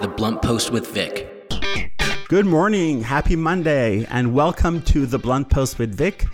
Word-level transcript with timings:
The 0.00 0.08
Blunt 0.08 0.40
Post 0.40 0.70
with 0.70 0.86
Vic. 0.86 1.28
Good 2.26 2.46
morning, 2.46 3.02
happy 3.02 3.36
Monday, 3.36 4.06
and 4.06 4.32
welcome 4.32 4.80
to 4.84 5.04
The 5.04 5.18
Blunt 5.18 5.50
Post 5.50 5.78
with 5.78 5.94
Vic. 5.94 6.24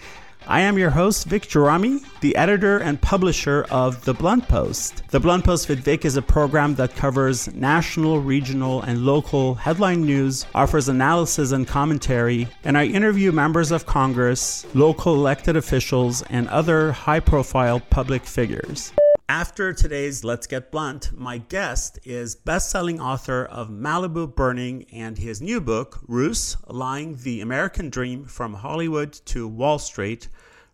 I 0.46 0.60
am 0.60 0.78
your 0.78 0.90
host, 0.90 1.26
Vic 1.26 1.42
Gerami, 1.42 2.00
the 2.20 2.36
editor 2.36 2.78
and 2.78 3.00
publisher 3.00 3.66
of 3.68 4.04
The 4.04 4.14
Blunt 4.14 4.46
Post. 4.46 5.02
The 5.08 5.18
Blunt 5.18 5.44
Post 5.44 5.68
with 5.68 5.80
Vic 5.80 6.04
is 6.04 6.16
a 6.16 6.22
program 6.22 6.76
that 6.76 6.94
covers 6.94 7.52
national, 7.56 8.20
regional, 8.20 8.82
and 8.82 9.04
local 9.04 9.56
headline 9.56 10.02
news, 10.02 10.46
offers 10.54 10.88
analysis 10.88 11.50
and 11.50 11.66
commentary, 11.66 12.46
and 12.62 12.78
I 12.78 12.84
interview 12.84 13.32
members 13.32 13.72
of 13.72 13.84
Congress, 13.84 14.64
local 14.74 15.14
elected 15.14 15.56
officials, 15.56 16.22
and 16.30 16.46
other 16.50 16.92
high 16.92 17.18
profile 17.18 17.80
public 17.80 18.26
figures. 18.26 18.92
After 19.28 19.72
today's 19.72 20.22
Let's 20.22 20.46
Get 20.46 20.70
Blunt, 20.70 21.10
my 21.12 21.38
guest 21.38 21.98
is 22.04 22.36
best-selling 22.36 23.00
author 23.00 23.44
of 23.46 23.70
Malibu 23.70 24.32
Burning 24.32 24.86
and 24.92 25.18
his 25.18 25.42
new 25.42 25.60
book, 25.60 25.98
Ruse, 26.06 26.56
Lying 26.68 27.16
the 27.16 27.40
American 27.40 27.90
Dream 27.90 28.24
from 28.24 28.54
Hollywood 28.54 29.12
to 29.24 29.48
Wall 29.48 29.80
Street, 29.80 30.28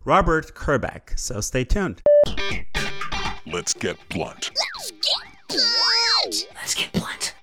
Robert 0.04 0.54
Kerbeck. 0.54 1.18
So 1.18 1.40
stay 1.40 1.64
tuned. 1.64 2.02
Let's 3.46 3.72
get 3.72 3.96
blunt. 4.10 4.50
Let's 4.76 4.90
get 4.90 5.48
blunt. 5.48 6.46
Let's 6.54 6.74
get 6.74 6.92
blunt. 6.92 7.34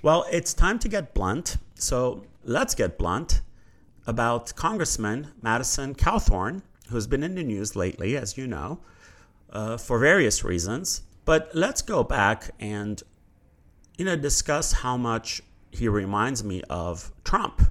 Well, 0.00 0.24
it's 0.32 0.54
time 0.54 0.78
to 0.78 0.88
get 0.88 1.12
blunt. 1.12 1.58
So 1.74 2.24
let's 2.42 2.74
get 2.74 2.96
blunt 2.96 3.42
about 4.06 4.56
Congressman 4.56 5.32
Madison 5.42 5.94
Cawthorn, 5.94 6.62
who's 6.88 7.06
been 7.06 7.22
in 7.22 7.34
the 7.34 7.44
news 7.44 7.76
lately, 7.76 8.16
as 8.16 8.38
you 8.38 8.46
know 8.46 8.80
uh, 9.52 9.76
for 9.76 9.98
various 9.98 10.44
reasons. 10.44 11.02
But 11.24 11.50
let's 11.54 11.82
go 11.82 12.02
back 12.02 12.50
and 12.58 13.02
you 13.98 14.04
know 14.04 14.16
discuss 14.16 14.72
how 14.72 14.96
much 14.96 15.42
he 15.70 15.88
reminds 15.88 16.42
me 16.42 16.62
of 16.68 17.12
Trump, 17.24 17.62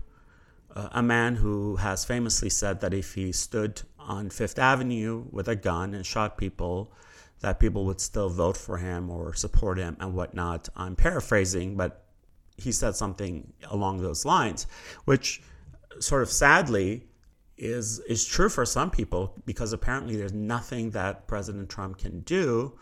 uh, 0.75 0.89
a 0.91 1.03
man 1.03 1.35
who 1.35 1.77
has 1.77 2.05
famously 2.05 2.49
said 2.49 2.79
that 2.81 2.93
if 2.93 3.15
he 3.15 3.31
stood 3.31 3.81
on 3.97 4.29
Fifth 4.29 4.57
Avenue 4.57 5.25
with 5.31 5.47
a 5.47 5.55
gun 5.55 5.93
and 5.93 6.05
shot 6.05 6.37
people, 6.37 6.93
that 7.41 7.59
people 7.59 7.85
would 7.85 7.99
still 7.99 8.29
vote 8.29 8.57
for 8.57 8.77
him 8.77 9.09
or 9.09 9.33
support 9.33 9.77
him 9.77 9.97
and 9.99 10.13
whatnot. 10.13 10.69
I'm 10.75 10.95
paraphrasing, 10.95 11.75
but 11.75 12.05
he 12.57 12.71
said 12.71 12.95
something 12.95 13.53
along 13.69 14.01
those 14.01 14.25
lines, 14.25 14.67
which 15.05 15.41
sort 15.99 16.21
of 16.21 16.29
sadly 16.29 17.08
is 17.59 17.99
is 17.99 18.25
true 18.25 18.49
for 18.49 18.65
some 18.65 18.89
people 18.89 19.33
because 19.45 19.73
apparently 19.73 20.15
there's 20.15 20.33
nothing 20.33 20.91
that 20.91 21.27
President 21.27 21.69
Trump 21.69 21.97
can 21.97 22.21
do 22.21 22.77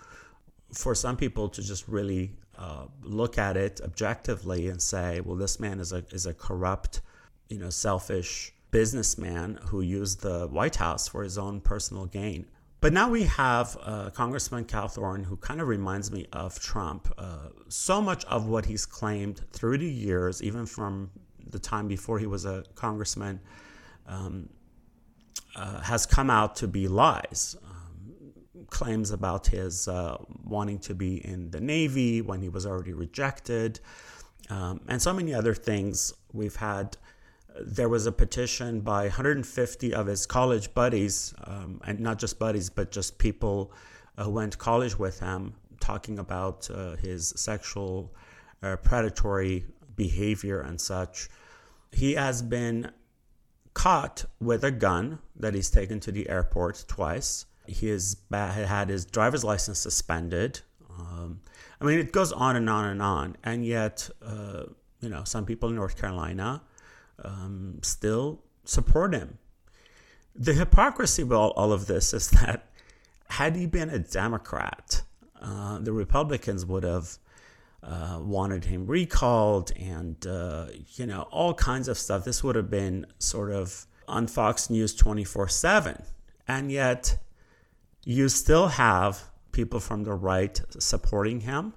for 0.71 0.93
some 0.93 1.17
people 1.17 1.49
to 1.49 1.61
just 1.61 1.87
really 1.87 2.35
uh, 2.57 2.85
look 3.01 3.37
at 3.37 3.57
it 3.57 3.81
objectively 3.83 4.67
and 4.67 4.81
say, 4.81 5.19
well, 5.21 5.35
this 5.35 5.59
man 5.59 5.79
is 5.79 5.91
a 5.91 6.05
is 6.11 6.25
a 6.25 6.33
corrupt, 6.33 7.01
you 7.49 7.57
know, 7.57 7.69
selfish 7.69 8.53
businessman 8.71 9.59
who 9.69 9.81
used 9.81 10.21
the 10.21 10.47
White 10.47 10.75
House 10.75 11.07
for 11.07 11.23
his 11.23 11.37
own 11.37 11.59
personal 11.61 12.05
gain. 12.05 12.45
But 12.79 12.93
now 12.93 13.09
we 13.09 13.23
have 13.23 13.75
uh, 13.81 14.11
Congressman 14.11 14.65
Cawthorn, 14.65 15.25
who 15.25 15.37
kind 15.37 15.61
of 15.61 15.67
reminds 15.67 16.11
me 16.11 16.27
of 16.31 16.59
Trump. 16.59 17.11
Uh, 17.17 17.49
so 17.69 18.01
much 18.01 18.23
of 18.25 18.47
what 18.47 18.65
he's 18.67 18.85
claimed 18.85 19.41
through 19.51 19.79
the 19.79 19.89
years, 19.89 20.43
even 20.43 20.67
from 20.67 21.09
the 21.49 21.57
time 21.57 21.87
before 21.87 22.19
he 22.19 22.27
was 22.27 22.45
a 22.45 22.63
congressman, 22.75 23.39
um, 24.05 24.49
uh, 25.57 25.81
has 25.81 26.05
come 26.05 26.29
out 26.29 26.55
to 26.57 26.67
be 26.67 26.87
lies. 26.87 27.55
Um, 27.63 28.65
claims 28.69 29.11
about 29.11 29.47
his 29.47 29.87
uh, 29.87 30.17
wanting 30.43 30.79
to 30.79 30.93
be 30.93 31.25
in 31.25 31.51
the 31.51 31.59
Navy 31.59 32.21
when 32.21 32.41
he 32.41 32.49
was 32.49 32.65
already 32.65 32.93
rejected, 32.93 33.79
um, 34.49 34.81
and 34.87 35.01
so 35.01 35.13
many 35.13 35.33
other 35.33 35.53
things. 35.53 36.13
We've 36.33 36.55
had. 36.55 36.97
There 37.59 37.89
was 37.89 38.05
a 38.05 38.11
petition 38.11 38.81
by 38.81 39.05
150 39.05 39.91
of 39.91 40.05
his 40.05 40.27
college 40.27 40.75
buddies, 40.75 41.33
um, 41.45 41.81
and 41.87 41.99
not 41.99 42.19
just 42.19 42.37
buddies, 42.37 42.69
but 42.69 42.91
just 42.91 43.17
people 43.17 43.73
uh, 44.15 44.25
who 44.25 44.29
went 44.29 44.51
to 44.51 44.59
college 44.59 44.99
with 44.99 45.19
him, 45.19 45.55
talking 45.79 46.19
about 46.19 46.69
uh, 46.69 46.95
his 46.97 47.33
sexual 47.35 48.13
uh, 48.61 48.75
predatory 48.75 49.65
behavior 49.95 50.61
and 50.61 50.79
such. 50.79 51.29
He 51.91 52.13
has 52.13 52.43
been 52.43 52.91
caught 53.77 54.25
with 54.41 54.63
a 54.63 54.71
gun 54.71 55.19
that 55.35 55.53
he's 55.53 55.69
taken 55.69 55.99
to 55.99 56.11
the 56.11 56.27
airport 56.29 56.83
twice. 56.87 57.45
He 57.67 57.89
has 57.89 58.17
had 58.31 58.89
his 58.89 59.05
driver's 59.05 59.43
license 59.43 59.77
suspended. 59.77 60.61
Um, 60.99 61.41
I 61.79 61.85
mean, 61.85 61.99
it 61.99 62.11
goes 62.11 62.31
on 62.31 62.55
and 62.55 62.67
on 62.71 62.85
and 62.85 63.03
on. 63.03 63.37
And 63.43 63.63
yet, 63.63 64.09
uh, 64.25 64.63
you 64.99 65.09
know, 65.09 65.23
some 65.25 65.45
people 65.45 65.69
in 65.69 65.75
North 65.75 65.95
Carolina 65.95 66.63
um, 67.23 67.77
still 67.83 68.41
support 68.65 69.13
him. 69.13 69.37
The 70.33 70.53
hypocrisy 70.53 71.21
of 71.21 71.31
all, 71.31 71.51
all, 71.51 71.71
of 71.71 71.85
this 71.85 72.15
is 72.15 72.29
that 72.41 72.69
had 73.29 73.55
he 73.55 73.67
been 73.67 73.91
a 73.91 73.99
Democrat, 73.99 75.03
uh, 75.39 75.77
the 75.77 75.93
Republicans 75.93 76.65
would 76.65 76.83
have 76.83 77.19
uh, 77.83 78.19
wanted 78.21 78.65
him 78.65 78.87
recalled 78.87 79.71
and, 79.77 80.25
uh, 80.25 80.67
you 80.95 81.05
know, 81.05 81.23
all 81.31 81.53
kinds 81.53 81.87
of 81.87 81.97
stuff. 81.97 82.25
This 82.25 82.43
would 82.43 82.55
have 82.55 82.69
been 82.69 83.05
sort 83.19 83.51
of 83.51 83.85
on 84.07 84.27
Fox 84.27 84.69
News 84.69 84.95
24 84.95 85.47
7. 85.47 86.03
And 86.47 86.71
yet, 86.71 87.17
you 88.03 88.29
still 88.29 88.67
have 88.67 89.23
people 89.51 89.79
from 89.79 90.03
the 90.03 90.13
right 90.13 90.59
supporting 90.79 91.41
him 91.41 91.73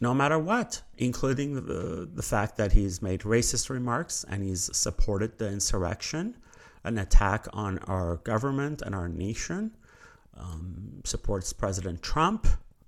no 0.00 0.14
matter 0.14 0.38
what, 0.38 0.82
including 0.96 1.54
the, 1.54 2.08
the 2.12 2.22
fact 2.22 2.56
that 2.56 2.72
he's 2.72 3.02
made 3.02 3.20
racist 3.20 3.68
remarks 3.68 4.24
and 4.28 4.42
he's 4.42 4.74
supported 4.76 5.38
the 5.38 5.48
insurrection, 5.48 6.36
an 6.84 6.96
attack 6.98 7.46
on 7.52 7.78
our 7.80 8.16
government 8.16 8.80
and 8.80 8.94
our 8.94 9.08
nation, 9.08 9.76
um, 10.38 11.02
supports 11.04 11.52
President 11.52 12.00
Trump, 12.00 12.46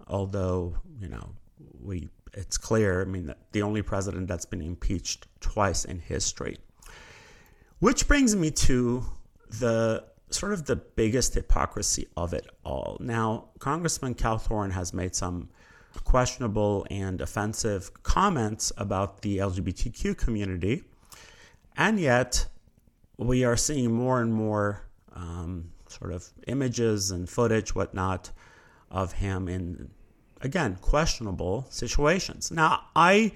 although, 0.08 0.74
you 0.98 1.08
know, 1.08 1.34
we 1.82 2.08
it's 2.34 2.56
clear, 2.56 3.02
I 3.02 3.04
mean, 3.04 3.34
the 3.52 3.62
only 3.62 3.82
president 3.82 4.28
that's 4.28 4.46
been 4.46 4.62
impeached 4.62 5.26
twice 5.40 5.84
in 5.84 5.98
history. 5.98 6.58
Which 7.78 8.08
brings 8.08 8.34
me 8.36 8.50
to 8.50 9.04
the 9.48 10.04
sort 10.30 10.52
of 10.52 10.64
the 10.64 10.76
biggest 10.76 11.34
hypocrisy 11.34 12.08
of 12.16 12.32
it 12.32 12.46
all. 12.64 12.96
Now, 13.00 13.50
Congressman 13.58 14.14
Cawthorn 14.14 14.72
has 14.72 14.94
made 14.94 15.14
some 15.14 15.50
questionable 16.04 16.86
and 16.90 17.20
offensive 17.20 17.90
comments 18.02 18.72
about 18.78 19.20
the 19.20 19.38
LGBTQ 19.38 20.16
community, 20.16 20.84
and 21.76 22.00
yet 22.00 22.46
we 23.18 23.44
are 23.44 23.56
seeing 23.56 23.92
more 23.92 24.20
and 24.22 24.32
more 24.32 24.86
um, 25.14 25.70
sort 25.88 26.12
of 26.12 26.28
images 26.46 27.10
and 27.10 27.28
footage, 27.28 27.74
whatnot, 27.74 28.30
of 28.90 29.12
him 29.12 29.48
in 29.48 29.90
again 30.44 30.76
questionable 30.80 31.66
situations. 31.70 32.50
Now, 32.50 32.84
I 32.94 33.32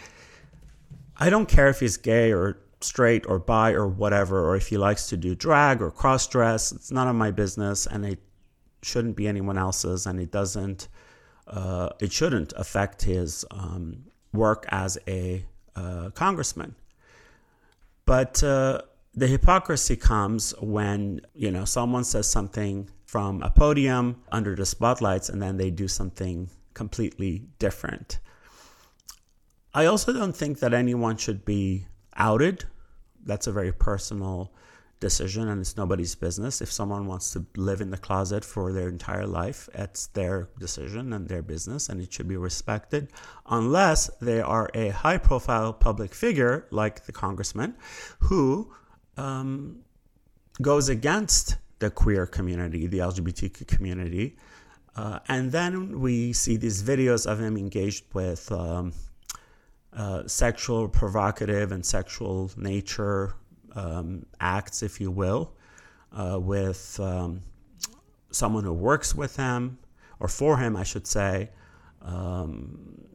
I 1.18 1.30
don't 1.30 1.48
care 1.48 1.68
if 1.68 1.80
he's 1.80 1.96
gay 1.96 2.32
or 2.32 2.58
straight 2.80 3.26
or 3.26 3.38
bi 3.38 3.72
or 3.72 3.86
whatever, 3.86 4.44
or 4.46 4.56
if 4.56 4.68
he 4.68 4.76
likes 4.76 5.08
to 5.08 5.16
do 5.16 5.34
drag 5.34 5.80
or 5.80 5.90
cross 5.90 6.26
dress. 6.26 6.72
It's 6.72 6.90
none 6.90 7.08
of 7.08 7.16
my 7.16 7.30
business, 7.30 7.86
and 7.86 8.04
it 8.04 8.18
shouldn't 8.82 9.16
be 9.16 9.26
anyone 9.26 9.58
else's, 9.58 10.06
and 10.06 10.20
it 10.20 10.30
doesn't. 10.30 10.88
Uh, 11.46 11.90
it 12.00 12.12
shouldn't 12.12 12.52
affect 12.56 13.02
his 13.02 13.44
um, 13.52 14.04
work 14.32 14.66
as 14.70 14.98
a 15.06 15.44
uh, 15.76 16.10
congressman. 16.10 16.74
But 18.04 18.42
uh, 18.42 18.82
the 19.14 19.28
hypocrisy 19.28 19.96
comes 19.96 20.54
when 20.60 21.20
you 21.34 21.50
know 21.50 21.64
someone 21.64 22.04
says 22.04 22.28
something 22.28 22.90
from 23.04 23.42
a 23.42 23.50
podium 23.50 24.22
under 24.32 24.54
the 24.54 24.66
spotlights, 24.66 25.28
and 25.28 25.40
then 25.40 25.56
they 25.56 25.70
do 25.70 25.88
something 25.88 26.50
completely 26.76 27.48
different. 27.58 28.20
I 29.74 29.86
also 29.86 30.12
don't 30.12 30.36
think 30.36 30.60
that 30.60 30.74
anyone 30.74 31.16
should 31.16 31.44
be 31.44 31.86
outed. 32.14 32.64
That's 33.24 33.46
a 33.46 33.52
very 33.52 33.72
personal 33.72 34.52
decision 35.00 35.48
and 35.48 35.60
it's 35.60 35.76
nobody's 35.76 36.14
business. 36.14 36.60
If 36.60 36.70
someone 36.70 37.06
wants 37.06 37.32
to 37.32 37.44
live 37.56 37.80
in 37.80 37.90
the 37.90 37.96
closet 37.96 38.44
for 38.44 38.72
their 38.72 38.88
entire 38.88 39.26
life, 39.26 39.68
it's 39.74 40.08
their 40.08 40.48
decision 40.58 41.12
and 41.14 41.28
their 41.28 41.42
business 41.42 41.88
and 41.88 42.00
it 42.00 42.12
should 42.12 42.28
be 42.28 42.36
respected 42.36 43.10
unless 43.46 44.08
they 44.20 44.40
are 44.40 44.70
a 44.74 44.88
high 44.90 45.18
profile 45.18 45.72
public 45.72 46.14
figure 46.14 46.66
like 46.70 47.06
the 47.06 47.12
congressman 47.12 47.74
who 48.20 48.70
um, 49.16 49.78
goes 50.60 50.88
against 50.88 51.56
the 51.78 51.90
queer 51.90 52.26
community, 52.26 52.86
the 52.86 52.98
LGBTQ 52.98 53.66
community, 53.66 54.36
uh, 54.96 55.18
and 55.28 55.52
then 55.52 56.00
we 56.00 56.32
see 56.32 56.56
these 56.56 56.82
videos 56.82 57.26
of 57.26 57.40
him 57.40 57.56
engaged 57.56 58.04
with 58.14 58.50
um, 58.50 58.92
uh, 59.92 60.26
sexual, 60.26 60.88
provocative, 60.88 61.70
and 61.70 61.84
sexual 61.84 62.50
nature 62.56 63.34
um, 63.74 64.24
acts, 64.40 64.82
if 64.82 65.00
you 65.00 65.10
will, 65.10 65.52
uh, 66.12 66.38
with 66.40 66.98
um, 67.00 67.42
someone 68.30 68.64
who 68.64 68.72
works 68.72 69.14
with 69.14 69.36
him, 69.36 69.78
or 70.18 70.28
for 70.28 70.56
him, 70.56 70.76
I 70.76 70.82
should 70.82 71.06
say. 71.06 71.50
Um, 72.00 73.06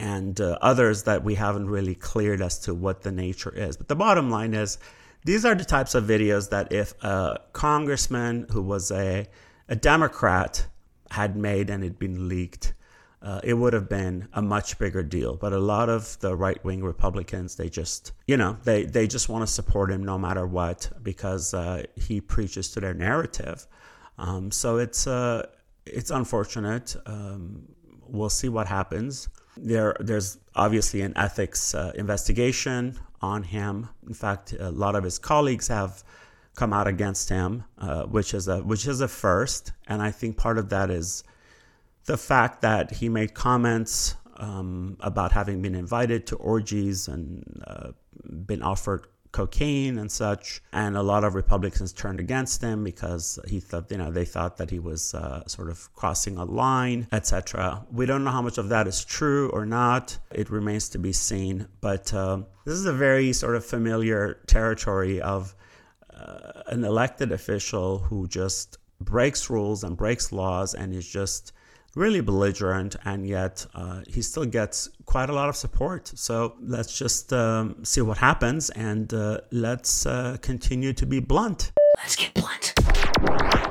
and 0.00 0.40
uh, 0.40 0.58
others 0.62 1.02
that 1.04 1.24
we 1.24 1.34
haven't 1.34 1.68
really 1.68 1.96
cleared 1.96 2.40
as 2.40 2.58
to 2.60 2.74
what 2.74 3.02
the 3.02 3.10
nature 3.10 3.52
is. 3.52 3.76
But 3.76 3.88
the 3.88 3.96
bottom 3.96 4.30
line 4.30 4.54
is 4.54 4.78
these 5.24 5.44
are 5.44 5.56
the 5.56 5.64
types 5.64 5.96
of 5.96 6.04
videos 6.04 6.50
that 6.50 6.72
if 6.72 6.94
a 7.02 7.40
congressman 7.52 8.46
who 8.50 8.62
was 8.62 8.92
a, 8.92 9.26
a 9.68 9.76
Democrat 9.76 10.66
had 11.10 11.36
made 11.36 11.70
and 11.70 11.84
it 11.84 11.98
been 11.98 12.28
leaked, 12.28 12.74
uh, 13.20 13.40
it 13.42 13.54
would 13.54 13.72
have 13.72 13.88
been 13.88 14.28
a 14.32 14.42
much 14.42 14.78
bigger 14.78 15.02
deal. 15.02 15.36
But 15.36 15.52
a 15.52 15.58
lot 15.58 15.88
of 15.88 16.18
the 16.20 16.36
right 16.36 16.62
wing 16.64 16.82
Republicans, 16.82 17.56
they 17.56 17.68
just, 17.68 18.12
you 18.26 18.36
know, 18.36 18.56
they, 18.64 18.84
they 18.84 19.06
just 19.06 19.28
want 19.28 19.46
to 19.46 19.52
support 19.52 19.90
him 19.90 20.04
no 20.04 20.18
matter 20.18 20.46
what 20.46 20.90
because 21.02 21.52
uh, 21.54 21.82
he 21.96 22.20
preaches 22.20 22.70
to 22.72 22.80
their 22.80 22.94
narrative. 22.94 23.66
Um, 24.18 24.50
so 24.50 24.78
it's 24.78 25.06
uh, 25.06 25.46
it's 25.86 26.10
unfortunate. 26.10 26.96
Um, 27.06 27.62
we'll 28.06 28.30
see 28.30 28.48
what 28.48 28.66
happens. 28.66 29.28
There, 29.56 29.96
there's 30.00 30.38
obviously 30.54 31.02
an 31.02 31.12
ethics 31.16 31.74
uh, 31.74 31.92
investigation 31.94 32.98
on 33.20 33.42
him. 33.42 33.88
In 34.06 34.14
fact, 34.14 34.54
a 34.58 34.70
lot 34.70 34.94
of 34.94 35.04
his 35.04 35.18
colleagues 35.18 35.68
have 35.68 36.04
come 36.58 36.72
out 36.72 36.88
against 36.88 37.28
him, 37.28 37.64
uh, 37.78 38.02
which 38.04 38.34
is 38.34 38.48
a 38.48 38.58
which 38.58 38.86
is 38.86 39.00
a 39.00 39.08
first. 39.08 39.72
And 39.86 40.02
I 40.02 40.10
think 40.10 40.36
part 40.36 40.58
of 40.58 40.68
that 40.70 40.90
is 40.90 41.22
the 42.06 42.16
fact 42.16 42.62
that 42.62 42.90
he 42.90 43.08
made 43.08 43.32
comments 43.32 44.16
um, 44.38 44.96
about 45.00 45.30
having 45.32 45.62
been 45.62 45.76
invited 45.76 46.26
to 46.26 46.36
orgies 46.36 47.06
and 47.06 47.62
uh, 47.64 47.90
been 48.50 48.62
offered 48.62 49.06
cocaine 49.30 49.98
and 49.98 50.10
such. 50.10 50.60
And 50.72 50.96
a 50.96 51.02
lot 51.02 51.22
of 51.22 51.34
Republicans 51.34 51.92
turned 51.92 52.18
against 52.18 52.60
him 52.60 52.82
because 52.82 53.38
he 53.46 53.60
thought, 53.60 53.90
you 53.90 53.98
know, 53.98 54.10
they 54.10 54.24
thought 54.24 54.56
that 54.56 54.70
he 54.70 54.80
was 54.80 55.14
uh, 55.14 55.46
sort 55.46 55.68
of 55.68 55.92
crossing 55.94 56.38
a 56.38 56.44
line, 56.44 57.06
etc. 57.12 57.84
We 57.92 58.06
don't 58.06 58.24
know 58.24 58.30
how 58.30 58.42
much 58.42 58.58
of 58.58 58.68
that 58.70 58.88
is 58.88 59.04
true 59.04 59.50
or 59.50 59.64
not. 59.64 60.18
It 60.32 60.50
remains 60.50 60.88
to 60.90 60.98
be 60.98 61.12
seen. 61.12 61.68
But 61.80 62.12
uh, 62.12 62.42
this 62.64 62.74
is 62.74 62.86
a 62.86 62.92
very 62.92 63.32
sort 63.32 63.54
of 63.54 63.64
familiar 63.64 64.40
territory 64.46 65.20
of 65.20 65.54
uh, 66.18 66.62
an 66.66 66.84
elected 66.84 67.32
official 67.32 67.98
who 67.98 68.26
just 68.28 68.78
breaks 69.00 69.48
rules 69.48 69.84
and 69.84 69.96
breaks 69.96 70.32
laws 70.32 70.74
and 70.74 70.94
is 70.94 71.08
just 71.08 71.52
really 71.94 72.20
belligerent, 72.20 72.96
and 73.04 73.26
yet 73.26 73.66
uh, 73.74 74.02
he 74.06 74.22
still 74.22 74.44
gets 74.44 74.88
quite 75.04 75.30
a 75.30 75.32
lot 75.32 75.48
of 75.48 75.56
support. 75.56 76.12
So 76.14 76.54
let's 76.60 76.96
just 76.96 77.32
um, 77.32 77.84
see 77.84 78.00
what 78.00 78.18
happens 78.18 78.70
and 78.70 79.12
uh, 79.12 79.40
let's 79.50 80.06
uh, 80.06 80.36
continue 80.40 80.92
to 80.92 81.06
be 81.06 81.20
blunt. 81.20 81.72
Let's 81.96 82.16
get 82.16 82.34
blunt. 82.34 82.74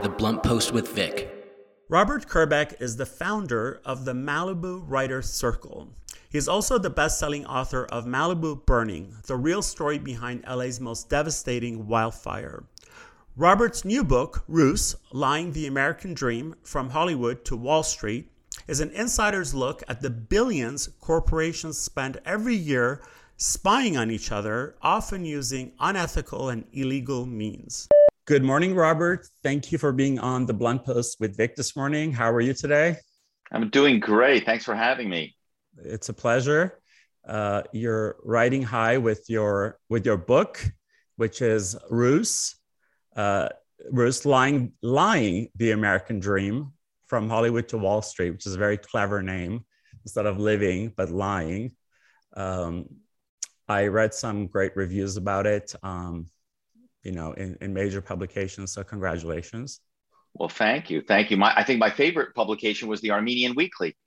The 0.03 0.13
Blunt 0.17 0.43
Post 0.43 0.73
with 0.73 0.89
Vic. 0.89 1.33
Robert 1.89 2.27
Kerbeck 2.27 2.81
is 2.81 2.97
the 2.97 3.05
founder 3.05 3.81
of 3.85 4.03
the 4.03 4.13
Malibu 4.13 4.83
Writers 4.85 5.29
Circle. 5.29 5.89
He 6.37 6.39
is 6.39 6.47
also 6.47 6.77
the 6.77 6.91
best 6.91 7.17
selling 7.17 7.47
author 7.47 7.85
of 7.85 8.05
Malibu 8.05 8.63
Burning, 8.63 9.11
the 9.25 9.35
real 9.35 9.63
story 9.63 9.97
behind 9.97 10.45
LA's 10.47 10.79
most 10.79 11.09
devastating 11.09 11.87
wildfire. 11.87 12.63
Robert's 13.35 13.83
new 13.83 14.03
book, 14.03 14.43
Ruse 14.47 14.95
Lying 15.11 15.51
the 15.51 15.65
American 15.65 16.13
Dream 16.13 16.53
From 16.61 16.91
Hollywood 16.91 17.43
to 17.45 17.57
Wall 17.57 17.81
Street, 17.81 18.29
is 18.67 18.81
an 18.81 18.91
insider's 18.91 19.55
look 19.55 19.81
at 19.87 19.99
the 19.99 20.11
billions 20.11 20.89
corporations 21.01 21.79
spend 21.79 22.21
every 22.23 22.55
year 22.55 23.01
spying 23.37 23.97
on 23.97 24.11
each 24.11 24.31
other, 24.31 24.75
often 24.83 25.25
using 25.25 25.71
unethical 25.79 26.49
and 26.49 26.65
illegal 26.71 27.25
means. 27.25 27.87
Good 28.25 28.43
morning, 28.43 28.75
Robert. 28.75 29.27
Thank 29.41 29.71
you 29.71 29.79
for 29.79 29.91
being 29.91 30.19
on 30.19 30.45
the 30.45 30.53
Blunt 30.53 30.85
Post 30.85 31.19
with 31.19 31.35
Vic 31.35 31.55
this 31.55 31.75
morning. 31.75 32.11
How 32.11 32.31
are 32.31 32.41
you 32.41 32.53
today? 32.53 32.97
I'm 33.51 33.71
doing 33.71 33.99
great. 33.99 34.45
Thanks 34.45 34.65
for 34.65 34.75
having 34.75 35.09
me. 35.09 35.33
It's 35.83 36.09
a 36.09 36.13
pleasure. 36.13 36.79
Uh, 37.27 37.63
you're 37.73 38.17
riding 38.23 38.63
high 38.63 38.97
with 38.97 39.25
your 39.29 39.79
with 39.89 40.05
your 40.05 40.17
book, 40.17 40.63
which 41.17 41.41
is 41.41 41.75
Ruse 41.89 42.55
uh, 43.17 43.49
was 43.91 44.25
lying, 44.25 44.71
lying 44.81 45.49
the 45.55 45.71
American 45.71 46.19
dream 46.19 46.71
from 47.07 47.29
Hollywood 47.29 47.67
to 47.69 47.77
Wall 47.77 48.01
Street, 48.01 48.31
which 48.31 48.45
is 48.45 48.55
a 48.55 48.57
very 48.57 48.77
clever 48.77 49.21
name 49.21 49.65
instead 50.03 50.25
of 50.25 50.39
living, 50.39 50.93
but 50.95 51.09
lying. 51.09 51.71
Um, 52.35 52.85
I 53.67 53.87
read 53.87 54.13
some 54.13 54.47
great 54.47 54.75
reviews 54.75 55.17
about 55.17 55.47
it, 55.47 55.73
um, 55.83 56.27
you 57.03 57.11
know, 57.11 57.33
in, 57.33 57.57
in 57.59 57.73
major 57.73 58.01
publications. 58.01 58.71
So 58.71 58.83
congratulations. 58.83 59.81
Well, 60.33 60.49
thank 60.49 60.89
you. 60.89 61.01
Thank 61.01 61.31
you. 61.31 61.37
My, 61.37 61.53
I 61.55 61.63
think 61.63 61.79
my 61.79 61.89
favorite 61.89 62.35
publication 62.35 62.87
was 62.87 63.01
the 63.01 63.11
Armenian 63.11 63.55
Weekly. 63.55 63.97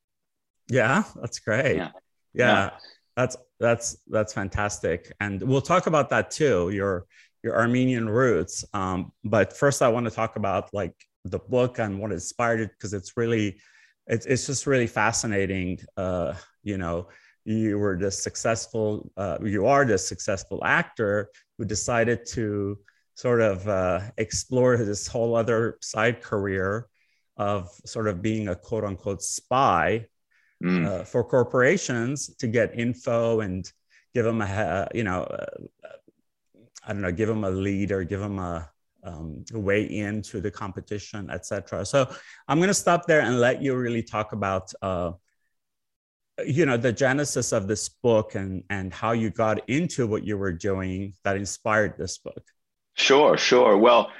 Yeah, 0.71 1.03
that's 1.21 1.39
great. 1.41 1.77
Yeah. 1.77 1.91
yeah. 2.33 2.47
yeah. 2.47 2.71
That's 3.17 3.37
that's 3.59 3.97
that's 4.07 4.33
fantastic. 4.33 5.13
And 5.21 5.43
we'll 5.43 5.61
talk 5.61 5.87
about 5.87 6.09
that 6.11 6.31
too. 6.31 6.71
Your 6.71 7.07
your 7.43 7.57
Armenian 7.59 8.09
roots. 8.09 8.65
Um, 8.73 9.13
but 9.25 9.57
first, 9.57 9.83
I 9.83 9.89
want 9.89 10.07
to 10.07 10.11
talk 10.11 10.37
about 10.37 10.73
like 10.73 10.95
the 11.25 11.39
book 11.39 11.79
and 11.79 11.99
what 11.99 12.13
inspired 12.13 12.61
it 12.61 12.71
because 12.71 12.95
it's 12.95 13.17
really, 13.17 13.61
it's 14.07 14.27
it's 14.27 14.47
just 14.47 14.67
really 14.67 14.87
fascinating. 14.87 15.79
Uh, 15.97 16.35
you 16.63 16.79
know, 16.79 17.09
you 17.45 17.79
were 17.79 17.99
this 17.99 18.23
successful, 18.23 19.11
uh, 19.17 19.39
you 19.43 19.67
are 19.67 19.85
this 19.85 20.07
successful 20.07 20.63
actor 20.65 21.31
who 21.59 21.65
decided 21.65 22.27
to 22.27 22.79
sort 23.15 23.41
of 23.41 23.69
uh, 23.69 24.01
explore 24.19 24.77
this 24.77 25.07
whole 25.07 25.35
other 25.35 25.77
side 25.83 26.23
career 26.23 26.87
of 27.37 27.71
sort 27.85 28.07
of 28.07 28.23
being 28.23 28.49
a 28.49 28.55
quote 28.55 28.85
unquote 28.85 29.23
spy 29.23 30.07
mm. 30.63 30.87
uh, 30.87 31.05
for 31.05 31.25
corporations 31.25 32.35
to 32.37 32.47
get 32.47 32.79
info 32.79 33.41
and 33.41 33.71
give 34.15 34.25
them 34.25 34.43
a 34.43 34.89
you 34.95 35.05
know 35.05 35.27
I 36.91 36.93
don't 36.93 37.03
know, 37.03 37.13
give 37.13 37.29
them 37.29 37.45
a 37.45 37.51
lead 37.51 37.93
or 37.93 38.05
give 38.05 38.21
them 38.21 38.39
a 38.39 38.69
um, 39.05 39.45
way 39.53 39.83
into 39.85 40.41
the 40.41 40.51
competition, 40.51 41.31
etc. 41.31 41.85
So 41.87 42.13
I'm 42.49 42.59
going 42.59 42.69
to 42.69 42.75
stop 42.75 43.07
there 43.07 43.21
and 43.21 43.41
let 43.41 43.63
you 43.63 43.77
really 43.77 44.03
talk 44.03 44.33
about, 44.33 44.73
uh, 44.83 45.13
you 46.45 46.67
know, 46.67 46.77
the 46.77 46.93
genesis 46.93 47.53
of 47.53 47.69
this 47.69 47.89
book 47.89 48.35
and 48.35 48.65
and 48.71 48.93
how 48.93 49.13
you 49.13 49.31
got 49.31 49.69
into 49.69 50.07
what 50.07 50.25
you 50.25 50.39
were 50.39 50.53
doing 50.53 51.15
that 51.23 51.37
inspired 51.37 51.95
this 51.99 52.19
book. 52.19 52.43
Sure, 52.95 53.37
sure. 53.37 53.77
Well, 53.77 54.11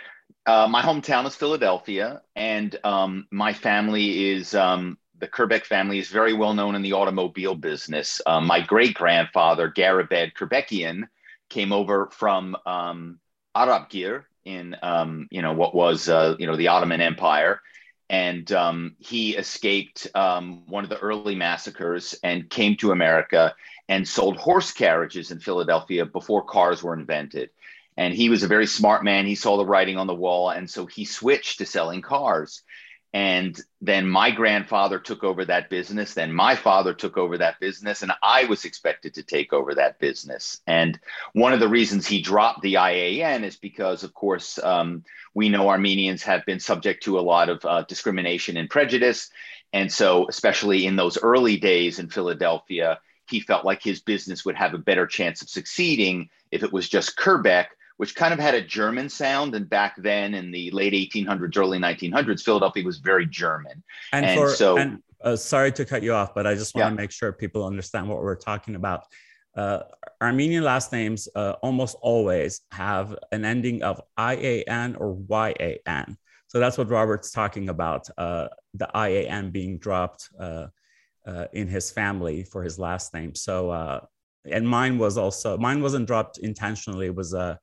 uh, 0.47 0.69
my 0.71 0.83
hometown 0.83 1.27
is 1.27 1.35
Philadelphia, 1.35 2.23
and 2.37 2.79
um, 2.85 3.27
my 3.31 3.53
family 3.53 4.31
is 4.31 4.55
um, 4.55 4.99
the 5.21 5.29
Kerbeck 5.29 5.65
family 5.65 5.99
is 5.99 6.09
very 6.09 6.33
well 6.33 6.55
known 6.55 6.75
in 6.75 6.83
the 6.83 6.95
automobile 6.95 7.55
business. 7.55 8.21
Um, 8.27 8.47
my 8.47 8.61
great 8.61 8.95
grandfather, 8.95 9.71
Garabed 9.71 10.35
Kerbeckian, 10.35 11.05
came 11.49 11.73
over 11.73 12.09
from 12.13 12.57
um, 12.67 13.21
Arabgir 13.55 14.25
in 14.45 14.77
um, 14.83 15.29
you 15.31 15.43
know 15.43 15.53
what 15.53 15.75
was 15.75 16.09
uh, 16.09 16.37
you 16.39 16.47
know 16.47 16.57
the 16.57 16.69
Ottoman 16.69 17.01
Empire, 17.01 17.61
and 18.09 18.51
um, 18.53 18.97
he 18.99 19.37
escaped 19.37 20.09
um, 20.15 20.67
one 20.67 20.85
of 20.85 20.91
the 20.91 20.99
early 20.99 21.35
massacres 21.35 22.15
and 22.23 22.49
came 22.49 22.77
to 22.77 22.93
America 22.93 23.55
and 23.89 24.09
sold 24.09 24.37
horse 24.37 24.73
carriages 24.73 25.31
in 25.31 25.41
Philadelphia 25.41 26.07
before 26.07 26.45
cars 26.45 26.83
were 26.83 26.95
invented. 26.95 27.51
And 27.97 28.15
he 28.15 28.31
was 28.31 28.43
a 28.43 28.49
very 28.49 28.67
smart 28.67 29.05
man. 29.05 29.27
He 29.27 29.35
saw 29.35 29.57
the 29.57 29.67
writing 29.67 29.99
on 29.99 30.07
the 30.07 30.15
wall, 30.15 30.49
and 30.49 30.71
so 30.71 30.87
he 30.87 31.05
switched 31.05 31.59
to 31.59 31.67
selling 31.67 32.01
cars. 32.01 32.63
And 33.13 33.61
then 33.81 34.09
my 34.09 34.31
grandfather 34.31 35.01
took 35.01 35.25
over 35.25 35.45
that 35.45 35.69
business. 35.69 36.15
Then 36.15 36.33
my 36.33 36.55
father 36.55 36.95
took 36.95 37.17
over 37.17 37.39
that 37.39 37.59
business. 37.59 38.03
And 38.03 38.13
I 38.23 38.45
was 38.45 38.65
expected 38.65 39.15
to 39.15 39.25
take 39.25 39.53
over 39.53 39.75
that 39.75 39.99
business. 39.99 40.61
And 40.67 40.99
one 41.33 41.53
of 41.53 41.59
the 41.59 41.69
reasons 41.69 42.07
he 42.07 42.23
dropped 42.23 42.63
the 42.63 42.75
IAN 42.75 43.43
is 43.43 43.57
because, 43.57 44.05
of 44.05 44.15
course, 44.15 44.61
um, 44.63 45.05
we 45.35 45.49
know 45.49 45.69
Armenians 45.69 46.23
have 46.23 46.47
been 46.47 46.61
subject 46.61 47.03
to 47.05 47.19
a 47.19 47.21
lot 47.21 47.49
of 47.49 47.65
uh, 47.65 47.83
discrimination 47.83 48.57
and 48.57 48.71
prejudice. 48.71 49.31
And 49.73 49.93
so, 49.93 50.29
especially 50.29 50.87
in 50.87 50.97
those 50.97 51.19
early 51.19 51.57
days 51.57 51.99
in 51.99 52.11
Philadelphia, 52.11 53.01
he 53.29 53.41
felt 53.41 53.65
like 53.65 53.83
his 53.83 54.01
business 54.01 54.45
would 54.45 54.57
have 54.57 54.75
a 54.75 54.79
better 54.79 55.07
chance 55.07 55.43
of 55.43 55.49
succeeding 55.49 56.29
if 56.51 56.63
it 56.63 56.73
was 56.73 56.89
just 56.89 57.17
Kerbeck 57.17 57.67
which 58.01 58.15
kind 58.15 58.33
of 58.33 58.41
had 58.41 58.55
a 58.55 58.63
German 58.63 59.11
sound. 59.11 59.55
And 59.55 59.69
back 59.69 59.95
then, 59.99 60.33
in 60.33 60.51
the 60.51 60.71
late 60.71 60.95
1800s, 60.95 61.55
early 61.59 61.79
1900s, 61.79 62.43
Philadelphia 62.43 62.83
was 62.83 62.97
very 62.97 63.27
German. 63.27 63.83
And, 64.15 64.25
and 64.25 64.41
for, 64.41 64.49
so, 64.49 64.79
and, 64.79 65.03
uh, 65.23 65.37
sorry 65.37 65.71
to 65.73 65.85
cut 65.85 66.03
you 66.03 66.15
off, 66.15 66.35
but 66.35 66.47
I 66.47 66.55
just 66.55 66.75
want 66.75 66.87
yeah. 66.87 66.91
to 66.93 66.97
make 66.97 67.11
sure 67.11 67.31
people 67.31 67.67
understand 67.67 68.09
what 68.09 68.23
we're 68.23 68.37
talking 68.37 68.75
about. 68.75 69.05
Uh, 69.55 69.81
Armenian 70.23 70.65
last 70.65 70.93
names 70.93 71.29
uh, 71.35 71.57
almost 71.63 71.95
always 72.01 72.63
have 72.73 73.15
an 73.33 73.45
ending 73.45 73.83
of 73.83 74.01
IAN 74.17 74.97
or 74.97 75.19
YAN. 75.29 76.17
So 76.47 76.59
that's 76.59 76.79
what 76.79 76.89
Robert's 76.89 77.33
talking 77.33 77.69
about 77.69 78.09
uh, 78.17 78.49
the 78.73 78.89
IAN 78.95 79.51
being 79.51 79.77
dropped 79.77 80.31
uh, 80.41 80.69
uh, 81.27 81.45
in 81.53 81.69
his 81.69 81.91
family 81.91 82.45
for 82.45 82.63
his 82.63 82.79
last 82.79 83.13
name. 83.13 83.35
So, 83.35 84.09
and 84.51 84.67
mine 84.67 84.97
was 84.97 85.19
also, 85.19 85.59
mine 85.59 85.83
wasn't 85.83 86.07
dropped 86.07 86.39
intentionally. 86.39 87.05
It 87.05 87.15
was 87.15 87.35
a, 87.35 87.61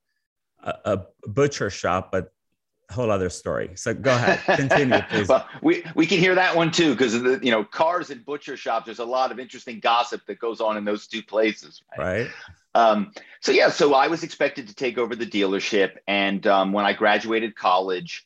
a, 0.64 1.02
butcher 1.26 1.70
shop, 1.70 2.12
but 2.12 2.32
whole 2.90 3.12
other 3.12 3.30
story. 3.30 3.72
So 3.76 3.94
go 3.94 4.12
ahead, 4.12 4.40
continue, 4.58 5.02
please. 5.10 5.28
well, 5.28 5.48
we 5.62 5.84
we 5.96 6.06
can 6.06 6.20
hear 6.20 6.36
that 6.36 6.56
one 6.56 6.72
too 6.72 6.94
because 6.94 7.14
the 7.22 7.40
you 7.44 7.52
know 7.52 7.64
cars 7.64 8.10
and 8.10 8.26
butcher 8.26 8.58
shops. 8.58 8.86
There's 8.86 9.00
a 9.00 9.06
lot 9.06 9.32
of 9.32 9.40
interesting 9.40 9.80
gossip 9.80 10.26
that 10.28 10.40
goes 10.40 10.62
on 10.62 10.78
in 10.78 10.86
those 10.86 11.08
two 11.08 11.22
places. 11.22 11.82
Right. 11.98 12.22
right. 12.22 12.32
Um, 12.76 13.12
so 13.42 13.52
yeah, 13.52 13.70
so 13.70 13.94
I 13.94 14.08
was 14.08 14.24
expected 14.24 14.68
to 14.68 14.76
take 14.76 14.98
over 14.98 15.16
the 15.16 15.26
dealership, 15.26 15.98
and 16.08 16.46
um, 16.48 16.74
when 16.74 16.86
I 16.86 16.94
graduated 16.94 17.56
college, 17.56 18.26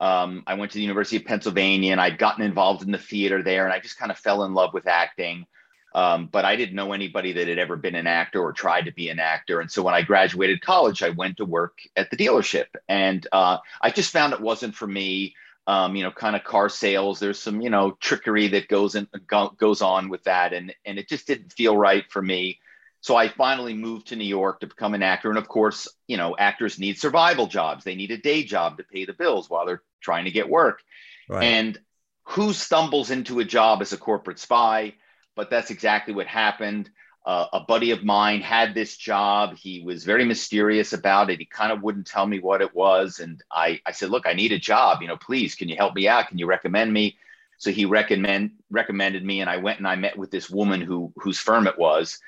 um, 0.00 0.42
I 0.46 0.54
went 0.54 0.72
to 0.72 0.78
the 0.78 0.82
University 0.82 1.16
of 1.16 1.26
Pennsylvania, 1.26 1.92
and 1.92 2.00
I'd 2.00 2.18
gotten 2.18 2.42
involved 2.42 2.82
in 2.82 2.90
the 2.90 2.98
theater 2.98 3.42
there, 3.42 3.64
and 3.64 3.72
I 3.72 3.78
just 3.78 3.98
kind 3.98 4.10
of 4.10 4.18
fell 4.18 4.44
in 4.44 4.54
love 4.54 4.72
with 4.72 4.86
acting. 4.86 5.46
Um, 5.94 6.28
but 6.30 6.44
I 6.44 6.56
didn't 6.56 6.76
know 6.76 6.92
anybody 6.92 7.32
that 7.32 7.48
had 7.48 7.58
ever 7.58 7.76
been 7.76 7.94
an 7.94 8.06
actor 8.06 8.40
or 8.40 8.52
tried 8.52 8.84
to 8.84 8.92
be 8.92 9.08
an 9.08 9.18
actor. 9.18 9.60
And 9.60 9.70
so 9.70 9.82
when 9.82 9.94
I 9.94 10.02
graduated 10.02 10.60
college, 10.60 11.02
I 11.02 11.10
went 11.10 11.38
to 11.38 11.44
work 11.44 11.78
at 11.96 12.10
the 12.10 12.16
dealership. 12.16 12.66
And 12.88 13.26
uh, 13.32 13.58
I 13.80 13.90
just 13.90 14.12
found 14.12 14.32
it 14.32 14.40
wasn't 14.40 14.74
for 14.74 14.86
me. 14.86 15.34
Um, 15.66 15.94
you 15.94 16.02
know, 16.02 16.10
kind 16.10 16.34
of 16.34 16.42
car 16.42 16.68
sales. 16.68 17.20
There's 17.20 17.38
some, 17.38 17.60
you 17.60 17.70
know, 17.70 17.92
trickery 18.00 18.48
that 18.48 18.66
goes 18.66 18.94
in 18.96 19.06
go, 19.28 19.50
goes 19.56 19.82
on 19.82 20.08
with 20.08 20.24
that, 20.24 20.52
and 20.52 20.74
and 20.84 20.98
it 20.98 21.08
just 21.08 21.28
didn't 21.28 21.52
feel 21.52 21.76
right 21.76 22.10
for 22.10 22.20
me. 22.20 22.58
So 23.02 23.14
I 23.14 23.28
finally 23.28 23.74
moved 23.74 24.08
to 24.08 24.16
New 24.16 24.24
York 24.24 24.60
to 24.60 24.66
become 24.66 24.94
an 24.94 25.02
actor. 25.02 25.28
And 25.28 25.38
of 25.38 25.48
course, 25.48 25.88
you 26.06 26.16
know, 26.16 26.36
actors 26.36 26.78
need 26.78 26.98
survival 26.98 27.46
jobs. 27.46 27.84
They 27.84 27.94
need 27.94 28.10
a 28.10 28.18
day 28.18 28.42
job 28.42 28.78
to 28.78 28.84
pay 28.84 29.04
the 29.04 29.12
bills 29.12 29.48
while 29.48 29.64
they're 29.64 29.82
trying 30.00 30.24
to 30.24 30.30
get 30.30 30.48
work. 30.48 30.82
Right. 31.28 31.44
And 31.44 31.78
who 32.24 32.52
stumbles 32.52 33.10
into 33.10 33.40
a 33.40 33.44
job 33.44 33.80
as 33.80 33.92
a 33.92 33.96
corporate 33.96 34.38
spy? 34.38 34.94
But 35.36 35.50
that's 35.50 35.70
exactly 35.70 36.14
what 36.14 36.26
happened. 36.26 36.90
Uh, 37.26 37.46
a 37.52 37.60
buddy 37.60 37.90
of 37.90 38.02
mine 38.02 38.40
had 38.40 38.74
this 38.74 38.96
job. 38.96 39.56
He 39.56 39.82
was 39.84 40.04
very 40.04 40.24
mysterious 40.24 40.92
about 40.92 41.30
it. 41.30 41.38
He 41.38 41.44
kind 41.44 41.70
of 41.70 41.82
wouldn't 41.82 42.06
tell 42.06 42.26
me 42.26 42.40
what 42.40 42.62
it 42.62 42.74
was. 42.74 43.18
And 43.18 43.42
I, 43.52 43.80
I 43.84 43.92
said, 43.92 44.10
look, 44.10 44.26
I 44.26 44.32
need 44.32 44.52
a 44.52 44.58
job. 44.58 45.02
You 45.02 45.08
know, 45.08 45.18
please, 45.18 45.54
can 45.54 45.68
you 45.68 45.76
help 45.76 45.94
me 45.94 46.08
out? 46.08 46.28
Can 46.28 46.38
you 46.38 46.46
recommend 46.46 46.92
me? 46.92 47.18
So 47.58 47.70
he 47.70 47.84
recommend 47.84 48.52
recommended 48.70 49.22
me, 49.22 49.42
and 49.42 49.50
I 49.50 49.58
went 49.58 49.78
and 49.78 49.86
I 49.86 49.94
met 49.94 50.16
with 50.16 50.30
this 50.30 50.48
woman 50.48 50.80
who 50.80 51.12
whose 51.16 51.38
firm 51.38 51.66
it 51.66 51.78
was, 51.78 52.18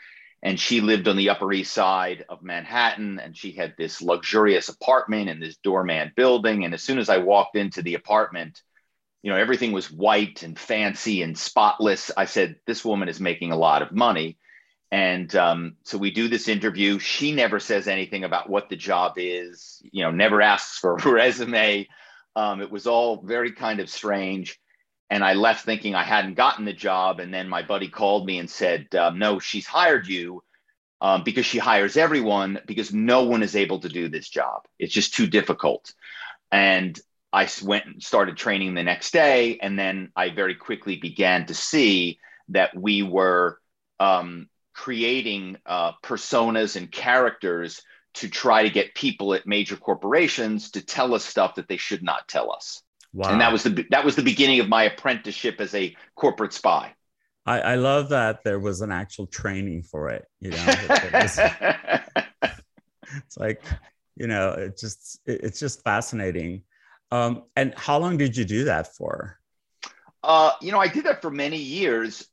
and 0.43 0.61
she 0.61 0.83
lived 0.83 1.09
on 1.09 1.17
the 1.17 1.31
Upper 1.31 1.51
East 1.55 1.73
Side 1.73 2.27
of 2.29 2.43
Manhattan, 2.43 3.19
and 3.19 3.35
she 3.35 3.53
had 3.53 3.75
this 3.79 4.03
luxurious 4.03 4.69
apartment 4.69 5.31
in 5.31 5.41
this 5.41 5.57
doorman 5.57 6.13
building. 6.17 6.67
And 6.67 6.75
as 6.75 6.83
soon 6.83 6.99
as 6.99 7.09
I 7.09 7.17
walked 7.17 7.57
into 7.57 7.81
the 7.81 7.95
apartment, 7.95 8.61
you 9.23 9.31
know 9.31 9.39
everything 9.39 9.73
was 9.73 9.91
white 9.91 10.43
and 10.43 10.59
fancy 10.59 11.23
and 11.23 11.39
spotless. 11.39 12.11
I 12.17 12.25
said 12.25 12.57
this 12.67 12.85
woman 12.85 13.09
is 13.09 13.21
making 13.21 13.53
a 13.53 13.57
lot 13.57 13.83
of 13.83 13.93
money. 13.93 14.39
And 14.91 15.35
um, 15.37 15.77
so 15.85 15.97
we 15.97 16.11
do 16.11 16.29
this 16.29 16.49
interview. 16.49 16.99
She 16.99 17.33
never 17.33 17.59
says 17.59 17.89
anything 17.89 18.25
about 18.25 18.51
what 18.51 18.69
the 18.69 18.77
job 18.77 19.15
is 19.17 19.81
you 19.91 20.03
know 20.03 20.11
never 20.11 20.43
asks 20.43 20.79
for 20.79 20.97
a 20.97 21.11
resume. 21.11 21.89
Um, 22.35 22.61
it 22.61 22.71
was 22.71 22.87
all 22.87 23.23
very 23.23 23.53
kind 23.53 23.81
of 23.81 23.89
strange. 23.89 24.59
And 25.11 25.23
i 25.23 25.35
left 25.35 25.67
thinking 25.67 25.95
i 25.95 26.05
hadn't 26.05 26.35
gotten 26.35 26.65
the 26.65 26.73
job. 26.73 27.21
And 27.21 27.33
then 27.33 27.49
my 27.49 27.63
buddy 27.63 27.89
called 27.89 28.27
me 28.27 28.39
and 28.39 28.51
said 28.51 28.95
um, 28.95 29.19
no 29.19 29.39
she's 29.39 29.67
hired 29.67 30.07
you 30.07 30.43
um, 31.03 31.25
because 31.25 31.45
she 31.45 31.59
hires 31.59 31.97
everyone 31.97 32.61
because 32.65 32.95
no 32.95 33.25
one 33.25 33.43
is 33.43 33.57
able 33.57 33.81
to 33.81 33.89
do 33.89 34.09
this 34.09 34.29
job. 34.29 34.63
It's 34.79 34.95
just 34.95 35.15
too 35.15 35.27
difficult. 35.27 35.93
And 36.53 36.99
I 37.33 37.49
went 37.63 37.87
and 37.87 38.03
started 38.03 38.37
training 38.37 38.75
the 38.75 38.83
next 38.83 39.13
day. 39.13 39.59
And 39.59 39.79
then 39.79 40.13
I 40.15 40.31
very 40.31 40.55
quickly 40.55 40.97
began 40.97 41.47
to 41.47 41.55
see 41.55 42.19
that 42.49 42.77
we 42.77 43.03
were 43.03 43.59
um, 43.99 44.49
creating 44.75 45.57
uh, 45.65 45.93
personas 46.03 46.77
and 46.77 46.91
characters 46.91 47.83
to 48.15 48.29
try 48.29 48.65
to 48.65 48.71
get 48.71 48.95
people 48.95 49.33
at 49.33 49.47
major 49.47 49.77
corporations 49.77 50.73
to 50.73 50.85
tell 50.85 51.15
us 51.15 51.25
stuff 51.25 51.55
that 51.55 51.69
they 51.69 51.79
should 51.79 52.03
not 52.03 52.29
tell 52.29 52.53
us. 52.53 52.83
Wow. 53.15 53.31
And 53.31 53.41
that 53.41 53.53
was 53.53 53.63
the 53.63 53.87
that 53.91 54.05
was 54.05 54.17
the 54.17 54.23
beginning 54.23 54.61
of 54.61 54.69
my 54.69 54.85
apprenticeship 54.85 55.61
as 55.61 55.75
a 55.75 55.95
corporate 56.15 56.53
spy. 56.53 56.95
I, 57.45 57.61
I 57.61 57.75
love 57.75 58.11
that 58.11 58.45
there 58.45 58.61
was 58.61 58.81
an 58.81 58.93
actual 58.93 59.27
training 59.27 59.83
for 59.83 60.09
it. 60.11 60.25
You 60.41 60.51
know, 60.51 60.65
it's 60.67 61.39
like 63.37 63.63
you 64.17 64.27
know, 64.27 64.51
it 64.53 64.79
just 64.79 65.21
it, 65.27 65.41
it's 65.45 65.61
just 65.61 65.83
fascinating. 65.83 66.63
Um, 67.13 67.43
and 67.57 67.75
how 67.77 67.99
long 67.99 68.17
did 68.17 68.39
you 68.39 68.47
do 68.47 68.65
that 68.65 68.97
for? 68.97 69.39
Uh, 70.25 70.53
you 70.63 70.73
know, 70.73 70.79
I 70.79 70.89
did 70.89 71.05
that 71.05 71.21
for 71.21 71.31
many 71.31 71.59
years. 71.59 72.27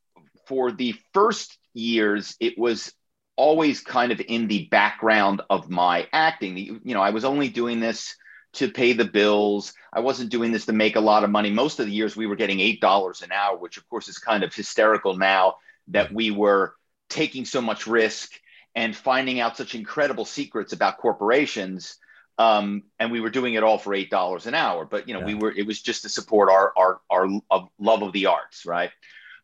For 0.48 0.72
the 0.72 0.96
first 1.14 1.58
years, 1.74 2.38
it 2.40 2.58
was 2.58 2.94
always 3.36 3.82
kind 3.82 4.14
of 4.14 4.22
in 4.26 4.48
the 4.48 4.68
background 4.68 5.42
of 5.50 5.70
my 5.70 6.08
acting. 6.14 6.58
You 6.58 6.94
know, 6.94 7.02
I 7.02 7.10
was 7.10 7.26
only 7.26 7.50
doing 7.50 7.82
this 7.82 8.16
to 8.54 8.72
pay 8.72 8.94
the 8.94 9.04
bills. 9.04 9.74
I 9.92 10.00
wasn't 10.00 10.32
doing 10.32 10.54
this 10.54 10.66
to 10.68 10.74
make 10.74 10.96
a 10.96 11.02
lot 11.02 11.26
of 11.26 11.30
money. 11.30 11.50
Most 11.50 11.82
of 11.82 11.86
the 11.86 11.92
years 11.92 12.16
we 12.16 12.26
were 12.26 12.38
getting 12.38 12.60
$8 12.60 13.22
an 13.22 13.34
hour, 13.34 13.58
which 13.58 13.76
of 13.76 13.88
course 13.90 14.08
is 14.08 14.18
kind 14.18 14.46
of 14.46 14.56
hysterical 14.56 15.18
now 15.18 15.56
that 15.90 16.14
we 16.14 16.32
were 16.32 16.74
taking 17.10 17.44
so 17.44 17.62
much 17.62 17.86
risk 17.86 18.32
and 18.76 18.96
finding 18.96 19.42
out 19.42 19.58
such 19.58 19.76
incredible 19.76 20.26
secrets 20.26 20.72
about 20.72 21.00
corporations 21.00 21.98
um, 22.40 22.84
and 22.98 23.12
we 23.12 23.20
were 23.20 23.30
doing 23.30 23.54
it 23.54 23.64
all 23.64 23.78
for 23.78 23.94
eight 23.94 24.10
dollars 24.10 24.48
an 24.48 24.56
hour. 24.56 24.86
But 24.86 25.08
you 25.08 25.14
know, 25.14 25.20
yeah. 25.20 25.26
we 25.28 25.36
were 25.36 25.52
it 25.52 25.68
was 25.68 25.82
just 25.82 26.04
to 26.04 26.10
support 26.10 26.50
our 26.50 26.74
our 26.76 27.02
our 27.12 27.42
love 27.78 28.02
of 28.02 28.14
the 28.14 28.28
arts, 28.28 28.66
right? 28.66 28.92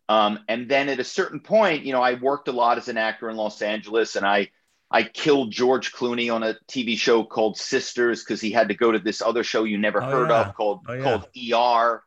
Um, 0.07 0.39
and 0.47 0.69
then 0.69 0.87
at 0.87 0.99
a 0.99 1.03
certain 1.03 1.41
point, 1.41 1.83
you 1.83 1.91
know, 1.91 2.01
I 2.01 2.13
worked 2.13 2.47
a 2.47 2.53
lot 2.53 2.77
as 2.77 2.87
an 2.87 2.97
actor 2.97 3.29
in 3.29 3.35
Los 3.35 3.61
Angeles, 3.61 4.15
and 4.15 4.25
I 4.25 4.49
I 4.89 5.03
killed 5.03 5.51
George 5.51 5.91
Clooney 5.91 6.33
on 6.33 6.41
a 6.41 6.55
TV 6.69 6.97
show 6.97 7.23
called 7.25 7.57
Sisters 7.57 8.23
because 8.23 8.39
he 8.39 8.51
had 8.51 8.69
to 8.69 8.75
go 8.75 8.93
to 8.93 8.99
this 8.99 9.21
other 9.21 9.43
show 9.43 9.65
you 9.65 9.77
never 9.77 10.01
oh, 10.01 10.09
heard 10.09 10.29
yeah. 10.29 10.47
of 10.47 10.55
called 10.55 10.85
oh, 10.87 10.93
yeah. 10.93 11.03
called 11.03 11.27
ER. 11.35 12.03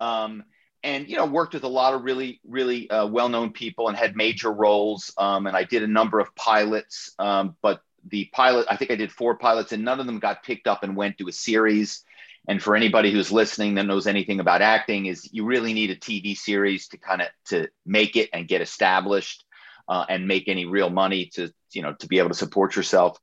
Um, 0.00 0.44
and 0.82 1.08
you 1.08 1.16
know 1.16 1.26
worked 1.26 1.52
with 1.52 1.64
a 1.64 1.68
lot 1.68 1.92
of 1.92 2.04
really 2.04 2.40
really 2.48 2.88
uh, 2.88 3.06
well-known 3.06 3.52
people 3.52 3.88
and 3.88 3.98
had 3.98 4.16
major 4.16 4.50
roles 4.50 5.12
um, 5.18 5.46
and 5.46 5.54
i 5.54 5.62
did 5.62 5.82
a 5.82 5.86
number 5.86 6.20
of 6.20 6.34
pilots 6.34 7.14
um, 7.18 7.54
but 7.60 7.82
the 8.08 8.28
pilot, 8.32 8.66
I 8.70 8.76
think 8.76 8.90
I 8.90 8.96
did 8.96 9.12
four 9.12 9.36
pilots, 9.36 9.72
and 9.72 9.84
none 9.84 10.00
of 10.00 10.06
them 10.06 10.18
got 10.18 10.42
picked 10.42 10.66
up 10.66 10.82
and 10.82 10.96
went 10.96 11.18
to 11.18 11.28
a 11.28 11.32
series. 11.32 12.04
And 12.48 12.62
for 12.62 12.74
anybody 12.74 13.12
who's 13.12 13.30
listening 13.30 13.74
that 13.74 13.86
knows 13.86 14.06
anything 14.06 14.40
about 14.40 14.62
acting, 14.62 15.06
is 15.06 15.32
you 15.32 15.44
really 15.44 15.72
need 15.72 15.90
a 15.90 15.96
TV 15.96 16.36
series 16.36 16.88
to 16.88 16.98
kind 16.98 17.22
of 17.22 17.28
to 17.46 17.68
make 17.84 18.16
it 18.16 18.30
and 18.32 18.48
get 18.48 18.62
established 18.62 19.44
uh, 19.88 20.06
and 20.08 20.26
make 20.26 20.48
any 20.48 20.66
real 20.66 20.90
money 20.90 21.26
to 21.34 21.52
you 21.72 21.82
know 21.82 21.94
to 21.94 22.06
be 22.06 22.18
able 22.18 22.30
to 22.30 22.34
support 22.34 22.76
yourself. 22.76 23.18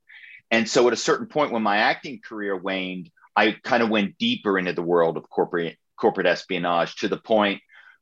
And 0.50 0.68
so 0.68 0.86
at 0.86 0.94
a 0.94 0.96
certain 0.96 1.26
point 1.26 1.52
when 1.52 1.62
my 1.62 1.78
acting 1.78 2.20
career 2.26 2.56
waned, 2.56 3.10
I 3.36 3.52
kind 3.62 3.82
of 3.82 3.90
went 3.90 4.18
deeper 4.18 4.58
into 4.58 4.72
the 4.72 4.82
world 4.82 5.16
of 5.16 5.28
corporate 5.28 5.76
corporate 5.96 6.26
espionage 6.26 6.96
to 6.96 7.08
the 7.08 7.16
point 7.16 7.60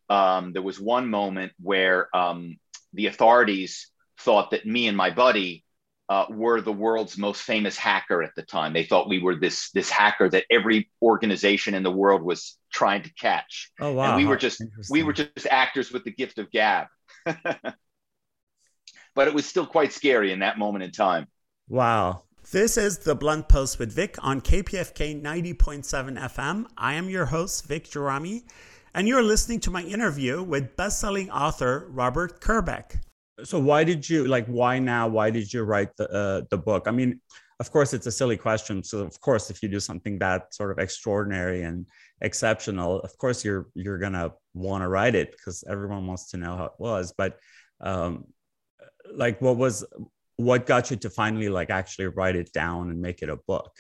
um, 0.09 0.53
there 0.53 0.63
was 0.63 0.81
one 0.81 1.11
moment 1.11 1.53
where 1.61 2.15
um, 2.15 2.59
the 2.93 3.07
authorities 3.07 3.91
thought 4.21 4.53
that 4.53 4.67
me 4.67 4.87
and 4.87 4.97
my 4.97 5.11
buddy 5.11 5.65
uh, 6.09 6.27
were 6.31 6.61
the 6.61 6.73
world's 6.73 7.19
most 7.19 7.43
famous 7.43 7.77
hacker 7.77 8.23
at 8.23 8.35
the 8.37 8.43
time. 8.43 8.73
They 8.73 8.85
thought 8.85 9.09
we 9.09 9.21
were 9.21 9.35
this 9.35 9.71
this 9.71 9.91
hacker 9.91 10.29
that 10.29 10.45
every 10.51 10.91
organization 11.03 11.75
in 11.75 11.83
the 11.83 11.91
world 11.91 12.23
was 12.23 12.59
trying 12.73 13.03
to 13.03 13.13
catch. 13.15 13.73
Oh 13.81 13.93
wow! 13.93 14.09
And 14.09 14.17
we 14.17 14.25
were 14.25 14.37
just 14.37 14.63
we 14.91 15.03
were 15.03 15.13
just 15.13 15.47
actors 15.51 15.91
with 15.91 16.05
the 16.05 16.13
gift 16.13 16.39
of 16.39 16.51
gab. 16.51 16.87
but 17.25 19.27
it 19.27 19.35
was 19.35 19.47
still 19.47 19.67
quite 19.67 19.93
scary 19.93 20.31
in 20.31 20.41
that 20.41 20.59
moment 20.59 20.85
in 20.85 20.93
time. 20.93 21.27
Wow. 21.69 22.23
This 22.53 22.77
is 22.77 22.99
the 22.99 23.17
Blunt 23.17 23.49
Post 23.49 23.81
with 23.81 23.93
Vic 23.93 24.15
on 24.23 24.41
KPFK 24.41 25.21
90.7 25.21 26.17
FM. 26.17 26.67
I 26.79 26.95
am 26.95 27.11
your 27.11 27.25
host, 27.25 27.67
Vic 27.67 27.87
Gerami, 27.87 28.45
and 28.95 29.09
you're 29.09 29.25
listening 29.25 29.59
to 29.61 29.71
my 29.73 29.83
interview 29.83 30.45
with 30.45 30.77
best-selling 30.77 31.29
author 31.33 31.89
Robert 31.91 32.41
Kerbeck 32.41 33.01
so 33.45 33.59
why 33.59 33.85
did 33.85 34.09
you 34.09 34.27
like 34.27 34.47
why 34.47 34.79
now? 34.79 35.09
Why 35.09 35.31
did 35.31 35.53
you 35.53 35.63
write 35.63 35.97
the 35.97 36.11
uh, 36.11 36.43
the 36.51 36.59
book? 36.59 36.85
I 36.87 36.91
mean 36.91 37.21
of 37.59 37.71
course 37.71 37.95
it's 37.95 38.07
a 38.07 38.13
silly 38.13 38.37
question. 38.37 38.83
So 38.83 38.99
of 38.99 39.21
course 39.21 39.51
if 39.51 39.63
you 39.63 39.69
do 39.69 39.81
something 39.81 40.19
that 40.19 40.55
sort 40.55 40.71
of 40.71 40.79
extraordinary 40.79 41.63
and 41.63 41.87
exceptional 42.21 43.01
of 43.01 43.17
course 43.19 43.45
you're 43.45 43.69
you're 43.75 43.99
gonna 43.99 44.33
want 44.55 44.83
to 44.83 44.89
write 44.89 45.15
it 45.15 45.33
because 45.33 45.65
everyone 45.69 46.07
wants 46.07 46.31
to 46.31 46.37
know 46.37 46.57
how 46.57 46.65
it 46.67 46.79
was. 46.79 47.13
But 47.17 47.39
um 47.81 48.25
like 49.15 49.41
what 49.41 49.57
was 49.57 49.85
what 50.37 50.67
got 50.67 50.91
you 50.91 50.97
to 50.97 51.11
finally 51.11 51.49
like 51.49 51.71
actually 51.71 52.07
write 52.09 52.37
it 52.37 52.53
down 52.53 52.91
and 52.91 53.01
make 53.01 53.23
it 53.23 53.29
a 53.29 53.37
book 53.49 53.73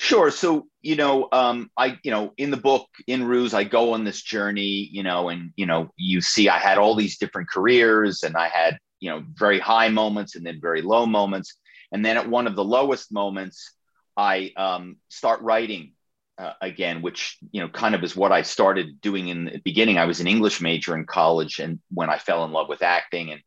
Sure. 0.00 0.30
So, 0.30 0.68
you 0.80 0.94
know, 0.94 1.28
um, 1.32 1.70
I, 1.76 1.98
you 2.04 2.12
know, 2.12 2.32
in 2.38 2.52
the 2.52 2.56
book, 2.56 2.86
in 3.08 3.24
Ruse, 3.24 3.52
I 3.52 3.64
go 3.64 3.94
on 3.94 4.04
this 4.04 4.22
journey, 4.22 4.88
you 4.92 5.02
know, 5.02 5.28
and, 5.28 5.50
you 5.56 5.66
know, 5.66 5.90
you 5.96 6.20
see 6.20 6.48
I 6.48 6.58
had 6.58 6.78
all 6.78 6.94
these 6.94 7.18
different 7.18 7.50
careers 7.50 8.22
and 8.22 8.36
I 8.36 8.46
had, 8.46 8.78
you 9.00 9.10
know, 9.10 9.24
very 9.34 9.58
high 9.58 9.88
moments 9.88 10.36
and 10.36 10.46
then 10.46 10.60
very 10.62 10.82
low 10.82 11.04
moments. 11.04 11.52
And 11.90 12.04
then 12.04 12.16
at 12.16 12.28
one 12.28 12.46
of 12.46 12.54
the 12.54 12.64
lowest 12.64 13.12
moments, 13.12 13.74
I 14.16 14.52
um, 14.56 14.98
start 15.08 15.40
writing 15.42 15.94
uh, 16.38 16.52
again, 16.62 17.02
which, 17.02 17.36
you 17.50 17.60
know, 17.60 17.68
kind 17.68 17.96
of 17.96 18.04
is 18.04 18.14
what 18.14 18.30
I 18.30 18.42
started 18.42 19.00
doing 19.00 19.26
in 19.26 19.46
the 19.46 19.60
beginning. 19.64 19.98
I 19.98 20.04
was 20.04 20.20
an 20.20 20.28
English 20.28 20.60
major 20.60 20.96
in 20.96 21.06
college 21.06 21.58
and 21.58 21.80
when 21.92 22.08
I 22.08 22.18
fell 22.18 22.44
in 22.44 22.52
love 22.52 22.68
with 22.68 22.82
acting 22.82 23.32
and 23.32 23.40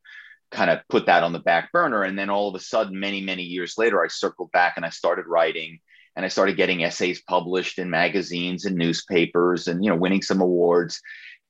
kind 0.52 0.70
of 0.70 0.80
put 0.90 1.06
that 1.06 1.24
on 1.24 1.32
the 1.32 1.40
back 1.40 1.72
burner. 1.72 2.04
And 2.04 2.20
then 2.20 2.30
all 2.30 2.50
of 2.50 2.56
a 2.56 2.60
sudden, 2.60 3.00
many, 3.00 3.22
many 3.22 3.44
years 3.44 3.76
later, 3.78 4.04
I 4.04 4.10
circled 4.10 4.52
back 4.52 4.74
and 4.76 4.86
I 4.86 4.90
started 4.90 5.28
writing 5.28 5.80
and 6.16 6.26
I 6.26 6.30
started 6.30 6.58
getting 6.58 6.84
essays 6.84 7.22
published 7.22 7.80
in 7.80 7.90
magazines 7.90 8.66
and 8.66 8.76
newspapers, 8.76 9.68
and 9.68 9.84
you 9.84 9.90
know, 9.90 9.98
winning 9.98 10.22
some 10.22 10.42
awards. 10.42 11.02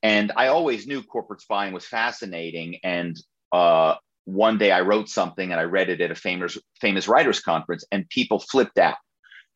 And 0.02 0.32
I 0.36 0.48
always 0.48 0.86
knew 0.86 1.02
corporate 1.02 1.40
spying 1.40 1.72
was 1.72 1.86
fascinating. 1.86 2.78
And 2.82 3.16
uh, 3.52 3.94
one 4.24 4.58
day 4.58 4.72
I 4.72 4.80
wrote 4.80 5.08
something 5.08 5.50
and 5.50 5.60
I 5.60 5.64
read 5.64 5.90
it 5.90 6.00
at 6.00 6.10
a 6.10 6.14
famous 6.14 6.58
famous 6.80 7.08
writers 7.08 7.40
conference, 7.40 7.84
and 7.90 8.08
people 8.08 8.38
flipped 8.38 8.78
out, 8.78 8.96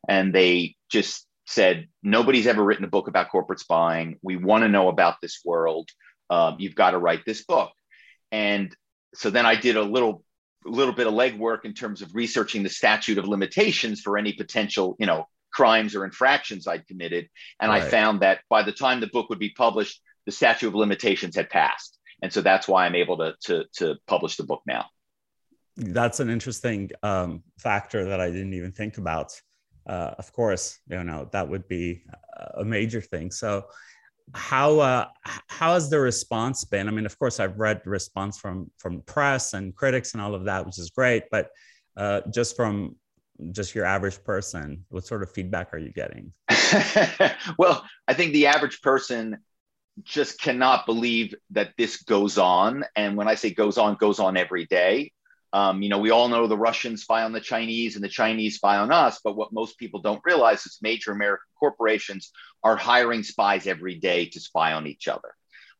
and 0.09 0.35
they 0.35 0.77
just 0.91 1.27
said, 1.47 1.87
"Nobody's 2.03 2.47
ever 2.47 2.65
written 2.65 2.85
a 2.85 2.89
book 2.89 3.09
about 3.09 3.31
corporate 3.31 3.61
spying. 3.61 4.19
We 4.23 4.37
want 4.37 4.63
to 4.63 4.69
know 4.69 4.89
about 4.89 5.17
this 5.23 5.41
world. 5.45 5.89
Um, 6.31 6.57
you've 6.59 6.75
got 6.75 6.91
to 6.91 6.99
write 6.99 7.25
this 7.25 7.45
book." 7.45 7.71
And 8.33 8.75
so 9.15 9.31
then 9.31 9.47
I 9.47 9.55
did 9.55 9.77
a 9.77 9.83
little 9.83 10.25
a 10.67 10.71
little 10.71 10.95
bit 10.95 11.07
of 11.07 11.15
legwork 11.15 11.65
in 11.65 11.73
terms 11.73 12.03
of 12.03 12.15
researching 12.15 12.63
the 12.63 12.69
statute 12.69 13.19
of 13.19 13.27
limitations 13.27 14.01
for 14.01 14.19
any 14.19 14.33
potential, 14.33 14.97
you 14.99 15.07
know, 15.07 15.27
crimes 15.53 15.95
or 15.95 16.05
infractions 16.05 16.67
I'd 16.67 16.87
committed. 16.87 17.29
And 17.61 17.71
right. 17.71 17.83
I 17.83 17.89
found 17.89 18.21
that 18.21 18.41
by 18.51 18.63
the 18.63 18.73
time 18.73 19.01
the 19.01 19.07
book 19.07 19.31
would 19.31 19.39
be 19.39 19.51
published, 19.51 20.03
the 20.27 20.33
statute 20.33 20.69
of 20.69 20.75
limitations 20.75 21.37
had 21.37 21.49
passed. 21.49 21.99
And 22.23 22.33
so 22.33 22.41
that's 22.41 22.67
why 22.67 22.87
I'm 22.87 22.95
able 22.95 23.19
to, 23.19 23.35
to, 23.43 23.65
to 23.75 23.97
publish 24.07 24.37
the 24.37 24.45
book 24.45 24.63
now. 24.67 24.87
That's 25.77 26.21
an 26.21 26.31
interesting 26.31 26.91
um, 27.03 27.43
factor 27.59 28.07
that 28.07 28.21
I 28.21 28.31
didn't 28.31 28.55
even 28.55 28.73
think 28.73 28.99
about. 28.99 29.33
Uh, 29.87 30.15
of 30.19 30.33
course, 30.33 30.79
you 30.89 31.05
know, 31.05 31.29
that 31.33 31.49
would 31.49 31.69
be 31.69 32.03
a 32.55 32.65
major 32.65 33.01
thing. 33.01 33.31
So 33.31 33.67
how 34.35 34.81
uh, 34.81 35.09
how 35.49 35.75
has 35.75 35.89
the 35.89 36.01
response 36.01 36.65
been? 36.65 36.89
I 36.89 36.91
mean, 36.91 37.07
of 37.07 37.19
course, 37.19 37.41
I've 37.41 37.59
read 37.59 37.83
response 37.85 38.39
from 38.39 38.71
from 38.79 39.03
press 39.03 39.55
and 39.55 39.75
critics 39.75 40.13
and 40.13 40.23
all 40.23 40.35
of 40.35 40.45
that, 40.45 40.67
which 40.67 40.79
is 40.79 40.91
great. 40.91 41.25
But 41.31 41.51
uh, 41.97 42.23
just 42.33 42.57
from 42.57 42.97
just 43.53 43.75
your 43.75 43.85
average 43.85 44.23
person, 44.25 44.85
what 44.89 45.07
sort 45.07 45.23
of 45.23 45.31
feedback 45.31 45.73
are 45.73 45.79
you 45.79 45.93
getting? 45.93 46.33
well, 47.59 47.85
I 48.09 48.15
think 48.15 48.33
the 48.33 48.47
average 48.47 48.83
person 48.83 49.39
just 50.03 50.41
cannot 50.41 50.87
believe 50.87 51.35
that 51.51 51.73
this 51.79 52.03
goes 52.03 52.37
on, 52.37 52.85
and 52.97 53.17
when 53.17 53.29
I 53.29 53.35
say 53.35 53.51
goes 53.51 53.79
on, 53.79 53.95
goes 53.95 54.19
on 54.19 54.37
every 54.37 54.67
day. 54.67 55.13
Um, 55.57 55.81
you 55.81 55.89
know, 55.89 56.01
we 56.01 56.11
all 56.11 56.29
know 56.29 56.47
the 56.47 56.59
Russians 56.71 57.01
spy 57.01 57.23
on 57.23 57.33
the 57.33 57.41
Chinese 57.41 57.95
and 57.95 58.05
the 58.05 58.11
Chinese 58.11 58.57
spy 58.57 58.77
on 58.77 58.93
us, 58.93 59.21
but 59.25 59.37
what 59.37 59.55
most 59.55 59.79
people 59.79 60.03
don't 60.03 60.21
realize 60.23 60.67
is 60.67 60.79
major 60.83 61.13
American 61.13 61.47
corporations 61.59 62.31
are 62.63 62.77
hiring 62.77 63.23
spies 63.23 63.67
every 63.67 63.95
day 63.95 64.27
to 64.27 64.39
spy 64.39 64.75
on 64.75 64.87
each 64.87 65.09
other 65.09 65.35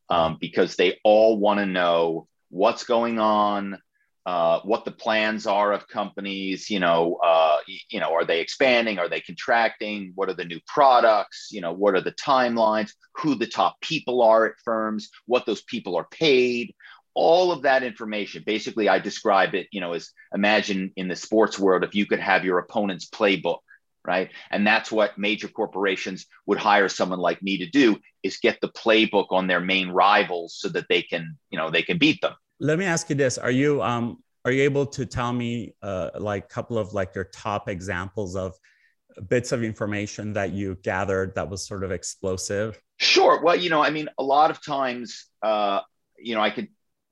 um, 0.09 0.37
because 0.41 0.75
they 0.77 0.97
all 1.03 1.37
want 1.37 1.59
to 1.59 1.67
know 1.67 2.27
what's 2.49 2.85
going 2.85 3.19
on, 3.19 3.79
uh, 4.25 4.61
what 4.61 4.83
the 4.83 4.91
plans 4.91 5.45
are 5.45 5.71
of 5.71 5.87
companies. 5.87 6.71
You 6.71 6.79
know, 6.79 7.19
uh, 7.23 7.59
you 7.91 7.99
know, 7.99 8.15
are 8.15 8.25
they 8.25 8.41
expanding? 8.41 8.97
Are 8.97 9.09
they 9.09 9.21
contracting? 9.21 10.11
What 10.15 10.27
are 10.27 10.33
the 10.33 10.45
new 10.45 10.59
products? 10.65 11.49
You 11.51 11.61
know, 11.61 11.73
what 11.73 11.93
are 11.93 12.01
the 12.01 12.13
timelines? 12.13 12.93
Who 13.17 13.35
the 13.35 13.45
top 13.45 13.79
people 13.81 14.23
are 14.23 14.47
at 14.47 14.59
firms? 14.65 15.09
What 15.27 15.45
those 15.45 15.61
people 15.61 15.95
are 15.97 16.07
paid? 16.09 16.73
All 17.17 17.51
of 17.51 17.63
that 17.63 17.83
information. 17.83 18.43
Basically 18.45 18.87
i 18.87 18.99
describe 18.99 19.55
it 19.55 19.67
you 19.71 19.81
know 19.81 19.93
as 19.93 20.11
imagine 20.33 20.91
in 20.95 21.07
the 21.07 21.15
sports 21.15 21.57
world 21.57 21.83
if 21.83 21.95
you 21.95 22.05
could 22.05 22.19
have 22.19 22.45
your 22.45 22.59
opponent's 22.59 23.09
playbook 23.09 23.59
right? 24.07 24.31
And 24.49 24.65
that's 24.65 24.91
what 24.91 25.17
major 25.17 25.49
corporations 25.49 26.25
would 26.45 26.57
hire 26.57 26.87
someone 26.87 27.19
like 27.19 27.43
me 27.43 27.57
to 27.57 27.69
do 27.69 27.99
is 28.23 28.37
get 28.37 28.59
the 28.61 28.69
playbook 28.69 29.27
on 29.31 29.47
their 29.47 29.59
main 29.59 29.89
rivals 29.89 30.55
so 30.57 30.69
that 30.69 30.85
they 30.89 31.01
can 31.01 31.37
you 31.51 31.59
know 31.59 31.69
they 31.69 31.83
can 31.83 31.97
beat 31.99 32.21
them. 32.21 32.33
Let 32.59 32.79
me 32.79 32.85
ask 32.85 33.09
you 33.09 33.15
this. 33.15 33.37
Are 33.37 33.51
you 33.51 33.83
um 33.83 34.23
are 34.45 34.51
you 34.51 34.63
able 34.63 34.85
to 34.85 35.05
tell 35.05 35.33
me 35.33 35.75
uh, 35.81 36.11
like 36.17 36.45
a 36.45 36.47
couple 36.47 36.77
of 36.77 36.93
like 36.93 37.13
your 37.13 37.25
top 37.25 37.67
examples 37.67 38.37
of 38.37 38.53
bits 39.27 39.51
of 39.51 39.61
information 39.61 40.31
that 40.33 40.53
you 40.53 40.77
gathered 40.83 41.35
that 41.35 41.49
was 41.49 41.67
sort 41.67 41.83
of 41.83 41.91
explosive? 41.91 42.79
Sure. 42.97 43.41
Well 43.43 43.55
you 43.55 43.69
know 43.69 43.83
i 43.83 43.89
mean 43.89 44.09
a 44.17 44.23
lot 44.23 44.49
of 44.49 44.63
times 44.63 45.27
uh 45.43 45.81
you 46.17 46.33
know 46.33 46.41
i 46.41 46.49
could 46.49 46.69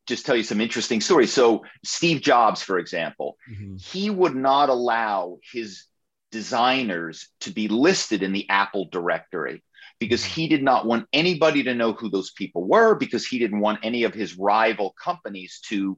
just 0.07 0.25
tell 0.25 0.35
you 0.35 0.43
some 0.43 0.61
interesting 0.61 1.01
stories. 1.01 1.33
So, 1.33 1.63
Steve 1.83 2.21
Jobs, 2.21 2.61
for 2.61 2.77
example, 2.77 3.37
mm-hmm. 3.49 3.77
he 3.77 4.09
would 4.09 4.35
not 4.35 4.69
allow 4.69 5.39
his 5.51 5.85
designers 6.31 7.29
to 7.41 7.51
be 7.51 7.67
listed 7.67 8.23
in 8.23 8.33
the 8.33 8.49
Apple 8.49 8.87
directory 8.91 9.63
because 9.99 10.21
mm-hmm. 10.21 10.41
he 10.41 10.47
did 10.47 10.63
not 10.63 10.85
want 10.85 11.07
anybody 11.13 11.63
to 11.63 11.73
know 11.73 11.93
who 11.93 12.09
those 12.09 12.31
people 12.31 12.67
were 12.67 12.95
because 12.95 13.25
he 13.25 13.39
didn't 13.39 13.59
want 13.59 13.79
any 13.83 14.03
of 14.03 14.13
his 14.13 14.37
rival 14.37 14.93
companies 15.01 15.59
to 15.67 15.97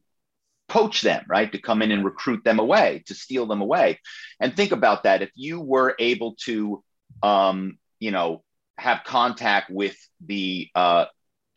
poach 0.68 1.02
them, 1.02 1.24
right? 1.28 1.52
To 1.52 1.58
come 1.58 1.82
in 1.82 1.92
and 1.92 2.06
recruit 2.06 2.44
them 2.44 2.60
away, 2.60 3.04
to 3.08 3.16
steal 3.16 3.46
them 3.46 3.62
away. 3.62 4.00
And 4.40 4.56
think 4.56 4.72
about 4.72 5.04
that. 5.04 5.22
If 5.22 5.32
you 5.36 5.60
were 5.62 5.96
able 5.98 6.36
to, 6.46 6.84
um, 7.24 7.78
you 8.00 8.12
know, 8.12 8.44
have 8.78 9.04
contact 9.06 9.72
with 9.72 9.98
the 10.26 10.70
uh, 10.76 11.06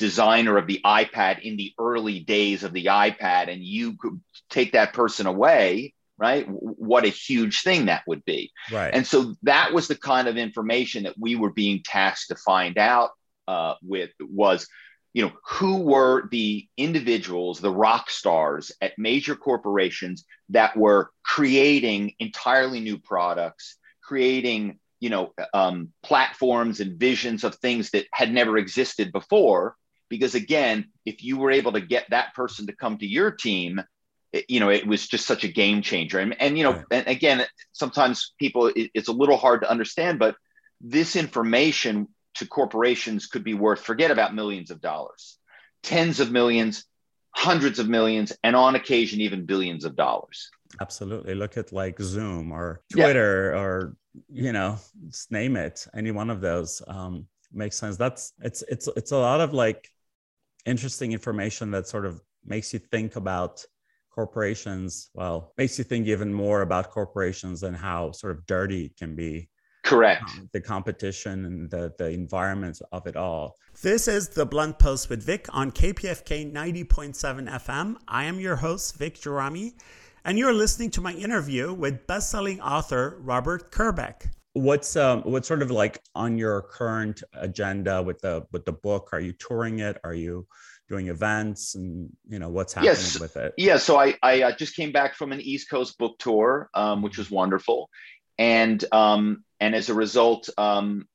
designer 0.00 0.56
of 0.56 0.66
the 0.66 0.80
iPad 0.84 1.42
in 1.42 1.56
the 1.56 1.72
early 1.78 2.20
days 2.20 2.64
of 2.64 2.72
the 2.72 2.86
iPad 2.86 3.52
and 3.52 3.62
you 3.62 3.96
could 3.98 4.18
take 4.48 4.72
that 4.72 4.94
person 4.94 5.26
away, 5.26 5.92
right? 6.16 6.46
What 6.48 7.04
a 7.04 7.08
huge 7.08 7.62
thing 7.62 7.86
that 7.86 8.02
would 8.06 8.24
be. 8.24 8.50
Right. 8.72 8.92
And 8.92 9.06
so 9.06 9.34
that 9.42 9.74
was 9.74 9.88
the 9.88 9.94
kind 9.94 10.26
of 10.26 10.38
information 10.38 11.04
that 11.04 11.16
we 11.18 11.36
were 11.36 11.52
being 11.52 11.82
tasked 11.84 12.28
to 12.28 12.34
find 12.34 12.78
out 12.78 13.10
uh, 13.46 13.74
with 13.82 14.10
was, 14.20 14.66
you 15.12 15.22
know, 15.22 15.32
who 15.46 15.82
were 15.82 16.28
the 16.30 16.66
individuals, 16.78 17.60
the 17.60 17.70
rock 17.70 18.08
stars 18.08 18.72
at 18.80 18.98
major 18.98 19.36
corporations 19.36 20.24
that 20.48 20.76
were 20.76 21.10
creating 21.22 22.14
entirely 22.18 22.80
new 22.80 22.96
products, 22.96 23.76
creating 24.02 24.78
you 24.98 25.08
know 25.08 25.32
um, 25.54 25.92
platforms 26.02 26.80
and 26.80 27.00
visions 27.00 27.42
of 27.44 27.54
things 27.56 27.90
that 27.90 28.06
had 28.12 28.32
never 28.32 28.58
existed 28.58 29.12
before 29.12 29.76
because 30.10 30.34
again 30.34 30.88
if 31.06 31.24
you 31.24 31.38
were 31.38 31.50
able 31.50 31.72
to 31.72 31.80
get 31.80 32.04
that 32.10 32.34
person 32.34 32.66
to 32.66 32.74
come 32.74 32.98
to 32.98 33.06
your 33.06 33.30
team 33.30 33.80
it, 34.32 34.44
you 34.50 34.60
know 34.60 34.68
it 34.68 34.86
was 34.86 35.08
just 35.08 35.26
such 35.26 35.44
a 35.44 35.48
game 35.48 35.80
changer 35.80 36.18
and, 36.18 36.38
and 36.40 36.58
you 36.58 36.64
know 36.64 36.72
right. 36.72 36.84
and 36.90 37.06
again 37.06 37.46
sometimes 37.72 38.34
people 38.38 38.66
it, 38.66 38.90
it's 38.92 39.08
a 39.08 39.12
little 39.12 39.38
hard 39.38 39.62
to 39.62 39.70
understand 39.70 40.18
but 40.18 40.36
this 40.82 41.16
information 41.16 42.08
to 42.34 42.46
corporations 42.46 43.26
could 43.26 43.44
be 43.44 43.54
worth 43.54 43.80
forget 43.80 44.10
about 44.10 44.34
millions 44.34 44.70
of 44.70 44.80
dollars 44.80 45.38
tens 45.82 46.20
of 46.20 46.30
millions 46.30 46.84
hundreds 47.34 47.78
of 47.78 47.88
millions 47.88 48.32
and 48.42 48.54
on 48.56 48.74
occasion 48.74 49.20
even 49.20 49.46
billions 49.46 49.84
of 49.84 49.96
dollars 49.96 50.50
absolutely 50.80 51.34
look 51.34 51.56
at 51.56 51.72
like 51.72 51.98
zoom 52.00 52.52
or 52.52 52.82
twitter 52.92 53.52
yeah. 53.54 53.60
or 53.60 53.96
you 54.28 54.52
know 54.52 54.76
just 55.08 55.30
name 55.30 55.56
it 55.56 55.86
any 55.94 56.10
one 56.10 56.30
of 56.30 56.40
those 56.40 56.82
um, 56.88 57.26
makes 57.52 57.76
sense 57.76 57.96
that's 57.96 58.32
it's 58.40 58.62
it's 58.68 58.88
it's 58.96 59.12
a 59.12 59.16
lot 59.16 59.40
of 59.40 59.52
like 59.52 59.88
interesting 60.66 61.12
information 61.12 61.70
that 61.72 61.86
sort 61.86 62.06
of 62.06 62.20
makes 62.44 62.72
you 62.72 62.78
think 62.78 63.16
about 63.16 63.64
corporations 64.10 65.08
well 65.14 65.52
makes 65.56 65.78
you 65.78 65.84
think 65.84 66.06
even 66.06 66.32
more 66.32 66.62
about 66.62 66.90
corporations 66.90 67.62
and 67.62 67.76
how 67.76 68.10
sort 68.10 68.36
of 68.36 68.44
dirty 68.46 68.86
it 68.86 68.96
can 68.96 69.14
be. 69.14 69.48
Correct. 69.82 70.22
Um, 70.22 70.50
the 70.52 70.60
competition 70.60 71.46
and 71.46 71.70
the, 71.70 71.92
the 71.98 72.10
environment 72.10 72.80
of 72.92 73.06
it 73.06 73.16
all. 73.16 73.56
This 73.82 74.08
is 74.08 74.28
the 74.28 74.44
blunt 74.44 74.78
post 74.78 75.08
with 75.08 75.22
vic 75.22 75.46
on 75.50 75.70
kpfk 75.70 76.52
90.7 76.52 77.48
fm 77.64 77.96
i 78.08 78.24
am 78.24 78.38
your 78.40 78.56
host 78.56 78.98
vic 78.98 79.14
Gerami, 79.16 79.72
and 80.24 80.38
you're 80.38 80.52
listening 80.52 80.90
to 80.90 81.00
my 81.00 81.12
interview 81.12 81.72
with 81.72 82.06
best-selling 82.06 82.60
author 82.60 83.16
robert 83.20 83.72
kerbeck 83.72 84.28
what's 84.52 84.96
um 84.96 85.22
what's 85.22 85.46
sort 85.46 85.62
of 85.62 85.70
like 85.70 86.00
on 86.14 86.36
your 86.36 86.62
current 86.62 87.22
agenda 87.34 88.02
with 88.02 88.20
the 88.20 88.46
with 88.52 88.64
the 88.64 88.72
book? 88.72 89.10
Are 89.12 89.20
you 89.20 89.32
touring 89.32 89.80
it? 89.80 89.98
Are 90.04 90.14
you 90.14 90.46
doing 90.88 91.08
events? 91.08 91.74
And 91.74 92.10
you 92.28 92.38
know 92.38 92.48
what's 92.48 92.72
happening 92.72 92.92
yes. 92.92 93.20
with 93.20 93.36
it? 93.36 93.54
Yeah 93.56 93.76
so 93.76 93.98
i 93.98 94.16
i 94.22 94.42
uh, 94.42 94.52
just 94.56 94.74
came 94.74 94.92
back 94.92 95.14
from 95.14 95.32
an 95.32 95.40
east 95.40 95.70
coast 95.70 95.98
book 95.98 96.18
tour 96.18 96.68
um, 96.74 97.02
which 97.02 97.18
was 97.18 97.30
wonderful. 97.30 97.90
And 98.38 98.84
um 98.92 99.44
and 99.60 99.74
as 99.74 99.88
a 99.88 99.94
result 99.94 100.48
um 100.58 101.06